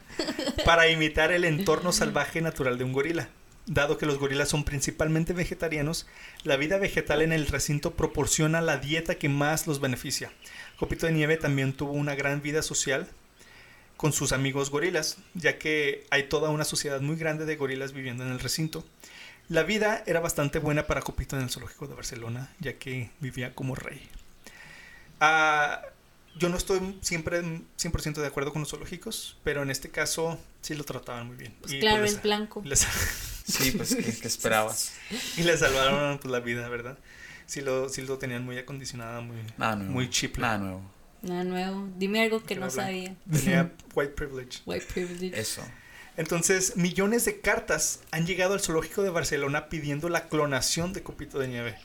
[0.65, 3.29] para imitar el entorno salvaje natural de un gorila.
[3.67, 6.07] Dado que los gorilas son principalmente vegetarianos,
[6.43, 10.31] la vida vegetal en el recinto proporciona la dieta que más los beneficia.
[10.77, 13.07] Copito de Nieve también tuvo una gran vida social
[13.97, 18.23] con sus amigos gorilas, ya que hay toda una sociedad muy grande de gorilas viviendo
[18.23, 18.85] en el recinto.
[19.49, 23.55] La vida era bastante buena para Copito en el zoológico de Barcelona, ya que vivía
[23.55, 24.07] como rey.
[25.19, 25.81] Ah,
[26.37, 30.75] yo no estoy siempre 100% de acuerdo con los zoológicos, pero en este caso sí
[30.75, 31.55] lo trataban muy bien.
[31.61, 32.61] Pues Y, claro, pues, es les- blanco.
[32.65, 32.87] les-
[33.47, 34.91] Sí, pues, ¿qué, qué esperabas?
[35.37, 36.97] y le salvaron pues, la vida, ¿verdad?
[37.45, 39.91] Sí lo, sí lo tenían muy acondicionado, muy, Nada nuevo.
[39.93, 40.09] muy.
[40.37, 40.81] Nada nuevo.
[41.21, 41.87] Nada nuevo.
[41.97, 42.75] Dime algo que no blanco.
[42.75, 43.15] sabía.
[43.31, 44.59] Tenía white privilege.
[44.65, 45.39] White privilege.
[45.39, 45.63] Eso.
[46.15, 51.37] Entonces, millones de cartas han llegado al zoológico de Barcelona pidiendo la clonación de Copito
[51.37, 51.77] de Nieve,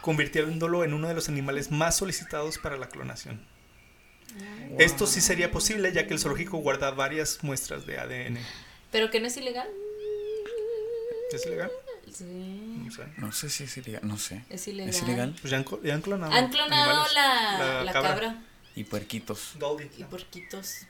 [0.00, 3.46] convirtiéndolo en uno de los animales más solicitados para la clonación.
[4.78, 8.38] Esto sí sería posible ya que el zoológico guarda varias muestras de ADN.
[8.90, 9.68] Pero que no es ilegal.
[11.32, 11.70] ¿Es ilegal?
[12.10, 13.02] Sí, No sé.
[13.18, 14.00] No sé si es ilegal.
[14.04, 14.44] No sé.
[14.48, 14.90] es ilegal.
[14.90, 15.36] ¿Es ilegal?
[15.40, 16.32] Pues ya han, ya han clonado.
[16.32, 18.42] Han clonado la, la cabra.
[18.74, 19.52] Y puerquitos.
[19.58, 19.90] Dolly.
[19.98, 20.80] y porquitos.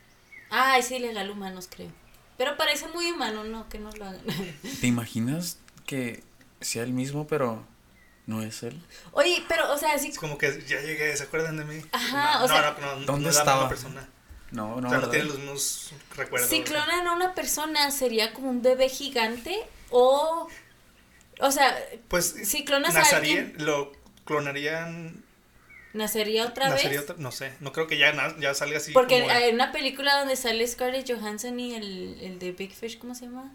[0.50, 1.90] Ah, es ilegal humanos, creo.
[2.38, 4.22] Pero parece muy humano, no, que no lo hagan.
[4.80, 6.22] ¿Te imaginas que
[6.60, 7.64] sea el mismo, pero
[8.26, 8.80] no es él?
[9.12, 10.08] Oye, pero, o sea, sí.
[10.08, 11.84] Es como que ya llegué, ¿se acuerdan de mí?
[11.92, 13.56] Ajá, no, o sea, no, no, no, ¿dónde no es la estaba?
[13.56, 14.08] misma persona.
[14.50, 16.48] No, no, o sea, no tiene los mismos recuerdos.
[16.48, 19.56] Si clonan a una persona, sería como un bebé gigante
[19.90, 20.48] o.
[21.40, 21.76] O sea,
[22.08, 23.90] Pues si clonas a alguien- lo
[24.24, 25.23] clonarían
[25.94, 27.10] ¿nacería otra nacería vez?
[27.10, 30.18] otra- no sé, no creo que ya, ya salga así Porque como hay una película
[30.18, 33.52] donde sale Scarlett Johansson y el, el de Big Fish, ¿cómo se llama?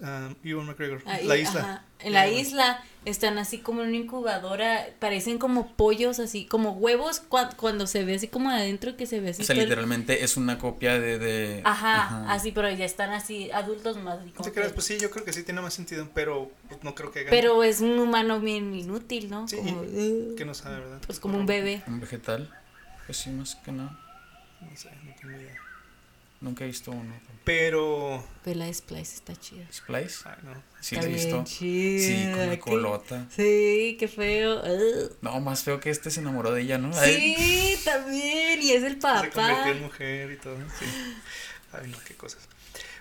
[0.00, 1.60] Um, Ewan McGregor, Ahí, la isla.
[1.60, 1.84] ajá.
[2.00, 6.72] En la Ya, isla están así como en una incubadora, parecen como pollos, así como
[6.72, 9.42] huevos cua- cuando se ve así como adentro que se ve así.
[9.42, 11.18] O sea, todo el- literalmente es una copia de...
[11.18, 14.18] de- Ajá, así, pero ya están así adultos más.
[14.18, 16.50] así No como te creas, pues sí, yo creo que sí tiene más sentido, pero
[16.68, 19.46] pues, no creo que hagan- Pero es un humano bien inútil, ¿no?
[19.46, 19.82] Sí, como,
[20.36, 21.00] que no sabe, ¿verdad?
[21.06, 21.82] pues como un bebé.
[21.86, 22.52] Un vegetal.
[23.06, 23.98] Pues sí, más que nada.
[24.60, 25.56] No sé, no tengo idea.
[26.40, 27.14] Nunca he visto uno.
[27.44, 29.64] Pero Vela Splice está chida.
[29.72, 30.20] ¿Splice?
[30.26, 30.62] ay, no.
[30.80, 31.44] Sí, Está lo he bien visto.
[31.44, 33.26] chida, Sí, con la colota.
[33.34, 34.60] Sí, qué feo.
[34.60, 35.16] Ugh.
[35.22, 36.90] No, más feo que este se enamoró de ella, ¿no?
[36.96, 38.62] Ay, Sí, también.
[38.62, 39.30] Y es el Se papá.
[39.32, 40.86] convirtió en mujer y todo, sí.
[41.72, 42.42] Ay, no, qué cosas.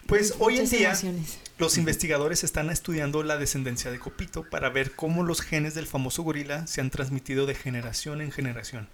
[0.08, 1.38] Pues hoy en día emociones.
[1.58, 6.24] los investigadores están estudiando la descendencia de Copito para ver cómo los genes del famoso
[6.24, 8.90] gorila se han transmitido de generación en generación.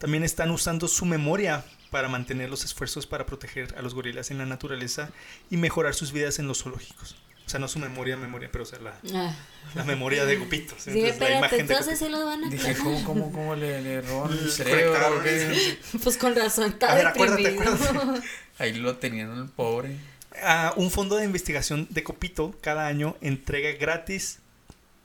[0.00, 4.38] También están usando su memoria para mantener los esfuerzos para proteger a los gorilas en
[4.38, 5.10] la naturaleza
[5.50, 7.14] y mejorar sus vidas en los zoológicos.
[7.46, 9.34] O sea, no su memoria, memoria, pero o sea, la, Ah.
[9.74, 10.74] la memoria de Copito.
[10.78, 12.76] Sí, Entonces, la imagen entonces se los van a Dije.
[12.76, 14.38] ¿cómo, cómo, cómo le, le roban.
[16.02, 17.72] Pues con razón, está A ver, acuérdate, deprimido.
[17.74, 18.26] acuérdate.
[18.58, 19.96] Ahí lo tenían el pobre.
[20.42, 24.38] Ah, un fondo de investigación de Copito cada año entrega gratis,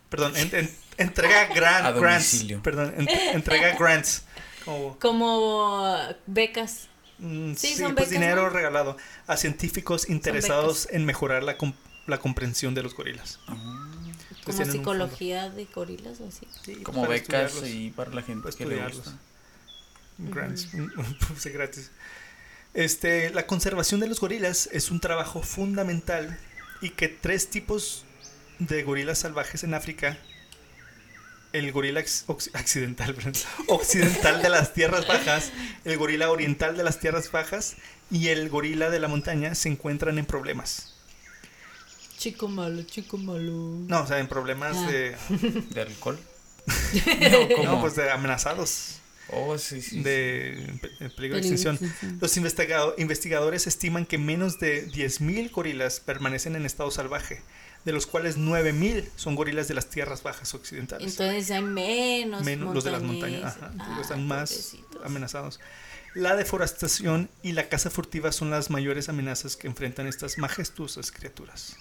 [0.10, 2.62] perdón, en- en- entrega gran- A grants, domicilio.
[2.62, 4.24] perdón, en- entrega grants,
[4.66, 5.96] como Como
[6.26, 6.88] becas.
[7.20, 8.50] mm, Sí, sí, son pues becas, dinero ¿no?
[8.50, 8.98] regalado
[9.28, 11.58] a científicos interesados en mejorar la,
[12.08, 13.40] la comprensión de los gorilas.
[13.48, 13.56] Ah,
[14.44, 16.48] Como psicología de gorilas o así.
[16.64, 18.98] Sí, como becas y para la gente para que le estudiarlos.
[19.06, 19.20] gusta.
[20.18, 20.70] Grants,
[21.38, 21.92] sí, gratis.
[22.74, 26.40] Este, la conservación de los gorilas es un trabajo fundamental
[26.82, 28.06] y que tres tipos
[28.60, 30.18] de gorilas salvajes en África,
[31.58, 32.00] el gorila
[33.16, 33.34] perdón,
[33.68, 35.52] occidental de las tierras bajas,
[35.84, 37.76] el gorila oriental de las tierras bajas
[38.12, 40.94] y el gorila de la montaña se encuentran en problemas.
[42.18, 43.52] Chico malo, chico malo.
[43.88, 44.88] No, o sea, en problemas Ah.
[44.90, 45.16] de,
[45.72, 46.20] ¿De alcohol?
[46.68, 47.64] no, ¿cómo?
[47.64, 49.00] no, pues de amenazados,
[49.30, 50.02] Oh, sí, sí.
[50.02, 51.80] de pe- peligro de extinción.
[52.22, 57.42] Los investigado- investigadores estiman que menos de 10.000 gorilas permanecen en estado salvaje,
[57.86, 61.12] de los cuales 9.000 son gorilas de las tierras bajas occidentales.
[61.12, 62.44] Entonces hay menos.
[62.44, 65.06] Menos los de las montañas, ajá, Ah, están más pobrecitos.
[65.06, 65.60] amenazados.
[66.16, 71.76] La deforestación y la caza furtiva son las mayores amenazas que enfrentan estas majestuosas criaturas.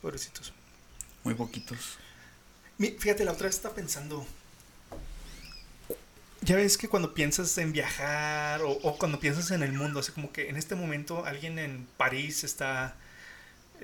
[0.00, 0.52] Pobrecitos.
[1.22, 1.98] Muy poquitos.
[2.78, 4.26] Fíjate, la otra vez estaba pensando.
[6.42, 10.12] Ya ves que cuando piensas en viajar o, o cuando piensas en el mundo, así
[10.12, 12.94] como que en este momento alguien en París está,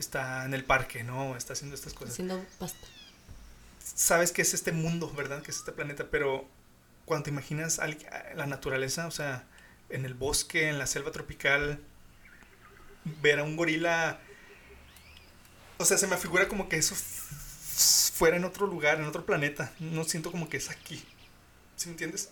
[0.00, 1.36] está en el parque, ¿no?
[1.36, 2.12] Está haciendo estas cosas.
[2.12, 2.86] Haciendo pasta.
[3.82, 5.42] Sabes que es este mundo, ¿verdad?
[5.42, 6.48] Que es este planeta, pero
[7.04, 7.80] cuando te imaginas
[8.34, 9.44] la naturaleza, o sea,
[9.88, 11.80] en el bosque, en la selva tropical,
[13.22, 14.20] ver a un gorila,
[15.78, 19.72] o sea, se me figura como que eso fuera en otro lugar, en otro planeta.
[19.80, 21.04] No siento como que es aquí.
[21.76, 22.30] ¿Sí me entiendes?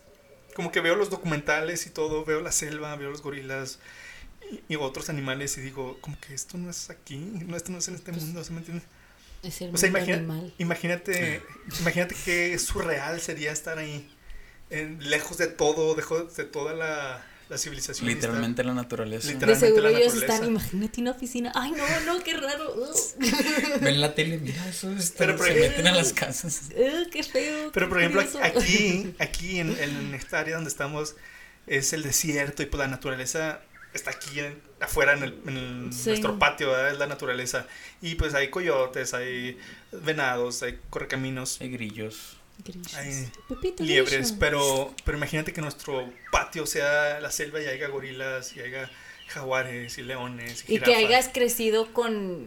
[0.55, 3.79] Como que veo los documentales y todo, veo la selva, veo los gorilas
[4.69, 7.89] y, otros animales y digo, como que esto no es aquí, no, esto no es
[7.89, 8.87] en este mundo, ¿sí me entiendes?
[9.43, 10.55] Es el O sea, mundo imagina- animal.
[10.59, 11.43] imagínate,
[11.81, 14.09] imagínate qué surreal sería estar ahí,
[14.71, 18.07] en- lejos de todo, lejos de toda la, la civilización.
[18.09, 19.29] Literalmente la naturaleza.
[19.33, 19.55] Literal.
[19.55, 20.35] De seguro la ellos naturaleza.
[20.35, 21.53] están, imagínate una oficina.
[21.55, 22.75] Ay, no, no, qué raro.
[23.81, 26.63] Ven la tele, mira, eso es Pero, se pero- meten a las casas.
[26.77, 27.71] Ugh, qué feo.
[27.73, 28.43] Pero qué por ejemplo, curioso.
[28.45, 31.15] aquí, aquí en, en esta área donde estamos
[31.67, 33.61] es el desierto y pues la naturaleza
[33.95, 36.11] está aquí en- afuera en, el, en el- Sí.
[36.11, 36.93] nuestro patio, ¿verdad?
[36.93, 37.67] es la naturaleza.
[38.03, 39.59] Y pues hay coyotes, hay
[39.93, 42.37] venados, hay correcaminos, Hay grillos.
[42.65, 42.95] Grillos.
[42.95, 44.37] hay Pepito liebres, Grillo.
[44.41, 48.91] pero, pero imagínate que nuestro patio sea la selva y haya gorilas y haya
[49.29, 52.47] jaguares y leones y, Y que hayas crecido con,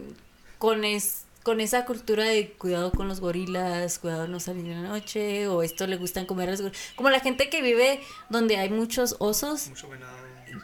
[0.58, 4.82] con, es, con esa cultura de cuidado con los gorilas, cuidado de no salir en
[4.82, 6.82] la noche, o esto le gustan comer a los gorilas.
[6.96, 10.21] Como la gente que vive donde hay muchos osos, Mucho venado.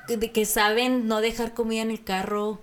[0.09, 2.62] De que saben no dejar comida en el carro,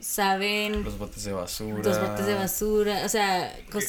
[0.00, 1.82] saben Los botes de basura.
[1.82, 3.80] los botes de basura, o sea, con...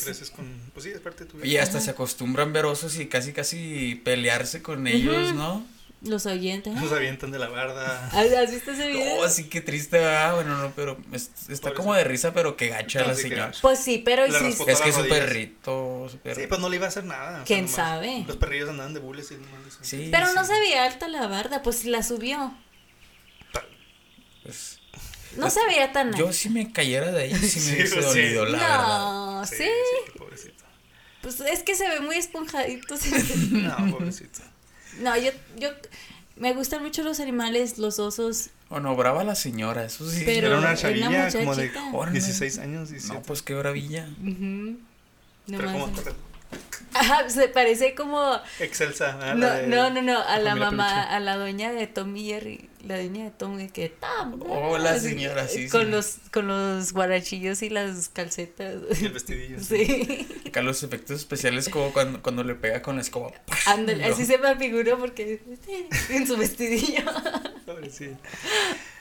[0.73, 1.47] Pues sí, es parte de tu vida.
[1.47, 5.65] Y hasta se acostumbran ver osos y casi casi pelearse con ellos, ¿no?
[6.01, 6.73] Los ahuyentan.
[6.75, 8.07] Nos avientan de la barda.
[8.11, 9.17] ¿Has visto ese video?
[9.17, 12.69] No, así que triste, ah, bueno, no, pero es- está como de risa, pero que
[12.69, 13.51] gacha la Sí, señora.
[13.61, 16.41] Pues sí, pero Le sí, Es que es un perrito, su perro.
[16.41, 17.29] Sí, pues no le iba a hacer nada.
[17.31, 18.23] o sea, ¿Quién nomás sabe?
[18.27, 21.07] Los perrillos andaban de bules y nomás les- Sí, pero no sí, se veía alta
[21.07, 22.51] la barda, pues la subió.
[24.43, 24.79] pues,
[25.37, 26.33] No se veía tan yo alta.
[26.37, 28.21] si me cayera de ahí, sí me Sí, hubiese pues, sí.
[28.21, 28.87] dolido, la verdad.
[28.87, 29.63] No, Sí, sí.
[29.63, 30.63] sí, pobrecito.
[31.21, 32.97] Pues es que se ve muy esponjadito.
[32.97, 33.11] sí.
[33.51, 34.39] No, pobrecito.
[34.99, 35.69] No, yo, yo
[36.35, 38.49] me gustan mucho los animales, los osos.
[38.69, 40.23] Bueno, brava la señora, eso sí.
[40.25, 41.71] Pero Era una una chavilla como de.
[41.93, 42.19] Órale.
[42.19, 43.13] 16 años, 17.
[43.19, 44.07] No, pues qué bravilla.
[44.21, 44.77] Ujú.
[45.47, 46.21] Pero Nomás- como
[46.93, 48.39] Ajá, se parece como.
[48.59, 49.33] excelsa.
[49.35, 51.15] No, de- no, no, no, a la mamá, peluche.
[51.15, 55.67] a la dueña de Tommy Jerry, la dueña de Tommy que tam, Oh, señora, sí,
[55.69, 55.91] con sí.
[55.91, 58.75] los con los guarachillos y las calcetas.
[59.01, 59.59] Y el vestidillo.
[59.59, 60.27] Sí.
[60.47, 63.31] Acá los efectos especiales como cuando, cuando le pega con la escoba.
[63.67, 65.41] Ándale, así se me figuró porque
[66.09, 67.03] en su vestidillo.
[67.65, 68.17] Pobrecito.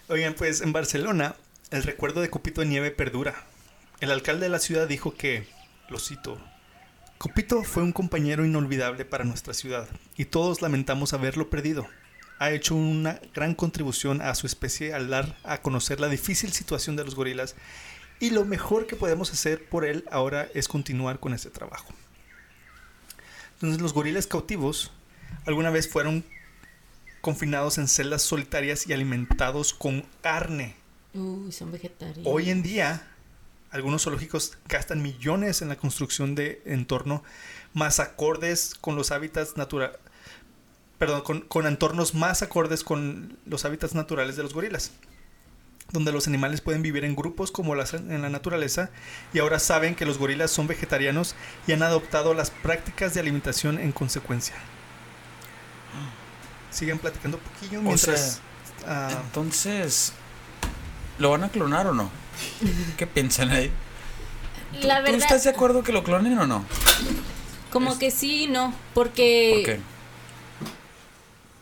[0.08, 1.36] Oigan, pues en Barcelona
[1.70, 3.34] el recuerdo de Copito de Nieve perdura.
[4.00, 5.46] El alcalde de la ciudad dijo que,
[5.88, 6.40] lo cito,
[7.18, 11.86] Copito fue un compañero inolvidable para nuestra ciudad y todos lamentamos haberlo perdido.
[12.40, 16.96] Ha hecho una gran contribución a su especie al dar a conocer la difícil situación
[16.96, 17.54] de los gorilas
[18.18, 21.92] y lo mejor que podemos hacer por él ahora es continuar con este trabajo.
[23.54, 24.90] Entonces los gorilas cautivos
[25.46, 26.24] alguna vez fueron
[27.20, 30.76] confinados en celdas solitarias y alimentados con carne.
[31.14, 32.24] Uy, son vegetarianos.
[32.24, 33.06] Hoy en día,
[33.70, 37.22] algunos zoológicos gastan millones en la construcción de entorno
[37.74, 39.98] más acordes con los hábitats naturales.
[41.00, 44.92] Perdón, con, con entornos más acordes con los hábitats naturales de los gorilas.
[45.92, 48.90] Donde los animales pueden vivir en grupos como las en la naturaleza
[49.34, 51.34] y ahora saben que los gorilas son vegetarianos
[51.66, 54.54] y han adoptado las prácticas de alimentación en consecuencia.
[56.70, 58.40] Siguen platicando un poquillo mientras...
[58.86, 60.12] ah, Entonces,
[61.18, 62.10] ¿lo van a clonar o no?
[62.96, 63.72] ¿Qué piensan ahí?
[64.80, 66.64] ¿Tú, La tú verdad, estás de acuerdo que lo clonen o no?
[67.72, 69.80] como es- que sí y no, porque ¿Por qué?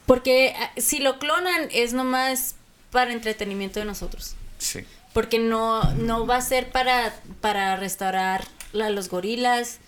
[0.09, 2.56] Porque ah, si lo clonan es nomás
[2.90, 4.34] para entretenimiento de nosotros.
[4.59, 4.80] Sí.
[5.12, 8.44] Porque no, no va a ser para, para restaurar
[8.74, 9.78] a los gorilas.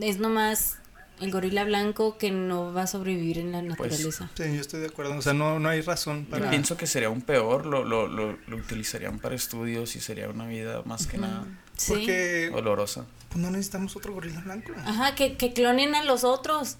[0.00, 0.76] Es nomás
[1.20, 4.30] el gorila blanco que no va a sobrevivir en la Pues, naturaleza.
[4.36, 5.16] Sí, yo estoy de acuerdo.
[5.16, 6.50] O sea, no, no hay razón Yo para.
[6.50, 10.46] pienso que sería un peor, lo, lo, lo, lo utilizarían para estudios y sería una
[10.46, 11.44] vida más que nada
[11.76, 11.92] Sí.
[11.92, 13.04] Porque dolorosa.
[13.30, 14.72] pues, no necesitamos otro gorila blanco.
[14.84, 16.76] Ajá, que, que clonen a los otros.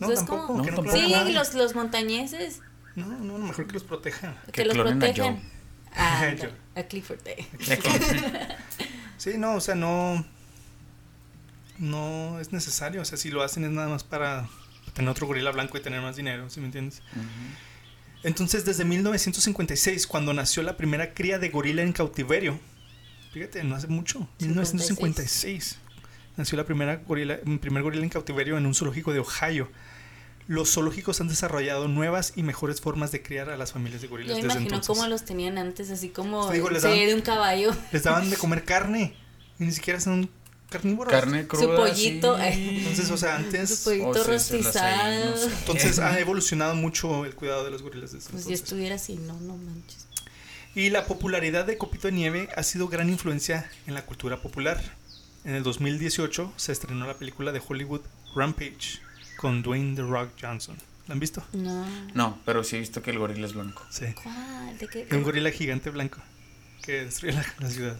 [0.00, 0.46] No, ¿Sabes tampoco.
[0.48, 0.58] cómo?
[0.58, 0.96] No, que no tampoco.
[0.96, 2.60] a Sí, los, los montañeses.
[2.96, 4.34] No, no, mejor que los protejan.
[4.46, 5.36] Que, Que los clonen a protejan.
[5.36, 5.42] Joe.
[5.94, 6.30] Ah,
[6.76, 7.20] a Clifford.
[7.26, 7.46] eh.
[9.18, 10.24] Sí, no, o sea, no.
[11.78, 13.02] No es necesario.
[13.02, 14.48] O sea, si lo hacen es nada más para
[14.94, 17.02] tener otro gorila blanco y tener más dinero, ¿sí me entiendes?
[18.22, 22.58] Entonces, desde 1956, cuando nació la primera cría de gorila en cautiverio,
[23.32, 25.78] fíjate, no hace mucho, 1956,
[26.36, 29.70] nació la primera gorila, primer gorila en cautiverio en un zoológico de Ohio.
[30.50, 34.30] Los zoológicos han desarrollado nuevas y mejores formas de criar a las familias de gorilas
[34.30, 34.88] Yo desde imagino entonces.
[34.88, 37.70] cómo los tenían antes, así como digo, daban- de un caballo.
[37.92, 39.14] Les daban de comer carne
[39.60, 40.28] y ni siquiera son
[40.68, 41.12] carnívoros.
[41.12, 41.76] Carne cruda.
[41.76, 42.42] pollito, sí.
[42.42, 42.78] eh.
[42.78, 45.30] Entonces, o sea, antes- Su pollito O sea, se las ahí, rostizado.
[45.30, 45.44] no sé.
[45.60, 48.64] Entonces ha evolucionado mucho el cuidado de los gorilas desde Pues entonces.
[48.64, 50.06] estuviera así, no, no manches.
[50.74, 54.82] Y la popularidad de Copito de Nieve ha sido gran influencia en la cultura popular.
[55.44, 58.00] En el 2018 se estrenó la película de Hollywood
[58.34, 59.00] Rampage
[59.40, 60.76] con Dwayne The Rock Johnson.
[61.08, 61.42] ¿La han visto?
[61.54, 61.86] No.
[62.12, 63.82] No, pero sí he visto que el gorila es blanco.
[63.90, 64.04] Sí.
[64.22, 64.76] ¿Cuál?
[64.78, 65.06] ¿De qué?
[65.12, 66.18] Un gorila gigante blanco
[66.82, 67.96] que destruye la, la ciudad.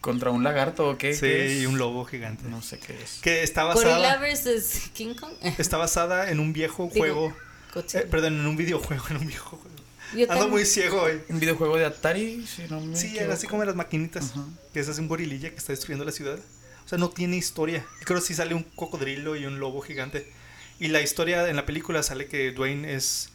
[0.00, 1.12] ¿Contra un lagarto o qué?
[1.14, 2.44] Sí, qué y un lobo gigante.
[2.48, 3.18] No sé qué es.
[3.20, 4.90] Que está Gorilla basada, vs.
[4.94, 5.32] King Kong.
[5.58, 7.36] está basada en un viejo Digo, juego.
[7.74, 9.74] Eh, perdón, en un videojuego, en un viejo juego.
[10.14, 10.50] Yo Ando también.
[10.50, 11.20] muy ciego hoy.
[11.28, 13.32] Un videojuego de Atari, si no me Sí, equivoco.
[13.32, 14.30] así como las maquinitas.
[14.30, 14.44] Ajá.
[14.72, 16.38] Que es así un gorililla que está destruyendo la ciudad.
[16.84, 17.84] O sea, no tiene historia.
[18.04, 20.32] Creo que sí sale un cocodrilo y un lobo gigante.
[20.78, 23.30] Y la historia en la película sale que Dwayne es,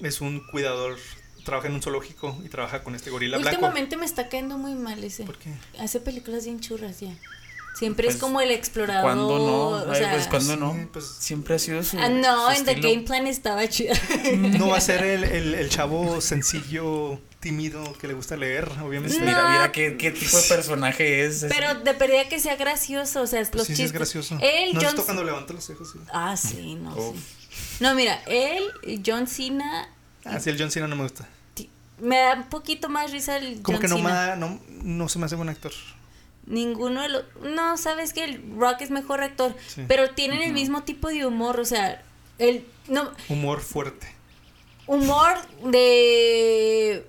[0.00, 0.98] es un cuidador,
[1.44, 3.56] trabaja en un zoológico y trabaja con este gorila blanco.
[3.56, 5.24] Últimamente me está cayendo muy mal ese.
[5.24, 5.50] ¿Por qué?
[5.78, 7.12] Hace películas bien churras ya.
[7.74, 9.02] Siempre es Pues, como el explorador.
[9.02, 9.68] ¿Cuándo no?
[9.68, 10.88] o Ay, sea, pues cuando sí, no.
[10.92, 11.98] pues- Siempre ha sido su.
[11.98, 12.88] Ah, no, su en The estilo.
[12.88, 13.94] Game Plan estaba chida.
[14.58, 19.18] No va a ser el, el- el chavo sencillo, tímido, que le gusta leer, obviamente.
[19.18, 19.24] No.
[19.26, 21.46] Mira, mira qué, qué tipo de personaje es.
[21.48, 23.86] Pero de perdida que sea gracioso, o sea, Pues los sí, sí chistes.
[23.86, 24.38] es gracioso.
[24.40, 25.90] Él, ¿No John cuando levanta los ojos?
[25.92, 25.98] Sí.
[26.12, 27.16] Ah, sí, no, Uf.
[27.16, 27.76] sí.
[27.80, 28.62] No, mira, él,
[29.04, 29.88] John Cena,
[30.24, 31.28] Ah, sí, el John Cena no me gusta.
[32.00, 34.14] me da un poquito más risa el Como John que no, me Cena.
[34.26, 35.72] da- no, no se me hace buen actor.
[36.46, 37.24] Ninguno de los...
[37.42, 39.82] No, sabes que el Rock es mejor actor, Sí.
[39.88, 42.02] pero tienen el mismo tipo de humor, o sea,
[42.38, 42.66] el...
[42.88, 44.06] No, Humor fuerte.
[44.86, 47.06] humor de...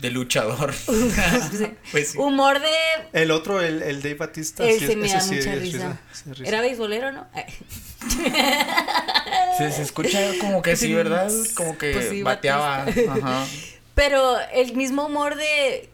[0.00, 0.74] De luchador.
[1.92, 2.18] pues sí.
[2.18, 2.68] Humor de...
[3.12, 4.64] El otro, el, el Dave Batista.
[4.64, 6.00] Él sí, se me ese da sí mucha es risa.
[6.12, 6.48] sí es risa.
[6.48, 7.28] ¿Era beisbolero, no?
[9.58, 11.30] Se, se escucha como que sí, ¿verdad?
[11.54, 12.84] Como que Pues sí, bateaba.
[12.84, 13.46] Ajá.
[13.94, 15.88] Pero el mismo humor de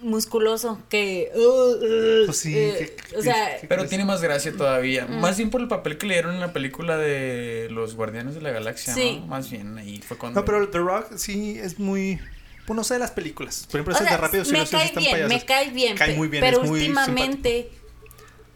[0.00, 4.52] musculoso que uh, uh, Pues sí, eh, que- o sea que- Pero tiene más gracia
[4.56, 5.06] todavía.
[5.06, 5.20] Mm.
[5.20, 8.40] Más bien por el papel que le dieron en la película de Los Guardianes de
[8.42, 9.18] la Galaxia, Sí.
[9.20, 9.26] ¿no?
[9.26, 10.40] Más bien ahí fue cuando.
[10.40, 12.18] No, pero The Rock sí es muy.
[12.66, 13.66] Pues no sé de las películas.
[13.70, 15.34] Por ejemplo, o sea, de Rápido me sí cae están bien payasos.
[15.34, 17.70] me cae bien Cae muy bien, pero es muy últimamente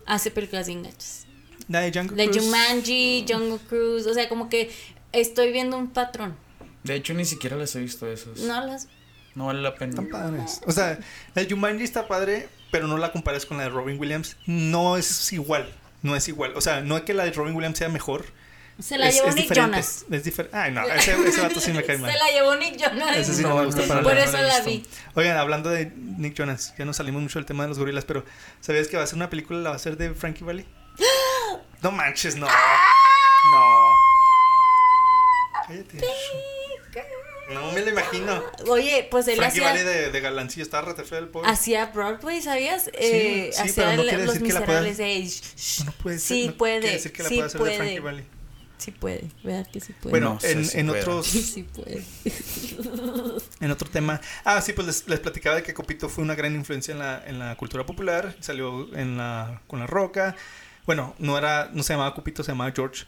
[0.05, 1.27] hace películas bien gachas
[1.69, 2.45] La de Jungle la Cruise.
[2.45, 4.71] Jumanji Jungle Cruise o sea como que
[5.13, 6.37] estoy viendo un patrón
[6.85, 8.39] De hecho, ni siquiera las he visto esas.
[8.41, 8.61] No,
[9.35, 9.91] no vale la pena.
[9.91, 10.61] Están padres.
[10.67, 10.99] O sea,
[11.35, 14.37] la de Jumanji está padre, pero no la compares con la de Robin Williams.
[14.47, 15.73] No es igual.
[16.03, 16.53] No es igual.
[16.57, 18.25] O sea, no es que la de Robin Williams sea mejor.
[18.81, 19.77] se la es, llevó es Nick diferente.
[19.77, 20.57] Jonas Es diferente.
[20.57, 22.11] Ay, no, ese, ese vato sí me cae mal.
[22.11, 24.43] se la llevó Nick Jonas Ese sí no, No, me gusta para por eso no
[24.43, 27.79] la vi Oigan, hablando de Nick Jonas, ya no salimos mucho del tema de los
[27.79, 28.25] gorilas, pero
[28.61, 30.67] ¿sabías que va a ser una película, la va a hacer de Frankie Valley?
[31.83, 32.47] No manches, no.
[32.47, 33.89] No.
[35.67, 36.01] Cállate.
[37.55, 38.43] No me lo imagino.
[38.69, 41.49] oye pues él Frankie hacía Valley de, de galancillo, está rete feo el pobre.
[41.51, 44.99] hacía Broadway sabías eh, sí, hacía pero no quiere los decir que la pueda- miserables
[44.99, 45.17] de
[45.57, 46.37] sh- No puede ser.
[46.37, 48.25] sí no puede quiere decir que la sí pueda hacer de puede Frankie Valley.
[48.79, 51.01] sí puede verdad que sí puede Bueno, No sé en, si en pueda.
[51.03, 52.05] otros, sí puede
[53.61, 54.21] en otro tema.
[54.45, 57.23] Ah, sí, pues les, les platicaba de que Copito fue una gran influencia en la,
[57.27, 58.35] en la cultura popular.
[58.41, 60.35] Salió en la, con la roca.
[60.87, 63.05] Bueno, no era, no se llamaba Copito, se llamaba George.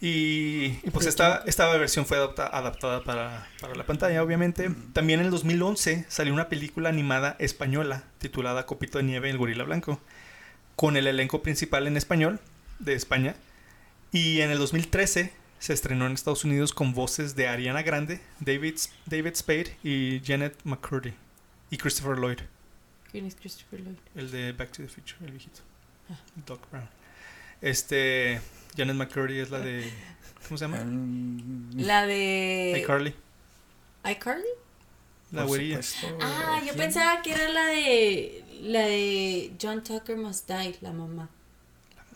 [0.00, 4.70] Y, y pues esta, esta versión fue adapta- adaptada para, para la pantalla, obviamente.
[4.92, 9.64] También en el 2011 salió una película animada española titulada Copito de Nieve, el gorila
[9.64, 10.00] blanco,
[10.76, 12.38] con el elenco principal en español
[12.78, 13.34] de España.
[14.12, 18.76] Y en el 2013 se estrenó en Estados Unidos con voces de Ariana Grande, David,
[19.06, 21.12] David Spade y Janet McCurdy.
[21.70, 22.38] Y Christopher Lloyd,
[23.10, 23.96] ¿Quién es Christopher Lloyd?
[24.14, 25.60] el de Back to the Future, el viejito.
[26.46, 26.88] Doc Brown.
[27.60, 28.40] Este,
[28.78, 29.92] Janet McCurdy es la de...
[30.46, 30.78] ¿Cómo se llama?
[31.76, 33.12] La de iCarly,
[34.10, 34.44] iCarly.
[35.32, 35.80] la güerilla.
[36.22, 41.28] Ah, yo pensaba que era la de la de John Tucker Must Die, la mamá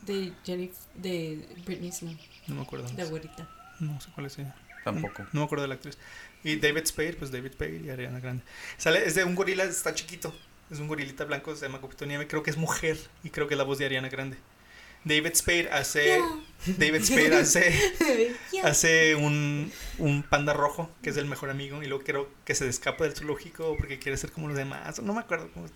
[0.07, 2.91] de Jenny de Britney Snow, No me acuerdo.
[2.97, 3.49] la güerita.
[3.81, 4.55] No sé cuál es ella.
[4.85, 5.25] Tampoco.
[5.33, 5.99] No me acuerdo de la actriz.
[6.43, 8.43] Y David Spade, pues David Spade y Ariana Grande.
[8.79, 10.35] Sale, es de un gorila, está chiquito.
[10.71, 12.27] Es un gorilita blanco, se llama Copito Nieve.
[12.27, 14.39] Creo que es mujer y creo que es la voz de Ariana Grande.
[15.05, 16.21] David Spade hace.
[16.67, 17.37] David Spade
[18.63, 19.15] hace.
[19.15, 23.05] Un, un panda rojo que es el mejor amigo y luego creo que se escapa
[23.05, 25.01] del zoológico porque quiere ser como los demás.
[25.03, 25.67] No me acuerdo cómo.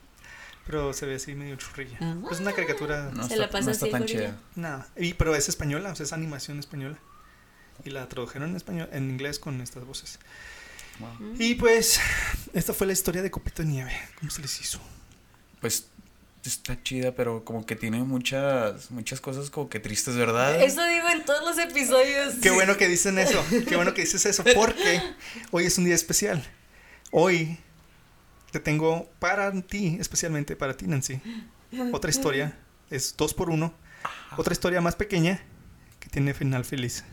[0.67, 1.99] Pero se ve así medio churrilla.
[2.01, 2.17] Ah.
[2.21, 3.11] Pues es una caricatura.
[3.13, 4.41] No Se está, la pasa no está así tan chida.
[4.57, 4.89] Nada.
[4.97, 6.99] Y, pero es española, o sea, es animación española.
[7.85, 10.19] Y la tradujeron en español, en inglés con estas voces.
[10.99, 11.35] Wow.
[11.39, 12.01] Y pues,
[12.53, 13.93] esta fue la historia de Copito de Nieve.
[14.19, 14.81] ¿Cómo se les hizo?
[15.61, 15.89] Pues
[16.47, 20.63] está chida, pero como que tiene muchas muchas cosas como que tristes, ¿verdad?
[20.63, 22.35] Eso digo en todos los episodios.
[22.43, 23.45] Qué bueno que dicen eso.
[23.69, 24.45] Qué bueno que dices eso.
[24.55, 25.03] Porque
[25.51, 26.45] hoy es un día especial.
[27.11, 27.59] Hoy
[28.51, 31.21] te tengo para ti, especialmente para ti, Nancy,
[31.93, 32.59] otra historia.
[32.91, 33.75] Es dos por uno.
[34.37, 35.43] Otra historia más pequeña
[36.01, 37.05] que tiene final feliz.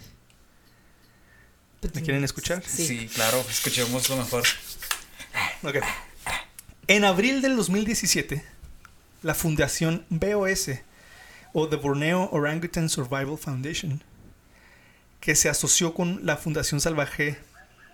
[1.93, 2.63] ¿Me quieren escuchar?
[2.65, 2.86] Sí.
[2.86, 3.07] Sí.
[3.07, 4.43] claro, escuchemos lo mejor.
[5.63, 5.77] Ok.
[6.88, 8.43] En abril del 2017,
[9.24, 10.69] la fundación BOS,
[11.53, 14.03] o The Borneo Orangutan Survival Foundation,
[15.21, 17.38] que se asoció con la Fundación Salvaje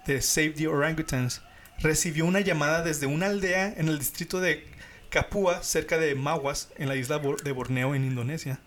[0.07, 1.41] de Save the Orangutans,
[1.77, 4.65] recibió una llamada desde una aldea en el distrito de
[5.09, 8.59] Capua, cerca de Mawas, en la isla de Borneo, en Indonesia.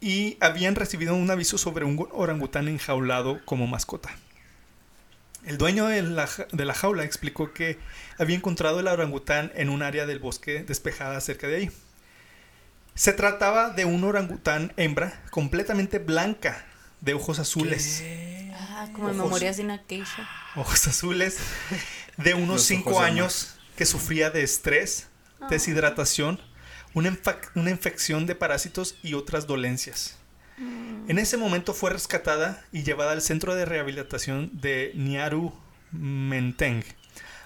[0.00, 4.10] Y habían recibido un aviso sobre un orangután enjaulado como mascota.
[5.46, 7.78] El dueño de la, de la jaula explicó que
[8.18, 11.70] había encontrado el orangután en un área del bosque despejada cerca de ahí.
[12.94, 16.64] Se trataba de un orangután hembra completamente blanca,
[17.00, 18.02] de ojos azules.
[18.54, 19.26] Ah, como en Ojos.
[19.26, 19.82] Memorias de una
[20.56, 21.38] ojos azules,
[22.16, 25.08] de unos Los 5 ojos de años, que sufría de estrés,
[25.50, 26.40] deshidratación,
[26.94, 27.16] una,
[27.54, 30.16] una infección de parásitos y otras dolencias.
[30.58, 35.52] En ese momento fue rescatada y llevada al centro de rehabilitación de Niaru
[35.92, 36.84] Menteng.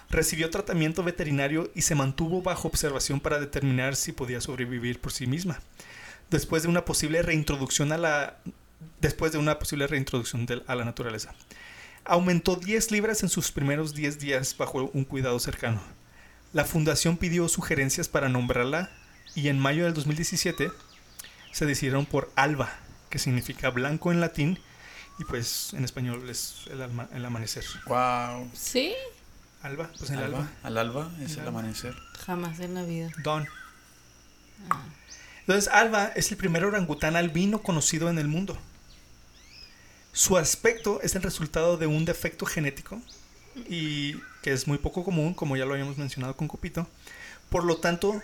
[0.09, 5.27] Recibió tratamiento veterinario y se mantuvo bajo observación para determinar si podía sobrevivir por sí
[5.27, 5.59] misma.
[6.29, 8.37] Después de una posible reintroducción a la
[9.01, 11.33] después de una posible reintroducción a la naturaleza.
[12.05, 15.81] Aumentó 10 libras en sus primeros 10 días bajo un cuidado cercano.
[16.53, 18.89] La fundación pidió sugerencias para nombrarla
[19.35, 20.71] y en mayo del 2017
[21.51, 22.71] se decidieron por Alba,
[23.09, 24.59] que significa blanco en latín
[25.19, 27.65] y pues en español es el, alma- el amanecer.
[27.87, 28.49] Wow.
[28.53, 28.93] ¿Sí?
[29.61, 30.37] Alba, pues el Alba.
[30.39, 30.49] alba.
[30.63, 31.59] Al alba es El el alba.
[31.59, 31.95] amanecer.
[32.25, 33.09] Jamás en la vida.
[33.23, 33.47] Dawn.
[35.41, 38.57] Entonces, Alba es el primer orangután albino conocido en el mundo.
[40.13, 43.01] Su aspecto es el resultado de un defecto genético
[43.67, 46.87] y que es muy poco común, como ya lo habíamos mencionado con Copito.
[47.49, 48.21] Por lo tanto,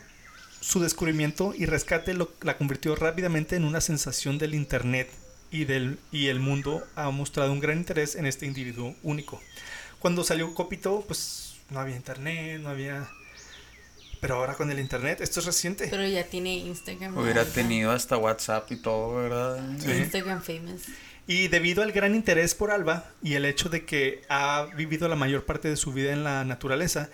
[0.62, 5.10] su descubrimiento y rescate lo- la convirtió rápidamente en una sensación del Internet
[5.52, 9.42] y, del, y el mundo ha mostrado un gran interés en este individuo único.
[10.00, 13.08] Cuando salió Copito, pues no había Internet, no había...
[14.22, 15.88] Pero ahora con el Internet, esto es reciente.
[15.90, 17.16] Pero ya tiene Instagram.
[17.18, 19.64] Hubiera tenido hasta WhatsApp y todo, ¿verdad?
[19.80, 19.92] Sí.
[19.92, 20.84] Instagram famous.
[21.28, 25.16] Y debido al gran interés por Alba y el hecho de que ha vivido la
[25.16, 27.10] mayor parte de su vida en la naturaleza,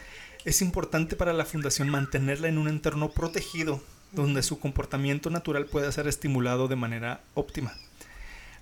[0.45, 3.81] es importante para la fundación mantenerla en un entorno protegido
[4.11, 7.73] donde su comportamiento natural pueda ser estimulado de manera óptima.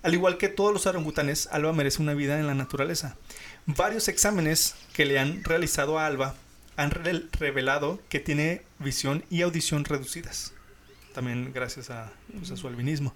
[0.02, 3.16] Al igual que todos los orangutanes, Alba merece una vida en la naturaleza.
[3.66, 6.34] Varios exámenes que le han realizado a Alba
[6.76, 10.52] han re- revelado que tiene visión y audición reducidas.
[11.12, 13.14] También gracias a, pues, a su albinismo.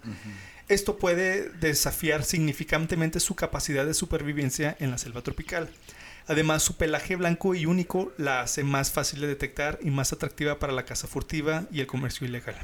[0.69, 5.71] Esto puede desafiar significantemente su capacidad de supervivencia en la selva tropical.
[6.27, 10.59] Además, su pelaje blanco y único la hace más fácil de detectar y más atractiva
[10.59, 12.57] para la caza furtiva y el comercio ilegal.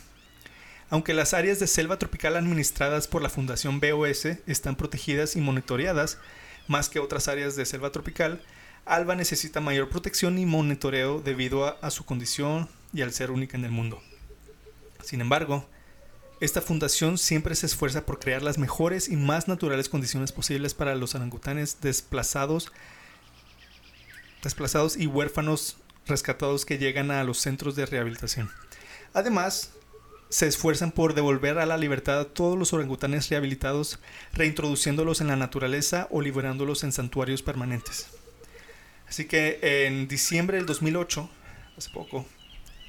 [0.89, 6.19] Aunque las áreas de selva tropical administradas por la Fundación BOS están protegidas y monitoreadas
[6.67, 8.41] más que otras áreas de selva tropical,
[8.87, 13.65] Alba necesita mayor protección y monitoreo debido a, su condición y al ser única en
[13.65, 14.03] el mundo.
[15.03, 15.69] Sin embargo,
[16.41, 20.95] esta fundación siempre se esfuerza por crear las mejores y más naturales condiciones posibles para
[20.95, 22.73] los orangutanes desplazados,
[24.43, 25.77] desplazados y huérfanos
[26.07, 28.51] rescatados que llegan a los centros de rehabilitación.
[29.13, 29.73] Además,
[30.29, 33.99] se esfuerzan por devolver a la libertad a todos los orangutanes rehabilitados,
[34.33, 38.07] reintroduciéndolos en la naturaleza o liberándolos en santuarios permanentes.
[39.09, 41.29] Así que en diciembre del 2008,
[41.77, 42.25] hace poco,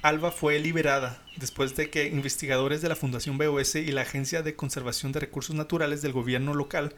[0.02, 4.54] Alba fue liberada después de que investigadores de la Fundación BOS y la Agencia de
[4.54, 6.94] Conservación de Recursos Naturales del gobierno local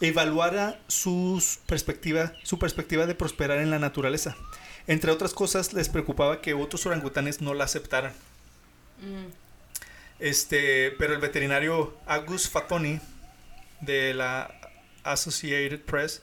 [0.00, 4.36] evaluara sus perspectiva, su perspectiva de prosperar en la naturaleza.
[4.86, 8.12] Entre otras cosas, les preocupaba que otros orangutanes no la aceptaran.
[9.00, 9.26] Mm.
[10.18, 13.00] Este, pero el veterinario Agus Fatoni
[13.80, 14.54] de la
[15.04, 16.22] Associated Press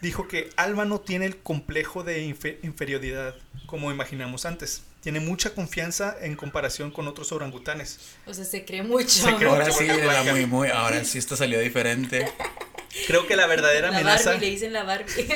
[0.00, 3.34] dijo que Alba no tiene el complejo de infe- inferioridad
[3.66, 4.82] como imaginamos antes.
[5.02, 7.98] Tiene mucha confianza en comparación con otros orangutanes.
[8.26, 9.08] O sea, se cree mucho.
[9.08, 10.68] Se cree- Ahora mucho sí, era muy, muy.
[10.68, 12.26] Ahora sí, esto salió diferente.
[13.06, 15.12] Creo que la verdadera La amenaza Barbie, le dicen la Barbie.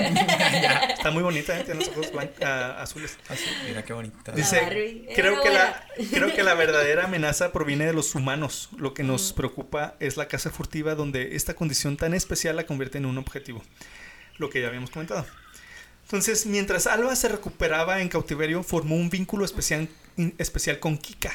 [0.96, 1.64] está muy bonita, ¿eh?
[1.64, 3.18] tiene los ojos blan- ah, azules.
[3.28, 4.32] Así, mira qué bonita.
[4.32, 5.08] Dice, Barbie.
[5.14, 8.68] creo que, la, creo que la verdadera amenaza proviene de los humanos.
[8.76, 12.98] Lo que nos preocupa es la caza furtiva donde esta condición tan especial la convierte
[12.98, 13.62] en un objetivo.
[14.38, 15.24] Lo que ya habíamos comentado.
[16.02, 21.32] Entonces, mientras Alba se recuperaba en cautiverio, formó un vínculo especial, in- especial con Kika,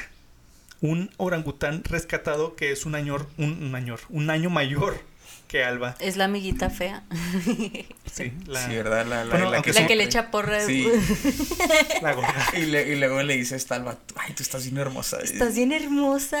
[0.80, 4.98] un orangután rescatado que es un año, un, un año, un año mayor
[5.52, 5.94] que Alba.
[6.00, 7.02] Es la amiguita fea.
[8.12, 9.06] Sí, la, Sí, ¿verdad?
[9.06, 10.66] La, la, Bueno, la aunque La que le echa porra.
[10.66, 10.86] Sí.
[12.02, 12.46] la gorda.
[12.54, 15.18] Y, le- y luego le dice esta Alba, ay, tú estás bien hermosa.
[15.22, 16.36] Estás bien hermosa.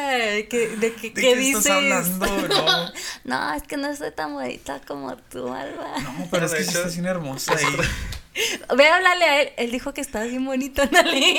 [0.50, 1.58] ¿Qué, ¿De qué, ¿De qué qué dices?
[1.64, 2.26] estás hablando?
[2.48, 2.92] No,
[3.24, 5.98] No, es que no soy tan bonita como tú, Alba.
[6.02, 7.54] no, pero es que sí hecho, estás bien hermosa.
[7.54, 9.48] Y, Ve a hablarle a él.
[9.56, 11.36] Él dijo que estás bien bonito, ándale.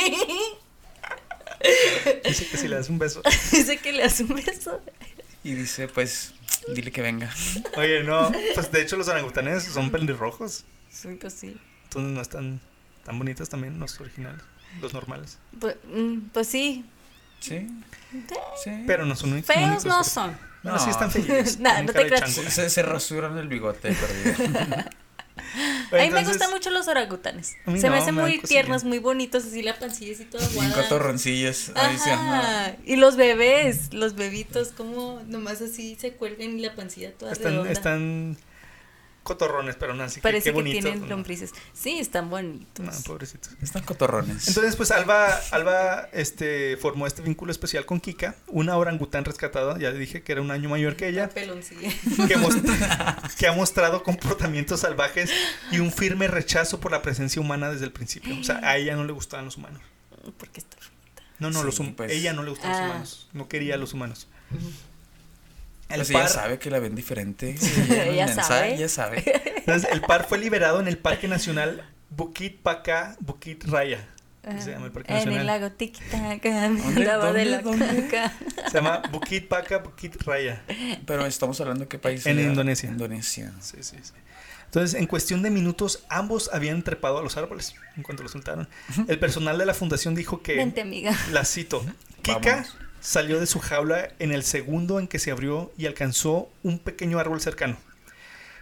[2.26, 3.21] Dice que si le das un beso.
[3.51, 4.82] Dice que le hace un beso.
[5.43, 6.33] Y dice, pues,
[6.73, 7.29] dile que venga.
[7.77, 10.63] Oye, no, pues de hecho los orangutanes son pelirrojos.
[10.89, 11.57] Sí, pues sí.
[11.85, 12.61] Entonces no están
[13.05, 14.41] tan bonitas también los originales.
[14.81, 15.37] los normales.
[15.59, 16.85] Pues, mm, pues sí.
[17.39, 17.67] Sí,
[18.63, 18.83] sí.
[18.87, 19.43] Pero no son.
[19.43, 20.37] Feos únicos, no pero- son.
[20.63, 21.13] No, sí están No.
[21.13, 21.57] feos.
[21.59, 22.31] No cara te creas.
[22.33, 23.89] Se, se rasuran el bigote
[25.93, 26.03] perdido.
[26.03, 27.55] A mí me Entonces, gustan mucho los orangutanes.
[27.65, 30.69] Se me no, hacen me muy tiernos, muy bonitos, así la pancilla así toda Bien
[30.69, 30.81] guada.
[30.83, 31.71] cotorroncillos.
[31.75, 32.39] Ahí sí, ajá.
[32.39, 32.75] Ajá.
[32.85, 37.51] Y los bebés, los bebitos, como nomás así se cuelgan y la pancilla toda Están,
[37.53, 37.71] redonda.
[37.71, 38.37] están
[39.24, 41.07] cotorrones, pero no, así que Parece qué que tienen ¿no?
[41.07, 41.51] lombrices.
[41.74, 42.86] Sí, están bonitos.
[42.86, 43.53] No, pobrecitos.
[43.61, 44.47] Están cotorrones.
[44.49, 49.89] Entonces, pues Alba, Alba este, formó este vínculo especial con Kika, una orangután rescatada, ya
[49.91, 51.47] le dije que era un año mayor que ella, que,
[53.38, 55.32] que ha mostrado comportamientos salvajes
[55.71, 58.38] y un firme rechazo por la presencia humana desde el principio.
[58.39, 59.82] O sea, a ella no le gustaban los humanos.
[60.38, 60.78] Porque está.
[61.39, 62.11] No, no, Sí, los pues.
[62.11, 62.80] ella no le gustaban Ah.
[62.80, 64.28] los humanos, no quería a los humanos.
[65.93, 67.55] El Pues ella par- sabe que la ven diferente.
[67.89, 68.73] Ella mensaje, sabe.
[68.75, 69.23] Ella sabe.
[69.57, 74.07] Entonces, el par fue liberado en el Parque Nacional Bukit Paca, Bukit Raya.
[74.59, 75.39] Se llama el Parque en Nacional.
[75.39, 75.69] el lago
[76.85, 77.61] andaba de la.
[78.69, 80.61] Se llama Bukit Paca, Bukit Raya.
[81.05, 82.25] Pero estamos hablando de qué país.
[82.25, 82.49] En era?
[82.49, 82.89] Indonesia.
[82.89, 83.53] Indonesia.
[83.61, 84.11] Sí, sí, sí.
[84.65, 88.67] Entonces, en cuestión de minutos, ambos habían trepado a los árboles en cuanto los soltaron.
[89.07, 91.15] El personal de la fundación dijo que, Vente, amiga.
[91.31, 91.85] la cito,
[92.23, 92.65] Kika.
[93.03, 97.19] Salió de su jaula en el segundo en que se abrió y alcanzó un pequeño
[97.19, 97.77] árbol cercano.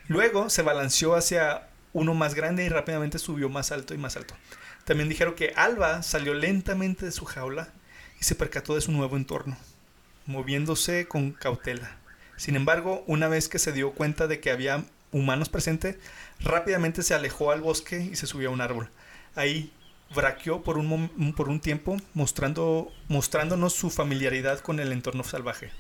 [0.08, 4.34] Luego se balanceó hacia uno más grande y rápidamente subió más alto y más alto.
[4.84, 7.70] También dijeron que Alba salió lentamente de su jaula
[8.20, 9.58] y se percató de su nuevo entorno,
[10.26, 11.98] moviéndose con cautela.
[12.36, 15.98] Sin embargo, una vez que se dio cuenta de que había humanos presentes,
[16.40, 18.90] rápidamente se alejó al bosque y se subió a un árbol.
[19.36, 19.72] Ahí
[20.16, 25.72] braqueó por un, por un tiempo, mostrando, mostrándonos su familiaridad con el entorno salvaje.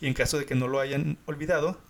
[0.00, 1.80] Y en caso de que no lo hayan olvidado,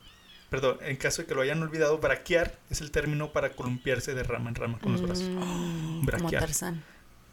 [0.51, 4.23] perdón, en caso de que lo hayan olvidado, braquear es el término para columpiarse de
[4.23, 5.25] rama en rama con los brazos.
[5.29, 6.43] Mm, como Braquear.
[6.43, 6.85] Tarzán.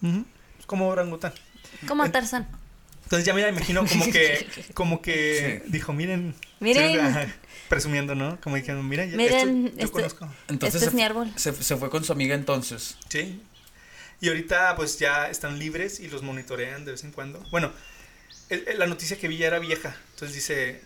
[0.01, 0.25] Ujú,
[0.59, 1.33] Es como orangután.
[1.87, 2.47] Como Tarzán.
[3.03, 5.71] Entonces ya me imagino como que, como que Sí.
[5.71, 6.99] dijo, miren, Miren.
[7.01, 7.27] ajá,
[7.69, 8.39] presumiendo, ¿no?
[8.41, 10.29] Como dijeron, miren, ya- Miren, esto yo esto- conozco.
[10.47, 11.31] Entonces Este es se, mi árbol.
[11.35, 12.97] Se, se fue con su amiga entonces.
[13.09, 13.41] Sí.
[14.23, 17.39] Y ahorita pues ya están libres y los monitorean de vez en cuando.
[17.51, 17.73] Bueno,
[18.47, 19.97] el- el- la noticia que vi ya era vieja.
[20.11, 20.81] Entonces dice,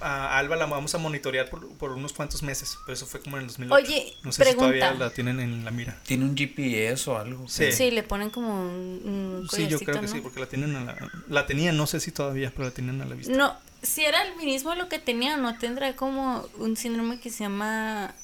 [0.00, 2.78] a Alba la vamos a monitorear por, por unos cuantos meses.
[2.86, 3.74] Pero eso fue como en el 2008.
[3.74, 6.00] Oye, no sé si todavía la tienen en la mira.
[6.06, 7.46] Tiene un GPS o algo.
[7.46, 7.72] Sí.
[7.72, 9.02] Sí, le ponen como un,
[9.42, 10.08] un Sí, yo creo que ¿no?
[10.08, 11.10] sí, porque la tienen a la...
[11.28, 13.34] La tenían, no sé si todavía, pero la tienen a la vista.
[13.34, 18.14] No, si era albinismo lo que tenía, no tendrá como un síndrome que se llama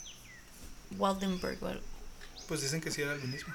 [0.96, 1.84] Waldenberg o algo.
[2.48, 3.52] Pues dicen que sí era el mismo.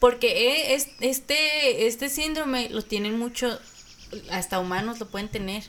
[0.00, 3.58] Porque eh, es- este, este síndrome lo tienen mucho,
[4.30, 5.64] hasta humanos lo pueden tener.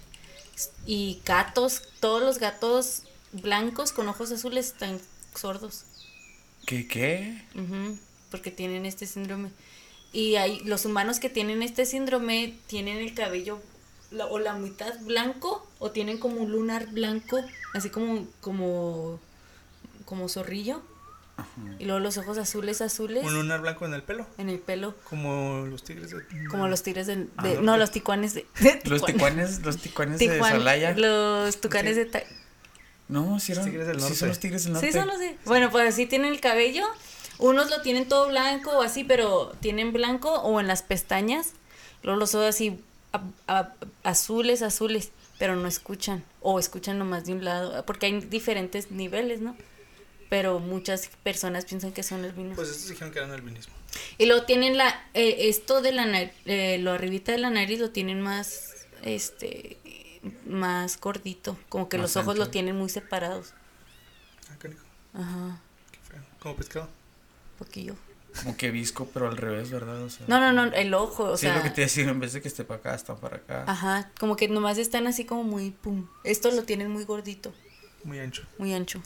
[0.86, 5.00] Y gatos, todos los gatos blancos con ojos azules están
[5.36, 5.86] sordos.
[6.66, 7.42] ¿Qué qué?
[8.30, 9.50] Porque tienen este síndrome.
[10.12, 13.60] Y hay, los humanos que tienen este síndrome tienen el cabello
[14.12, 17.40] la- o la mitad blanco o tienen como un lunar blanco,
[17.74, 19.20] así como, como,
[20.06, 20.82] como zorrillo.
[21.80, 24.26] Y luego los ojos azules, azules Un lunar blanco en el pelo.
[24.38, 24.96] en el pelo.
[25.10, 26.18] Como los tigres de...
[26.50, 27.16] Como los tigres de...
[27.18, 28.46] de- Ah, no, los ticuanes de...
[28.60, 30.94] de Los ticuanes, los ticuanes de Salaya.
[30.96, 32.06] Los tucanes de...
[32.06, 32.24] Ta-
[33.08, 34.88] No, sí, eran, Tigres del sí son los tigres del norte.
[34.92, 35.38] Sí, son los de...
[35.46, 36.86] Bueno, pues así tienen el cabello.
[37.40, 41.54] Unos lo tienen todo blanco o así, pero tienen blanco o en las pestañas.
[42.04, 42.80] Luego los ojos así
[43.14, 43.74] a- a-
[44.04, 46.24] azules, azules, pero no escuchan.
[46.42, 47.86] O escuchan nomás de un lado.
[47.86, 49.56] Porque hay diferentes niveles, ¿no?
[50.30, 52.56] Pero muchas personas piensan que son albinos.
[52.56, 53.74] Pues estos dijeron que eran albinismo.
[54.20, 56.32] Y luego tienen la, eh, esto de la nariz,
[56.84, 59.78] lo arribita de la nariz lo tienen más, este,
[60.46, 62.46] más gordito, como que Más los ojos ancho.
[62.46, 63.54] lo tienen muy separados.
[64.52, 65.60] Ah, canijo, Ajá,
[65.92, 66.22] qué feo.
[66.40, 66.90] Como pescado.
[67.58, 67.96] poquillo.
[68.44, 70.04] Como que visco, pero al revés, ¿verdad?
[70.04, 72.04] O sea, No, no, no, el ojo, o sí, sea, es lo que te decía,
[72.04, 73.64] en vez de que esté para acá, está para acá.
[73.68, 76.08] ajá, como que nomás están así como muy, pum.
[76.24, 77.52] Esto lo tienen muy gordito,
[78.04, 78.44] Muy ancho.
[78.60, 79.02] muy ancho.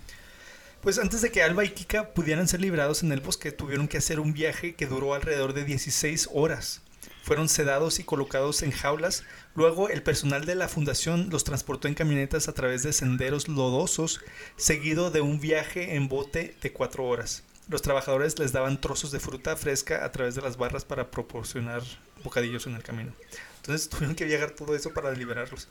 [0.83, 3.99] Pues antes de que Alba y Kika pudieran ser liberados en el bosque, tuvieron que
[3.99, 6.81] hacer un viaje que duró alrededor de 16 horas.
[7.23, 9.23] Fueron sedados y colocados en jaulas.
[9.55, 14.19] Luego el personal de la fundación los transportó en camionetas a través de senderos lodosos,
[14.57, 17.43] seguido de un viaje en bote de cuatro horas.
[17.69, 21.81] Los trabajadores les daban trozos de fruta fresca a través de las barras para proporcionar
[22.25, 23.13] bocadillos en el camino.
[23.55, 25.69] Entonces tuvieron que viajar todo eso para liberarlos.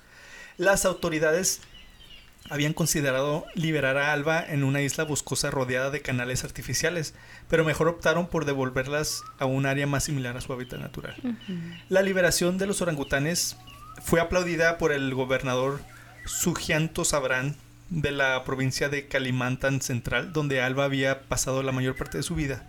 [0.56, 1.60] Las autoridades
[2.50, 7.14] habían considerado liberar a Alba en una isla boscosa rodeada de canales artificiales,
[7.48, 11.14] pero mejor optaron por devolverlas a un área más similar a su hábitat natural.
[11.88, 13.56] La liberación de los orangutanes
[14.02, 15.80] fue aplaudida por el gobernador
[16.26, 17.56] Sugianto Sabrán
[17.90, 22.34] de la provincia de Kalimantan Central, donde Alba había pasado la mayor parte de su
[22.34, 22.64] vida.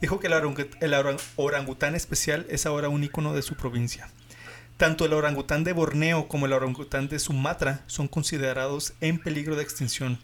[0.00, 4.08] dijo que el, orang- el orang- orangután especial es ahora un icono de su provincia.
[4.76, 9.62] Tanto el orangután de Borneo como el orangután de Sumatra son considerados en peligro de
[9.62, 10.18] extinción,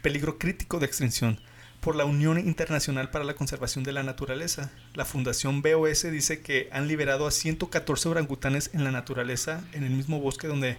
[0.00, 1.40] peligro crítico de extinción,
[1.80, 4.70] por la Unión Internacional para la Conservación de la Naturaleza.
[4.94, 9.90] La Fundación BOS dice que han liberado a 114 orangutanes en la naturaleza en el
[9.90, 10.78] mismo bosque donde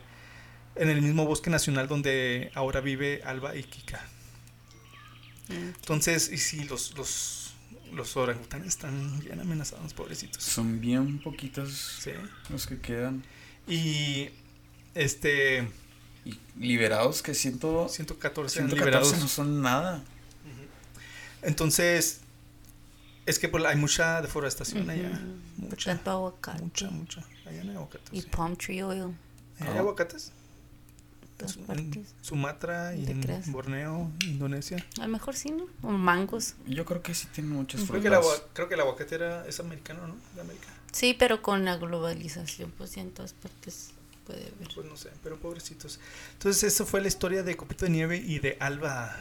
[0.75, 4.01] en el mismo bosque nacional donde ahora vive Alba y Kika.
[5.49, 7.40] Entonces, y sí, los, los,
[7.93, 10.43] los orangutanes están bien amenazados, pobrecitos.
[10.43, 12.11] Son bien poquitos Sí.
[12.49, 13.23] los que quedan.
[13.67, 14.29] Y
[14.95, 15.67] este
[16.25, 17.87] Y liberados que siento...
[17.89, 19.19] 114 han 114 liberados.
[19.19, 20.03] no son nada.
[21.41, 22.21] Entonces,
[23.25, 25.09] es que pues, hay mucha deforestación allá.
[25.59, 26.61] Por Mucha, tanto aguacate.
[26.61, 27.21] mucha, mucha.
[27.45, 28.09] Allá no hay aguacates.
[28.13, 28.27] Y sí.
[28.31, 29.15] palm tree oil.
[29.59, 29.79] ¿Hay Ah.
[29.79, 30.31] aguacates?
[31.41, 32.15] Todas partes.
[32.21, 33.51] Sumatra y ¿Te en?
[33.51, 34.83] Borneo, Indonesia.
[34.99, 35.65] A lo mejor sí, ¿no?
[35.81, 36.55] O mangos.
[36.67, 38.19] Yo creo que sí tienen muchas Creo que, frutas.
[38.25, 40.15] agua- creo que el aguacate era, es americano, ¿no?
[40.35, 40.67] De América.
[40.91, 43.91] Sí, pero con la globalización, pues ya en todas partes
[44.25, 44.67] puede haber.
[44.75, 45.99] Pues no sé, pero pobrecitos.
[46.33, 49.15] Entonces, eso fue la historia de Copito de Nieve y de Alba.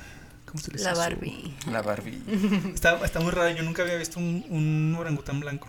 [0.47, 0.85] ¿Cómo se le dice?
[0.89, 1.55] La su- Barbie.
[1.71, 2.21] La Barbie.
[2.75, 3.53] Está, está muy rara.
[3.53, 5.69] Yo nunca había visto un, un orangután blanco.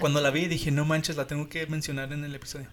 [0.00, 2.66] Cuando la vi dije, no manches, la tengo que mencionar en el episodio.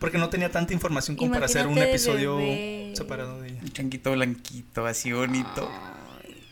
[0.00, 2.92] Porque no tenía tanta información como para hacer un episodio bebé.
[2.96, 3.60] separado de ella.
[3.62, 5.70] Un changuito blanquito, así bonito.
[6.22, 6.42] Ay,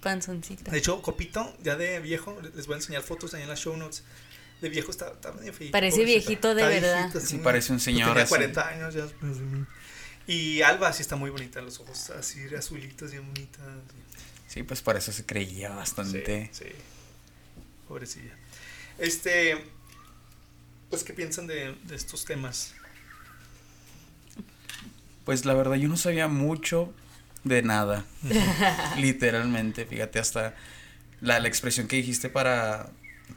[0.00, 0.70] panzoncita.
[0.70, 3.76] De hecho, Copito, ya de viejo, les voy a enseñar fotos ahí en las show
[3.76, 4.02] notes.
[4.60, 6.18] De viejo está, está medio feíto, Parece pobrecita.
[6.28, 6.98] viejito de Está verdad.
[7.04, 8.28] viejito, Sí, parece un pues señor Tenía así.
[8.30, 9.06] 40 años ya.
[9.20, 9.36] pues,
[10.26, 13.62] Y Alba sí está muy bonita, los ojos así azulitos, bien bonitas.
[14.48, 16.50] Sí, pues para eso se creía bastante.
[16.52, 16.72] Sí, sí.
[17.86, 18.36] Pobrecilla.
[18.98, 19.56] Este.
[20.90, 22.74] Pues, ¿qué piensan de, de estos temas?
[25.24, 26.92] Pues la verdad yo no sabía mucho
[27.44, 28.04] de nada.
[28.98, 30.54] Literalmente, fíjate, hasta
[31.20, 32.90] la, la expresión que dijiste para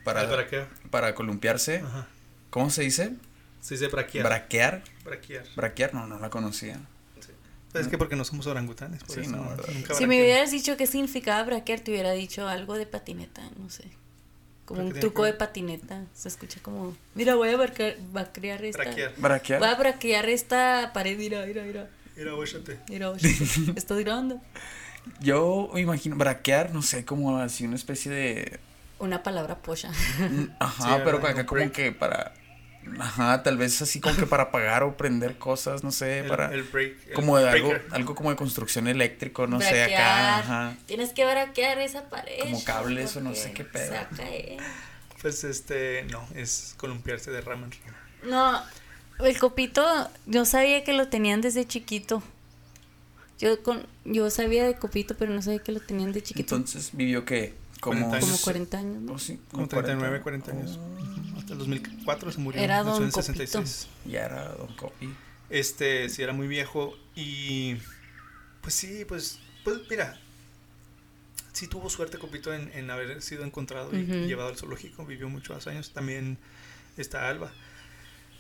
[0.04, 0.66] para, ¿Para qué?
[0.90, 1.80] para columpiarse.
[1.86, 2.08] Ajá.
[2.50, 3.14] ¿Cómo se dice?
[3.62, 4.26] Se dice braquear.
[4.26, 4.84] Braquear.
[5.04, 5.46] braquear.
[5.56, 6.76] Braquear, no, no la conocía.
[7.20, 7.32] Sí.
[7.72, 9.04] Pues es que porque no somos orangutanes.
[9.04, 9.66] Por Sí, eso no, ¿verdad?
[9.74, 13.70] nunca Si me hubieras dicho qué significaba braquear, te hubiera dicho algo de patineta, no
[13.70, 13.84] sé.
[14.72, 16.06] Como ¿Pero un truco que de patineta.
[16.14, 18.84] Se escucha como, mira, voy a braquear, braquear esta.
[18.84, 19.14] Braquear.
[19.18, 19.60] Braquear.
[19.60, 21.90] Voy a braquear esta pared, mira, mira, mira.
[22.16, 22.80] Mira, óyate.
[22.88, 23.30] Mira, oye,
[23.76, 24.42] estoy grabando.
[25.20, 28.60] Yo me imagino, braquear, no sé, como así una especie de...
[29.00, 29.92] Una palabra polla.
[30.60, 32.34] Ajá, Sí, pero acá como que para...
[33.00, 36.54] Ajá, tal vez así como que para apagar o prender cosas, no sé, El, para...
[36.54, 37.08] el break.
[37.08, 37.94] el como de algo, breaker.
[37.94, 40.78] algo como de construcción eléctrico, no sé, acá, ajá.
[40.88, 42.40] Tienes que braquear esa pared.
[42.40, 43.86] Como cables o no sé qué pedo.
[43.86, 44.58] se va a caer.
[45.22, 47.98] Pues este, no, es columpiarse de rama en rama.
[49.20, 52.24] No, el copito, yo sabía que lo tenían desde chiquito.
[53.40, 56.56] Yo con, yo sabía de copito, pero no sabía que lo tenían de chiquito.
[56.56, 58.08] Entonces vivió que como...
[58.08, 58.42] 40 como años.
[58.42, 59.14] 40 años, ¿no?
[59.14, 60.78] oh, sí, Como 39, 40 años.
[60.78, 62.62] Ujú, Hasta el 2004 se murió.
[62.62, 63.34] Era nació Don en Copito.
[63.34, 63.88] 66.
[64.06, 65.14] Ya era Don Copy.
[65.50, 66.94] Este, sí, era muy viejo.
[67.16, 67.76] Y.
[68.62, 69.40] Pues sí, pues.
[69.66, 70.18] Pues mira.
[71.52, 75.06] Sí tuvo suerte Copito en, en haber sido encontrado y llevado al zoológico.
[75.06, 75.92] Vivió muchos años.
[75.92, 76.38] También
[76.98, 77.52] está Alba.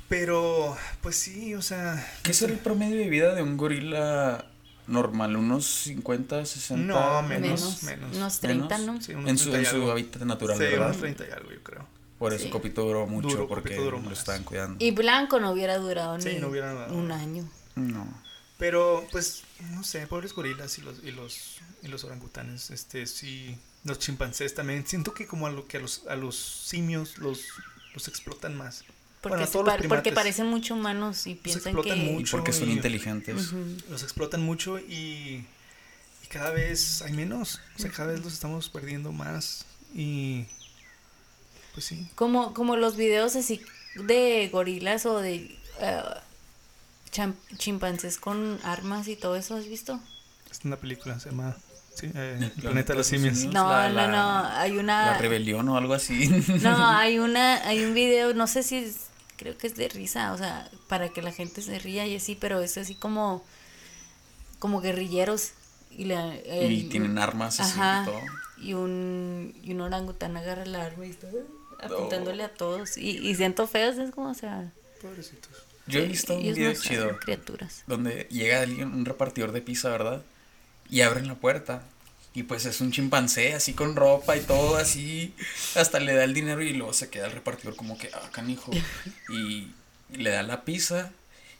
[0.08, 2.08] Pero, pues sí, o sea.
[2.24, 4.51] ¿Qué es el promedio de vida de un gorila
[4.88, 5.36] normal?
[5.36, 6.76] ¿Unos 50, 60?
[6.86, 8.16] No, menos, Menos, menos.
[8.18, 8.96] unos 30, Menos.
[8.96, 9.02] ¿no?
[9.02, 10.86] Sí, unos En su, 30 en su hábitat natural, Sí, ¿verdad?
[10.88, 11.88] unos 30 y algo, yo creo.
[12.20, 12.50] Por eso Sí.
[12.52, 14.84] Copito duró mucho, porque duró lo estaban cuidando.
[14.84, 16.88] Y blanco no hubiera durado Sí, ni no hubiera nada.
[16.94, 17.50] un año.
[17.76, 18.06] No.
[18.58, 23.58] Pero, pues, no sé, pobres gorilas y los, y los, y los orangutanes, este, sí,
[23.84, 24.86] los chimpancés también.
[24.86, 27.40] Siento que como a lo que a los, a los simios los,
[27.96, 28.84] los explotan más.
[29.22, 32.11] Porque, Bueno, los parecen mucho humanos y piensan explotan que...
[32.22, 33.53] Y porque son y- inteligentes.
[33.89, 35.45] Los explotan mucho y,
[36.23, 37.61] y cada vez hay menos.
[37.77, 39.65] O sea, cada vez los estamos perdiendo más.
[39.93, 40.45] Y,
[41.73, 42.10] pues sí.
[42.15, 43.61] Como, como los videos así
[43.95, 45.56] de gorilas o de
[47.11, 49.99] cham- chimpancés con armas y todo eso, ¿has visto?
[50.49, 51.56] Es una película, se llama
[51.93, 53.38] sí, eh, El Planeta de los Simios.
[53.38, 53.53] Simios.
[53.53, 55.06] No, la- no, la- no, hay una...
[55.11, 56.27] La rebelión o algo así.
[56.61, 59.11] No, hay una, hay un video, no sé si es-
[59.41, 62.35] creo que es de risa, o sea, para que la gente se ría y así,
[62.39, 63.43] pero es así como,
[64.59, 65.53] como guerrilleros
[65.89, 68.03] y la, el- y tienen armas así Ajá.
[68.03, 68.22] y todo.
[68.57, 71.27] y un, y un orangután agarra el arma y está
[71.81, 75.49] apuntándole a todos y, y siento feos, es como, o sea, Pobrecitos.
[75.88, 77.84] Yo he visto un video no chido criaturas.
[77.88, 80.22] donde llega alguien, un repartidor de pizza, ¿verdad?
[80.91, 81.81] Y abren la puerta.
[82.34, 85.34] Y pues es un chimpancé así con ropa y todo así.
[85.76, 88.72] Hasta le da el dinero y luego se queda el repartidor como que, ah, canijo.
[89.30, 89.72] Y,
[90.14, 91.12] le da la pizza.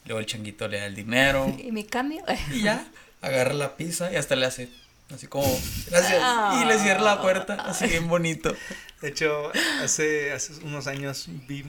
[0.04, 1.54] Y luego el changuito le da el dinero.
[1.64, 2.24] Y me cambio.
[2.54, 2.86] Y ya,
[3.22, 4.70] agarra la pizza y hasta le hace
[5.14, 5.46] Así como,
[5.90, 6.24] gracias.
[6.62, 8.56] Y le cierra la puerta, así bien bonito.
[9.02, 11.66] De hecho, hace, hace unos años vi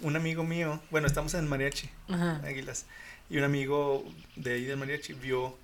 [0.00, 2.40] un amigo mío, bueno, estamos en mariachi, Ajá.
[2.44, 2.84] Águilas,
[3.30, 4.04] y un amigo
[4.36, 5.56] de ahí del mariachi vio,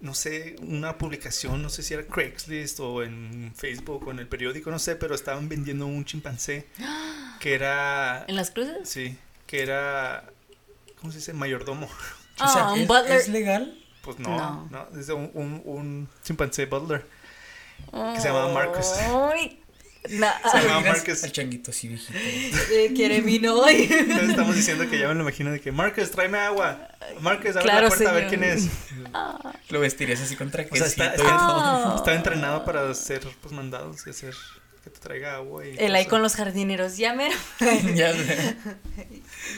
[0.00, 4.28] no sé, una publicación, no sé si era Craigslist o en Facebook o en el
[4.28, 6.66] periódico, no sé, pero estaban vendiendo un chimpancé
[7.40, 8.88] que era, ¿En las cruces?
[8.88, 9.16] sí,
[9.46, 10.24] que era,
[11.00, 11.32] ¿cómo se dice?
[11.32, 11.88] Mayordomo.
[12.38, 13.12] Ah, o sea, un ¿es, butler.
[13.18, 13.78] ¿es legal?
[14.02, 14.68] Pues no, No.
[14.92, 17.06] no, es un, un, un chimpancé butler.
[18.14, 18.88] Que se llamaba Marcus.
[18.98, 19.58] Ay,
[20.10, 21.24] na- Se llamaba Miras Marcus.
[21.24, 22.18] Al changuito así viejito.
[22.72, 23.88] eh, quiere vino hoy.
[23.90, 26.88] Entonces estamos diciendo que ya me lo imagino de que Marcus, tráeme agua.
[27.20, 28.68] Marcus, abre Claro, la puerta a ver quién es.
[29.70, 31.28] Lo vestirías así contra O sea, está, quesito.
[31.28, 34.34] está- está entrenado para hacer pues, mandados y hacer
[34.84, 35.66] que te traiga agua.
[35.66, 36.96] Y El ahí con los jardineros.
[36.96, 37.34] Ya mero.
[37.94, 38.56] Ya sé.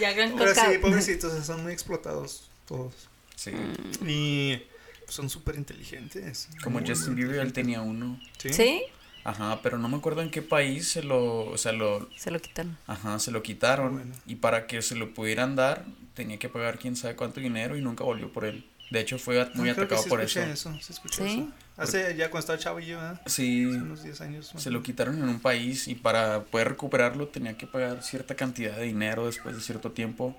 [0.00, 0.70] Ya hagan Pero coca.
[0.70, 2.94] sí, pobrecitos, son muy explotados todos.
[3.36, 3.52] Sí.
[4.06, 4.62] Y
[5.08, 6.48] son súper inteligentes.
[6.62, 8.18] Como Justin Bieber, él tenía uno.
[8.38, 8.52] ¿Sí?
[8.52, 8.82] ¿Sí?
[9.28, 12.40] Ajá, pero no me acuerdo en qué país se lo, o sea, lo, Se lo
[12.40, 12.76] quitaron.
[12.86, 13.94] ajá, se lo quitaron.
[13.94, 14.14] Bueno.
[14.26, 15.84] Y para que se lo pudieran dar,
[16.14, 18.64] tenía que pagar quién sabe cuánto dinero y nunca volvió por él.
[18.90, 20.40] De hecho, fue Ah, muy creo que atacado sí por eso.
[20.40, 21.40] escuché sí escuché ¿Sí?
[21.40, 21.52] eso.
[21.76, 23.20] Hace ya cuando estaba chavo yo, ¿verdad?
[23.26, 24.52] Sí, Hace unos 10 años.
[24.56, 28.76] se lo quitaron en un país y para poder recuperarlo tenía que pagar cierta cantidad
[28.76, 30.34] de dinero después de cierto tiempo.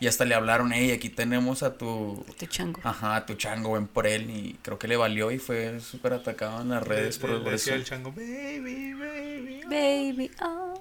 [0.00, 2.80] Y hasta le hablaron, hey, aquí tenemos a tu, Tu chango.
[2.84, 4.28] ajá, a tu chango, ven por él.
[4.30, 7.36] Y creo que le valió y fue súper atacado en las redes Le- por, le-
[7.36, 7.80] por le decía eso.
[7.80, 9.60] el chango, baby, baby.
[9.64, 10.78] Baby, oh.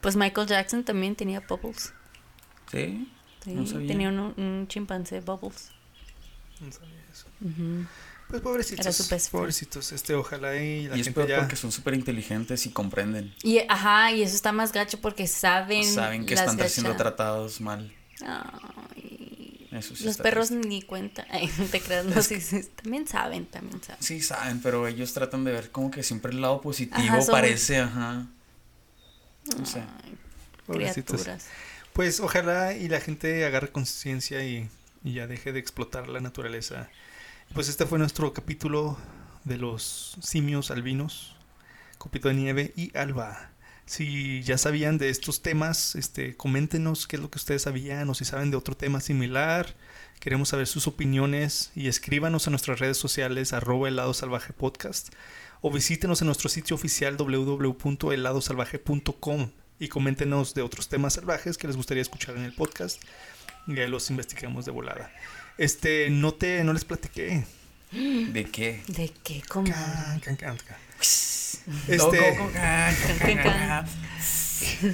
[0.00, 1.92] Pues Michael Jackson también tenía Bubbles.
[2.70, 3.08] Sí,
[3.44, 3.86] Sí, No sabía.
[3.88, 5.70] tenía un, un chimpancé Bubbles.
[6.60, 7.26] No sabía eso.
[8.28, 8.84] Pues pobrecitos.
[8.86, 9.30] Era su.
[9.30, 9.92] Pobrecitos.
[9.92, 11.38] Este, ojalá y la y es gente ya.
[11.38, 13.32] porque son súper inteligentes y comprenden.
[13.44, 15.84] Y ajá, y eso está más gacho porque saben.
[15.84, 17.92] Saben que las están siendo tratados mal.
[18.22, 20.68] Ay, Eso sí los perros triste.
[20.68, 21.26] ni cuenta.
[21.30, 24.02] Ay, no te creas, no, sí, sí, también saben, también saben.
[24.02, 27.32] Sí, saben, pero ellos tratan de ver como que siempre el lado positivo Ajá, son-
[27.32, 28.26] parece, ajá.
[29.58, 29.80] No sé.
[29.80, 30.16] Ay,
[30.66, 31.22] Pobrecitos.
[31.22, 31.46] criaturas.
[31.92, 34.68] Pues ojalá y la gente agarre conciencia y,
[35.04, 36.88] y ya deje de explotar la naturaleza.
[37.54, 38.98] Pues este fue nuestro capítulo
[39.44, 41.36] de los simios albinos,
[41.98, 43.50] Copito de Nieve y Alba.
[43.86, 48.14] Si ya sabían de estos temas, este, coméntenos qué es lo que ustedes sabían o
[48.14, 49.76] si saben de otro tema similar.
[50.18, 55.12] Queremos saber sus opiniones y escríbanos a nuestras redes sociales arroba helado salvaje podcast
[55.60, 61.76] o visítenos en nuestro sitio oficial www.heladosalvaje.com y coméntenos de otros temas salvajes que les
[61.76, 63.00] gustaría escuchar en el podcast
[63.66, 65.12] y ahí los investigamos de volada.
[65.58, 67.44] Este, no te, no les platiqué.
[67.92, 68.82] ¿De qué?
[68.88, 69.44] ¿De qué?
[69.48, 69.72] ¿Cómo?
[69.72, 70.58] Can, can, can,
[71.88, 72.38] Este,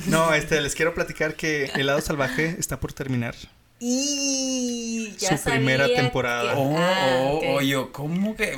[0.06, 3.34] no, este, les quiero platicar que Helado Salvaje está por terminar.
[3.80, 6.54] Y ya Su primera sabía temporada.
[6.54, 8.56] que- Oh, oh, oh, yo, ¿cómo que?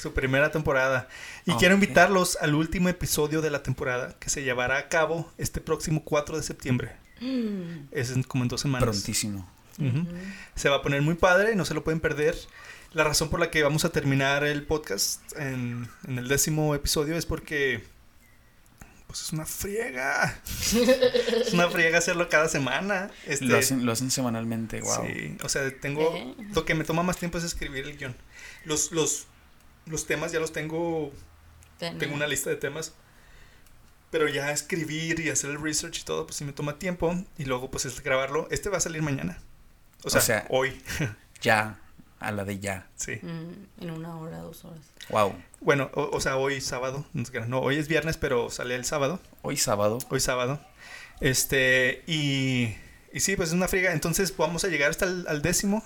[0.00, 1.08] Su primera temporada.
[1.46, 5.60] Y quiero invitarlos al último episodio de la temporada que se llevará a cabo este
[5.60, 6.92] próximo 4 de septiembre.
[7.20, 8.82] Mm, Es como en dos semanas.
[8.88, 9.48] Prontísimo.
[9.78, 10.06] Ujú.
[10.54, 12.36] Se va a poner muy padre, no se lo pueden perder.
[12.92, 17.16] La razón por la que vamos a terminar el podcast en, en el décimo episodio
[17.16, 17.82] es porque
[19.06, 20.40] pues es una friega.
[20.50, 23.10] es una friega hacerlo cada semana.
[23.26, 25.06] Este, Lo, hacen, lo hacen semanalmente, wow.
[25.06, 28.16] Sí, o sea, tengo lo que me toma más tiempo es escribir el guion.
[28.64, 29.26] Los los
[29.86, 31.12] los temas ya los tengo,
[31.78, 32.94] tengo una lista de temas.
[34.10, 37.14] Pero ya escribir y hacer el research y todo, pues sí me toma tiempo.
[37.38, 38.48] Y luego, pues es grabarlo.
[38.50, 39.38] Este va a salir mañana.
[40.04, 40.80] O sea, sea, hoy.
[41.42, 41.80] Ya,
[42.26, 42.86] a la de ya.
[42.96, 43.18] Sí.
[43.22, 44.80] Mm, en una hora, dos horas.
[45.10, 45.34] Wow.
[45.60, 47.06] Bueno, o, o sea, hoy sábado.
[47.48, 49.20] No, hoy es viernes, pero sale el sábado.
[49.42, 49.98] Hoy sábado.
[50.10, 50.60] Hoy sábado.
[51.20, 52.74] Este, y,
[53.12, 53.92] y sí, pues es una friega.
[53.92, 55.82] Entonces vamos a llegar hasta el al décimo.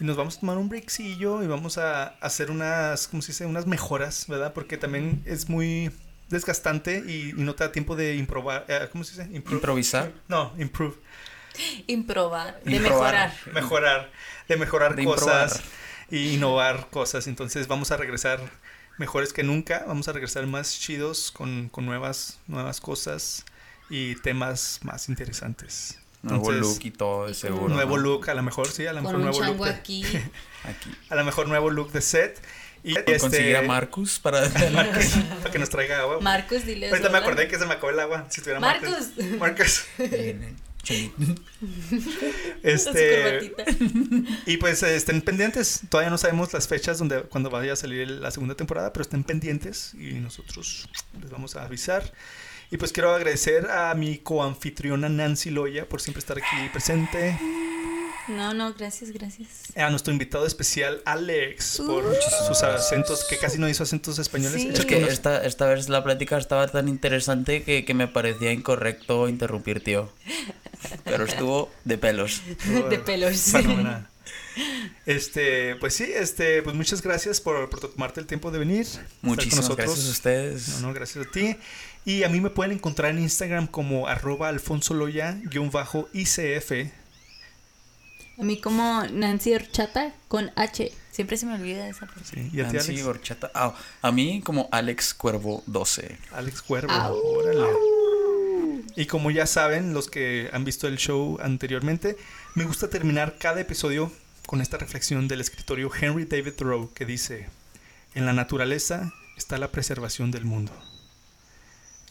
[0.00, 3.46] Y nos vamos a tomar un breakcillo y vamos a hacer unas, ¿cómo se dice?
[3.46, 4.52] Unas mejoras, ¿verdad?
[4.52, 5.92] Porque también es muy
[6.28, 8.64] desgastante y, y no te da tiempo de improvar.
[8.68, 9.34] eh, ¿Cómo se dice?
[9.36, 9.56] Improve.
[9.56, 10.12] Improvisar.
[10.28, 10.96] No, improve.
[11.86, 13.14] Improbar, de Improbar.
[13.14, 13.32] mejorar.
[13.54, 14.10] Mejorar.
[14.52, 15.62] De mejorar De cosas.
[16.10, 17.26] Y innovar cosas.
[17.26, 18.40] Entonces vamos a regresar
[18.98, 19.84] mejores que nunca.
[19.86, 23.46] Vamos a regresar más chidos con, con nuevas, nuevas cosas
[23.88, 25.98] y temas más interesantes.
[26.22, 27.74] Nuevo Entonces, look y todo, de seguro.
[27.74, 28.02] nuevo ¿no?
[28.02, 29.64] look, a lo mejor sí, a lo mejor un nuevo look.
[29.64, 30.04] De, aquí.
[30.64, 30.90] Aquí.
[31.08, 32.40] a lo mejor nuevo look de set.
[32.84, 34.48] Y Conseguir a este, Marcus para.
[34.50, 36.20] para que nos traiga agua.
[36.20, 36.90] Marcus, dile.
[36.90, 38.26] Ahorita me acordé que se me acabó el agua.
[38.28, 39.10] Si tuviera Marcus.
[39.38, 39.84] Marcus.
[39.96, 40.71] Chinito.
[42.62, 43.54] Este.
[44.46, 45.82] Y pues eh, estén pendientes.
[45.88, 49.24] Todavía no sabemos las fechas donde cuando vaya a salir la segunda temporada, pero estén
[49.24, 50.88] pendientes y nosotros
[51.20, 52.12] les vamos a avisar.
[52.70, 57.38] Y pues quiero agradecer a mi coanfitriona Nancy Loya por siempre estar aquí presente.
[58.28, 59.48] No, no, gracias, gracias.
[59.76, 62.04] A nuestro invitado especial, Alex, por
[62.46, 64.62] sus acentos, que casi no hizo acentos españoles.
[64.62, 64.70] Sí.
[64.72, 69.28] Es que esta, esta vez la plática estaba tan interesante que, que me parecía incorrecto
[69.28, 70.10] interrumpir, tío.
[71.04, 72.42] Pero estuvo de pelos.
[72.90, 73.36] De pelos.
[73.36, 74.08] Fenomenal.
[75.06, 78.86] Este, pues sí, este, pues muchas gracias por, por tomarte el tiempo de venir.
[79.22, 79.86] Muchísimas nosotros.
[79.86, 80.68] gracias a ustedes.
[80.68, 81.56] No, no, gracias a ti.
[82.04, 86.92] Y a mí me pueden encontrar en Instagram como arroba alfonso loya-icf.
[88.38, 90.92] A mí como Nancy Horchata con H.
[91.10, 92.42] Siempre se me olvida esa persona.
[92.42, 93.06] Sí, y a ti, Nancy Alex.
[93.06, 93.50] Horchata.
[93.54, 96.18] Ah, a mí como Alex Cuervo 12.
[96.32, 96.92] Alex Cuervo.
[96.92, 97.16] Au.
[97.16, 97.66] Órale.
[98.96, 102.16] Y como ya saben, los que han visto el show anteriormente,
[102.54, 104.12] me gusta terminar cada episodio
[104.46, 107.48] con esta reflexión del escritorio Henry David Thoreau que dice,
[108.14, 110.72] en la naturaleza está la preservación del mundo.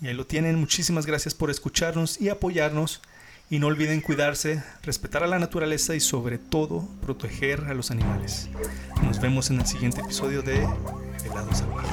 [0.01, 3.01] Y ahí lo tienen, muchísimas gracias por escucharnos y apoyarnos.
[3.51, 8.47] Y no olviden cuidarse, respetar a la naturaleza y sobre todo proteger a los animales.
[9.03, 11.89] Nos vemos en el siguiente episodio de El lado salvaje.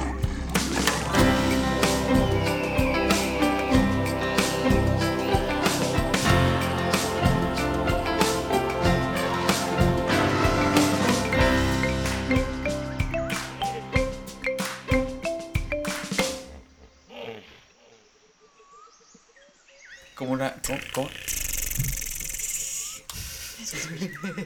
[20.15, 20.53] Como una.
[20.65, 20.79] ¿Cómo?
[20.93, 21.09] cómo?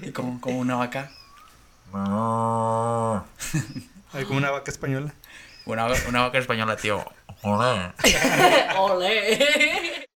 [0.01, 1.11] Y como, como una vaca.
[4.13, 5.13] Hay como una vaca española.
[5.65, 7.03] Una, una vaca española, tío.
[7.43, 7.93] ¡Ole!